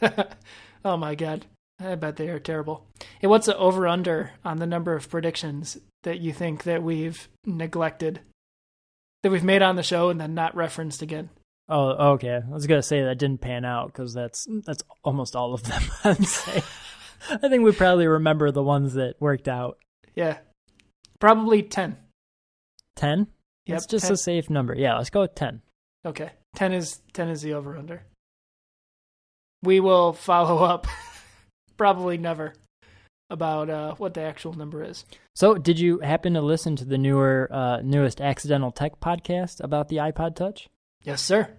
oh 0.84 0.98
my 0.98 1.14
god. 1.14 1.46
I 1.84 1.96
bet 1.96 2.16
they 2.18 2.30
are 2.30 2.40
terrible. 2.40 2.86
Hey, 3.20 3.28
what's 3.28 3.48
the 3.48 3.58
over 3.58 3.88
under 3.88 4.32
on 4.46 4.58
the 4.58 4.68
number 4.68 4.94
of 4.96 5.10
predictions 5.10 5.78
that 6.04 6.20
you 6.20 6.32
think 6.34 6.64
that 6.64 6.84
we've 6.84 7.28
neglected? 7.46 8.20
That 9.24 9.32
we've 9.32 9.44
made 9.44 9.62
on 9.62 9.76
the 9.76 9.84
show 9.84 10.10
and 10.10 10.20
then 10.20 10.34
not 10.34 10.56
referenced 10.56 11.02
again? 11.02 11.30
Oh, 11.70 12.14
okay. 12.14 12.40
I 12.46 12.54
was 12.54 12.68
gonna 12.68 12.82
say 12.82 13.04
that 13.04 13.18
didn't 13.18 13.42
pan 13.42 13.66
out 13.66 13.88
because 13.88 14.14
that's 14.14 14.46
that's 14.66 14.84
almost 15.04 15.36
all 15.36 15.54
of 15.54 15.64
them. 15.64 15.82
I'd 16.04 16.26
say. 16.26 16.62
I 17.30 17.48
think 17.50 17.64
we 17.64 17.72
probably 17.72 18.08
remember 18.08 18.52
the 18.52 18.64
ones 18.64 18.96
that 18.96 19.16
worked 19.20 19.48
out. 19.48 19.78
Yeah. 20.16 20.40
Probably 21.20 21.62
10. 21.62 21.98
Ten. 22.96 23.28
Yep, 23.68 23.76
That's 23.76 23.86
just 23.86 24.06
10. 24.06 24.14
a 24.14 24.18
safe 24.18 24.50
number. 24.50 24.76
Yeah, 24.76 24.98
let's 24.98 25.12
go 25.12 25.22
with 25.22 25.36
ten. 25.36 25.62
Okay. 26.04 26.32
10 26.56 26.74
is 26.74 27.00
10 27.14 27.30
is 27.30 27.42
the 27.44 27.54
over 27.54 27.78
under. 27.78 28.04
We 29.64 29.80
will 29.80 30.14
follow 30.14 30.64
up 30.64 30.88
probably 31.82 32.16
never 32.16 32.54
about 33.32 33.68
uh, 33.68 33.96
what 33.96 34.14
the 34.14 34.22
actual 34.22 34.54
number 34.54 34.84
is. 34.84 35.04
So, 35.34 35.56
did 35.56 35.80
you 35.80 35.98
happen 36.02 36.36
to 36.36 36.42
listen 36.42 36.76
to 36.76 36.86
the 36.86 37.00
newer, 37.00 37.50
uh, 37.52 37.82
newest 37.82 38.22
Accidental 38.22 38.72
Tech 38.72 39.00
podcast 39.00 39.64
about 39.64 39.90
the 39.90 39.96
iPod 39.96 40.36
Touch? 40.36 40.70
Yes, 41.04 41.24
sir. 41.24 41.50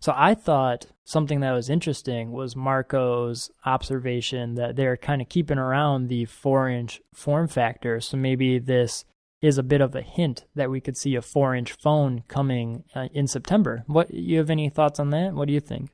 So, 0.00 0.14
I 0.16 0.32
thought 0.32 0.86
something 1.04 1.40
that 1.40 1.52
was 1.52 1.68
interesting 1.68 2.32
was 2.32 2.56
Marco's 2.56 3.50
observation 3.66 4.54
that 4.54 4.76
they're 4.76 4.96
kind 4.96 5.20
of 5.20 5.28
keeping 5.28 5.58
around 5.58 6.08
the 6.08 6.24
four 6.24 6.70
inch 6.70 7.02
form 7.12 7.46
factor. 7.46 8.00
So, 8.00 8.16
maybe 8.16 8.58
this 8.58 9.04
is 9.42 9.58
a 9.58 9.62
bit 9.62 9.82
of 9.82 9.94
a 9.94 10.00
hint 10.00 10.46
that 10.54 10.70
we 10.70 10.80
could 10.80 10.96
see 10.96 11.16
a 11.16 11.20
four 11.20 11.54
inch 11.54 11.72
phone 11.72 12.24
coming 12.28 12.84
uh, 12.94 13.08
in 13.12 13.26
September. 13.26 13.84
What 13.88 14.10
you 14.14 14.38
have 14.38 14.48
any 14.48 14.70
thoughts 14.70 14.98
on 14.98 15.10
that? 15.10 15.34
What 15.34 15.48
do 15.48 15.52
you 15.52 15.60
think? 15.60 15.90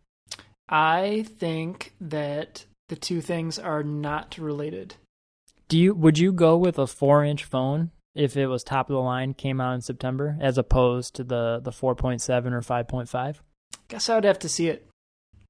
I 0.68 1.26
think 1.36 1.94
that 2.00 2.66
the 2.92 2.96
two 2.96 3.22
things 3.22 3.58
are 3.58 3.82
not 3.82 4.36
related. 4.36 4.96
Do 5.68 5.78
you 5.78 5.94
would 5.94 6.18
you 6.18 6.30
go 6.30 6.58
with 6.58 6.78
a 6.78 6.86
four 6.86 7.24
inch 7.24 7.42
phone 7.42 7.90
if 8.14 8.36
it 8.36 8.48
was 8.48 8.62
top 8.62 8.90
of 8.90 8.94
the 8.94 9.00
line 9.00 9.32
came 9.32 9.62
out 9.62 9.72
in 9.72 9.80
September 9.80 10.36
as 10.42 10.58
opposed 10.58 11.14
to 11.14 11.24
the 11.24 11.58
the 11.64 11.72
four 11.72 11.94
point 11.94 12.20
seven 12.20 12.52
or 12.52 12.60
five 12.60 12.88
point 12.88 13.08
five? 13.08 13.42
Guess 13.88 14.10
I 14.10 14.14
would 14.16 14.24
have 14.24 14.38
to 14.40 14.48
see 14.48 14.68
it. 14.68 14.86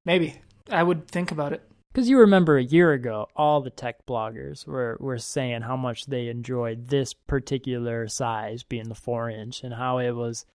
Maybe. 0.05 0.41
I 0.71 0.85
would 0.85 1.09
think 1.09 1.33
about 1.33 1.53
it. 1.53 1.69
Because 1.93 2.09
you 2.09 2.21
remember 2.21 2.57
a 2.57 2.63
year 2.63 2.93
ago, 2.93 3.27
all 3.35 3.61
the 3.61 3.71
tech 3.71 4.07
bloggers 4.07 4.65
were, 4.65 4.97
were 5.01 5.19
saying 5.19 5.63
how 5.63 5.77
much 5.77 6.07
they 6.07 6.29
enjoyed 6.29 6.87
this 6.87 7.13
particular 7.13 8.07
size 8.07 8.63
being 8.63 8.89
the 8.89 8.95
four 8.95 9.29
inch 9.29 9.65
and 9.65 9.75
how 9.75 9.99
it 9.99 10.13
was 10.13 10.47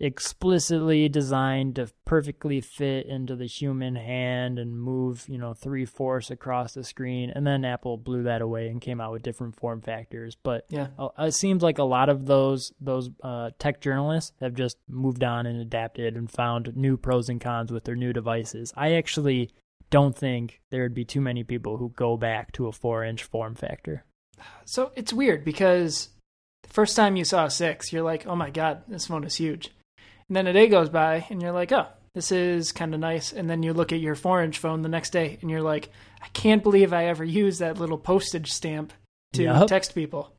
explicitly 0.00 1.08
designed 1.08 1.76
to 1.76 1.88
perfectly 2.04 2.60
fit 2.60 3.06
into 3.06 3.34
the 3.34 3.46
human 3.46 3.96
hand 3.96 4.58
and 4.58 4.78
move, 4.78 5.24
you 5.28 5.38
know, 5.38 5.54
three 5.54 5.84
fourths 5.84 6.30
across 6.30 6.74
the 6.74 6.84
screen. 6.84 7.30
And 7.34 7.46
then 7.46 7.64
Apple 7.64 7.96
blew 7.96 8.22
that 8.24 8.42
away 8.42 8.68
and 8.68 8.80
came 8.80 9.00
out 9.00 9.12
with 9.12 9.22
different 9.22 9.56
form 9.56 9.80
factors. 9.80 10.36
But 10.42 10.66
Yeah. 10.68 10.88
it 11.18 11.32
seems 11.34 11.62
like 11.62 11.78
a 11.78 11.84
lot 11.84 12.08
of 12.08 12.26
those 12.26 12.72
those 12.80 13.10
uh, 13.22 13.50
tech 13.58 13.80
journalists 13.80 14.32
have 14.40 14.54
just 14.54 14.76
moved 14.88 15.24
on 15.24 15.46
and 15.46 15.60
adapted 15.60 16.16
and 16.16 16.30
found 16.30 16.76
new 16.76 16.96
pros 16.96 17.28
and 17.28 17.40
cons 17.40 17.72
with 17.72 17.84
their 17.84 17.96
new 17.96 18.12
devices. 18.12 18.72
I 18.76 18.92
actually 18.94 19.50
don't 19.90 20.16
think 20.16 20.60
there 20.70 20.82
would 20.82 20.94
be 20.94 21.04
too 21.04 21.20
many 21.20 21.42
people 21.44 21.78
who 21.78 21.88
go 21.96 22.16
back 22.16 22.52
to 22.52 22.66
a 22.66 22.72
four 22.72 23.04
inch 23.04 23.24
form 23.24 23.54
factor. 23.54 24.04
So 24.64 24.92
it's 24.94 25.12
weird 25.12 25.44
because 25.44 26.10
the 26.62 26.68
first 26.68 26.94
time 26.94 27.16
you 27.16 27.24
saw 27.24 27.46
a 27.46 27.50
six, 27.50 27.92
you're 27.92 28.02
like, 28.02 28.26
oh 28.26 28.36
my 28.36 28.50
god, 28.50 28.82
this 28.86 29.06
phone 29.06 29.24
is 29.24 29.34
huge. 29.34 29.70
And 30.28 30.36
then 30.36 30.46
a 30.46 30.52
day 30.52 30.68
goes 30.68 30.88
by 30.88 31.26
and 31.30 31.40
you're 31.40 31.52
like, 31.52 31.72
oh, 31.72 31.86
this 32.14 32.32
is 32.32 32.72
kind 32.72 32.94
of 32.94 33.00
nice. 33.00 33.32
And 33.32 33.48
then 33.48 33.62
you 33.62 33.72
look 33.72 33.92
at 33.92 34.00
your 34.00 34.14
four 34.14 34.42
inch 34.42 34.58
phone 34.58 34.82
the 34.82 34.88
next 34.88 35.10
day 35.10 35.38
and 35.40 35.50
you're 35.50 35.62
like, 35.62 35.90
I 36.22 36.28
can't 36.28 36.62
believe 36.62 36.92
I 36.92 37.06
ever 37.06 37.24
used 37.24 37.60
that 37.60 37.78
little 37.78 37.98
postage 37.98 38.52
stamp 38.52 38.92
to 39.34 39.44
Yup. 39.44 39.68
text 39.68 39.94
people. 39.94 40.32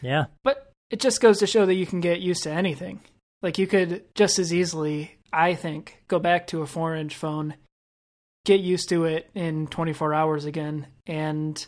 Yeah. 0.00 0.26
But 0.42 0.72
it 0.90 1.00
just 1.00 1.20
goes 1.20 1.38
to 1.38 1.46
show 1.46 1.64
that 1.66 1.74
you 1.74 1.86
can 1.86 2.00
get 2.00 2.20
used 2.20 2.42
to 2.42 2.50
anything. 2.50 3.00
Like 3.40 3.58
you 3.58 3.66
could 3.66 4.04
just 4.14 4.38
as 4.38 4.52
easily, 4.52 5.16
I 5.32 5.54
think, 5.54 6.02
go 6.08 6.18
back 6.18 6.46
to 6.48 6.62
a 6.62 6.66
four 6.66 6.94
inch 6.94 7.16
phone, 7.16 7.54
get 8.44 8.60
used 8.60 8.88
to 8.90 9.04
it 9.04 9.30
in 9.34 9.66
24 9.68 10.12
hours 10.14 10.44
again, 10.44 10.86
and 11.06 11.64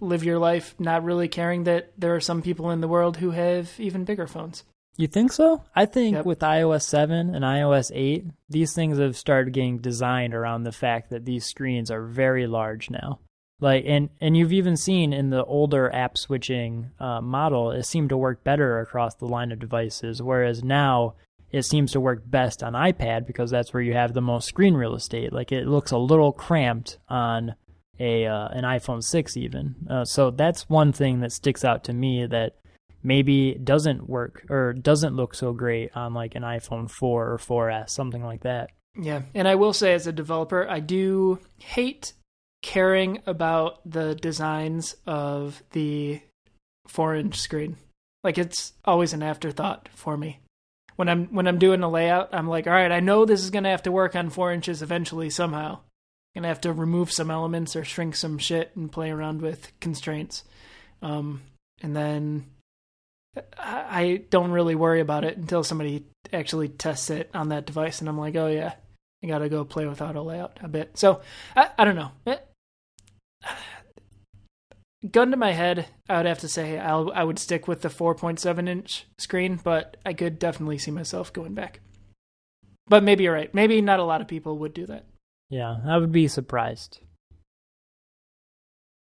live 0.00 0.24
your 0.24 0.38
life 0.38 0.74
not 0.78 1.04
really 1.04 1.28
caring 1.28 1.64
that 1.64 1.92
there 1.98 2.14
are 2.14 2.20
some 2.20 2.40
people 2.40 2.70
in 2.70 2.80
the 2.80 2.88
world 2.88 3.18
who 3.18 3.32
have 3.32 3.70
even 3.78 4.04
bigger 4.04 4.26
phones. 4.26 4.64
You 4.98 5.06
think 5.06 5.32
so? 5.32 5.62
I 5.76 5.86
think 5.86 6.16
Yep. 6.16 6.26
with 6.26 6.40
iOS 6.40 6.82
7 6.82 7.32
and 7.34 7.44
iOS 7.44 7.92
8, 7.94 8.24
these 8.50 8.74
things 8.74 8.98
have 8.98 9.16
started 9.16 9.52
getting 9.52 9.78
designed 9.78 10.34
around 10.34 10.64
the 10.64 10.72
fact 10.72 11.10
that 11.10 11.24
these 11.24 11.46
screens 11.46 11.88
are 11.88 12.04
very 12.04 12.48
large 12.48 12.90
now. 12.90 13.20
Like 13.60 13.84
and 13.86 14.10
and 14.20 14.36
you've 14.36 14.52
even 14.52 14.76
seen 14.76 15.12
in 15.12 15.30
the 15.30 15.44
older 15.44 15.92
app 15.94 16.18
switching 16.18 16.90
uh, 17.00 17.20
model, 17.20 17.70
it 17.70 17.84
seemed 17.84 18.08
to 18.10 18.16
work 18.16 18.42
better 18.44 18.80
across 18.80 19.14
the 19.14 19.26
line 19.26 19.50
of 19.52 19.58
devices, 19.60 20.20
whereas 20.20 20.62
now 20.62 21.14
it 21.50 21.62
seems 21.62 21.92
to 21.92 22.00
work 22.00 22.22
best 22.28 22.62
on 22.62 22.74
iPad 22.74 23.26
because 23.26 23.50
that's 23.50 23.72
where 23.72 23.82
you 23.82 23.94
have 23.94 24.14
the 24.14 24.20
most 24.20 24.46
screen 24.48 24.74
real 24.74 24.94
estate. 24.94 25.32
Like 25.32 25.50
it 25.52 25.66
looks 25.66 25.92
a 25.92 25.98
little 25.98 26.32
cramped 26.32 26.98
on 27.08 27.54
a 28.00 28.26
uh, 28.26 28.48
an 28.48 28.64
iPhone 28.64 29.02
6 29.02 29.36
even. 29.36 29.74
Uh, 29.88 30.04
so 30.04 30.30
that's 30.32 30.68
one 30.68 30.92
thing 30.92 31.20
that 31.20 31.32
sticks 31.32 31.64
out 31.64 31.84
to 31.84 31.92
me 31.92 32.26
that 32.26 32.56
maybe 33.02 33.54
doesn't 33.54 34.08
work 34.08 34.44
or 34.50 34.72
doesn't 34.72 35.16
look 35.16 35.34
so 35.34 35.52
great 35.52 35.96
on 35.96 36.14
like 36.14 36.34
an 36.34 36.42
iPhone 36.42 36.90
4 36.90 37.32
or 37.32 37.38
4S, 37.38 37.90
something 37.90 38.24
like 38.24 38.42
that. 38.42 38.70
Yeah. 38.98 39.22
And 39.34 39.46
I 39.46 39.54
will 39.54 39.72
say, 39.72 39.94
as 39.94 40.06
a 40.06 40.12
developer, 40.12 40.68
I 40.68 40.80
do 40.80 41.38
hate 41.58 42.12
caring 42.62 43.22
about 43.26 43.80
the 43.88 44.14
designs 44.14 44.96
of 45.06 45.62
the 45.70 46.20
four 46.86 47.14
inch 47.14 47.38
screen. 47.38 47.76
Like 48.24 48.38
it's 48.38 48.72
always 48.84 49.12
an 49.12 49.22
afterthought 49.22 49.88
for 49.94 50.16
me. 50.16 50.40
When 50.96 51.08
I'm 51.08 51.26
when 51.26 51.46
I'm 51.46 51.58
doing 51.58 51.82
a 51.82 51.88
layout, 51.88 52.30
I'm 52.32 52.48
like, 52.48 52.66
all 52.66 52.72
right, 52.72 52.90
I 52.90 53.00
know 53.00 53.24
this 53.24 53.42
is 53.42 53.50
gonna 53.50 53.70
have 53.70 53.84
to 53.84 53.92
work 53.92 54.16
on 54.16 54.30
four 54.30 54.52
inches 54.52 54.82
eventually 54.82 55.30
somehow. 55.30 55.74
I'm 55.74 56.42
Gonna 56.42 56.48
have 56.48 56.60
to 56.62 56.72
remove 56.72 57.12
some 57.12 57.30
elements 57.30 57.76
or 57.76 57.84
shrink 57.84 58.16
some 58.16 58.38
shit 58.38 58.74
and 58.74 58.90
play 58.90 59.10
around 59.10 59.40
with 59.40 59.72
constraints. 59.80 60.44
Um, 61.00 61.42
and 61.80 61.94
then 61.94 62.46
I 63.58 64.22
don't 64.30 64.50
really 64.50 64.74
worry 64.74 65.00
about 65.00 65.24
it 65.24 65.36
until 65.36 65.62
somebody 65.62 66.06
actually 66.32 66.68
tests 66.68 67.10
it 67.10 67.30
on 67.34 67.50
that 67.50 67.66
device, 67.66 68.00
and 68.00 68.08
I'm 68.08 68.18
like, 68.18 68.36
oh 68.36 68.48
yeah, 68.48 68.74
I 69.22 69.26
gotta 69.26 69.48
go 69.48 69.64
play 69.64 69.86
with 69.86 70.02
auto 70.02 70.22
layout 70.22 70.58
a 70.62 70.68
bit. 70.68 70.96
So 70.98 71.20
I, 71.56 71.70
I 71.78 71.84
don't 71.84 71.96
know. 71.96 72.12
Eh, 72.26 72.36
Gun 75.12 75.30
to 75.30 75.36
my 75.36 75.52
head, 75.52 75.86
I 76.08 76.16
would 76.16 76.26
have 76.26 76.40
to 76.40 76.48
say 76.48 76.76
I'll, 76.76 77.12
I 77.14 77.22
would 77.22 77.38
stick 77.38 77.68
with 77.68 77.82
the 77.82 77.88
4.7 77.88 78.68
inch 78.68 79.06
screen, 79.18 79.60
but 79.62 79.96
I 80.04 80.12
could 80.12 80.40
definitely 80.40 80.78
see 80.78 80.90
myself 80.90 81.32
going 81.32 81.54
back. 81.54 81.80
But 82.88 83.04
maybe 83.04 83.22
you're 83.24 83.34
right. 83.34 83.54
Maybe 83.54 83.80
not 83.80 84.00
a 84.00 84.04
lot 84.04 84.20
of 84.20 84.26
people 84.26 84.58
would 84.58 84.74
do 84.74 84.86
that. 84.86 85.04
Yeah, 85.50 85.76
I 85.86 85.98
would 85.98 86.10
be 86.10 86.26
surprised. 86.26 86.98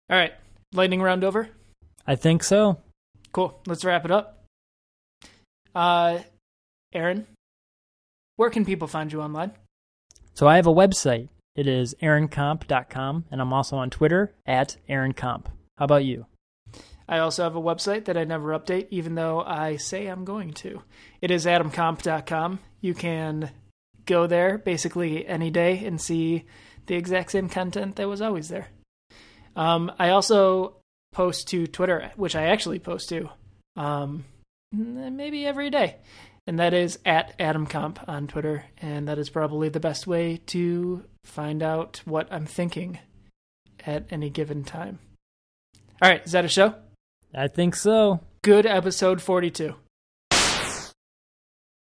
All 0.09 0.17
right, 0.17 0.35
lightning 0.73 1.03
round 1.03 1.25
over. 1.25 1.49
I 2.07 2.15
think 2.15 2.45
so. 2.45 2.79
Cool. 3.33 3.61
Let's 3.67 3.85
wrap 3.85 4.05
it 4.05 4.11
up. 4.11 4.45
Uh, 5.75 6.19
Aaron, 6.93 7.27
where 8.37 8.51
can 8.51 8.65
people 8.65 8.89
find 8.89 9.13
you 9.13 9.23
online? 9.23 9.53
So 10.35 10.47
I 10.47 10.57
have 10.57 10.67
a 10.67 10.73
website. 10.73 11.29
It 11.55 11.67
is 11.67 11.95
aaroncomp.com, 12.03 13.27
and 13.31 13.41
I'm 13.41 13.53
also 13.53 13.77
on 13.77 13.91
Twitter 13.91 14.35
at 14.47 14.77
aaroncomp. 14.89 15.47
How 15.77 15.85
about 15.85 16.05
you? 16.05 16.27
I 17.09 17.19
also 17.19 17.43
have 17.43 17.57
a 17.57 17.61
website 17.61 18.07
that 18.07 18.17
I 18.17 18.25
never 18.25 18.59
update, 18.59 18.87
even 18.91 19.15
though 19.15 19.43
I 19.43 19.77
say 19.77 20.07
I'm 20.07 20.25
going 20.25 20.53
to. 20.55 20.83
It 21.21 21.31
is 21.31 21.45
adamcomp.com. 21.45 22.61
You 22.81 22.95
can 22.95 23.51
go 24.07 24.27
there 24.27 24.59
basically 24.59 25.27
any 25.27 25.51
day 25.51 25.85
and 25.85 26.01
see 26.01 26.45
the 26.87 26.95
exact 26.95 27.33
same 27.33 27.49
content 27.49 27.97
that 27.97 28.09
was 28.09 28.23
always 28.23 28.49
there. 28.49 28.69
Um, 29.55 29.93
I 29.99 30.11
also 30.11 30.77
post 31.13 31.49
to 31.49 31.67
Twitter, 31.67 32.11
which 32.17 32.35
I 32.35 32.45
actually 32.47 32.79
post 32.79 33.09
to 33.11 33.31
um, 33.77 34.25
maybe 34.73 35.47
every 35.47 35.71
day. 35.71 35.97
And 36.47 36.59
that 36.59 36.75
is 36.75 36.99
at 37.05 37.39
AdamComp 37.39 38.09
on 38.09 38.27
Twitter. 38.27 38.65
And 38.79 39.07
that 39.07 39.19
is 39.19 39.31
probably 39.31 39.69
the 39.69 39.81
best 39.81 40.07
way 40.07 40.39
to 40.47 41.05
find 41.25 41.63
out 41.63 42.03
what 42.05 42.27
I'm 42.33 42.47
thinking 42.47 42.99
at 43.87 44.07
any 44.11 44.31
given 44.31 44.65
time. 44.65 44.99
All 46.01 46.11
right, 46.11 46.25
is 46.25 46.33
that 46.33 46.45
a 46.45 46.49
show? 46.49 46.75
I 47.33 47.47
think 47.49 47.77
so. 47.77 48.21
Good 48.43 48.67
episode 48.67 49.23
42. 49.23 49.77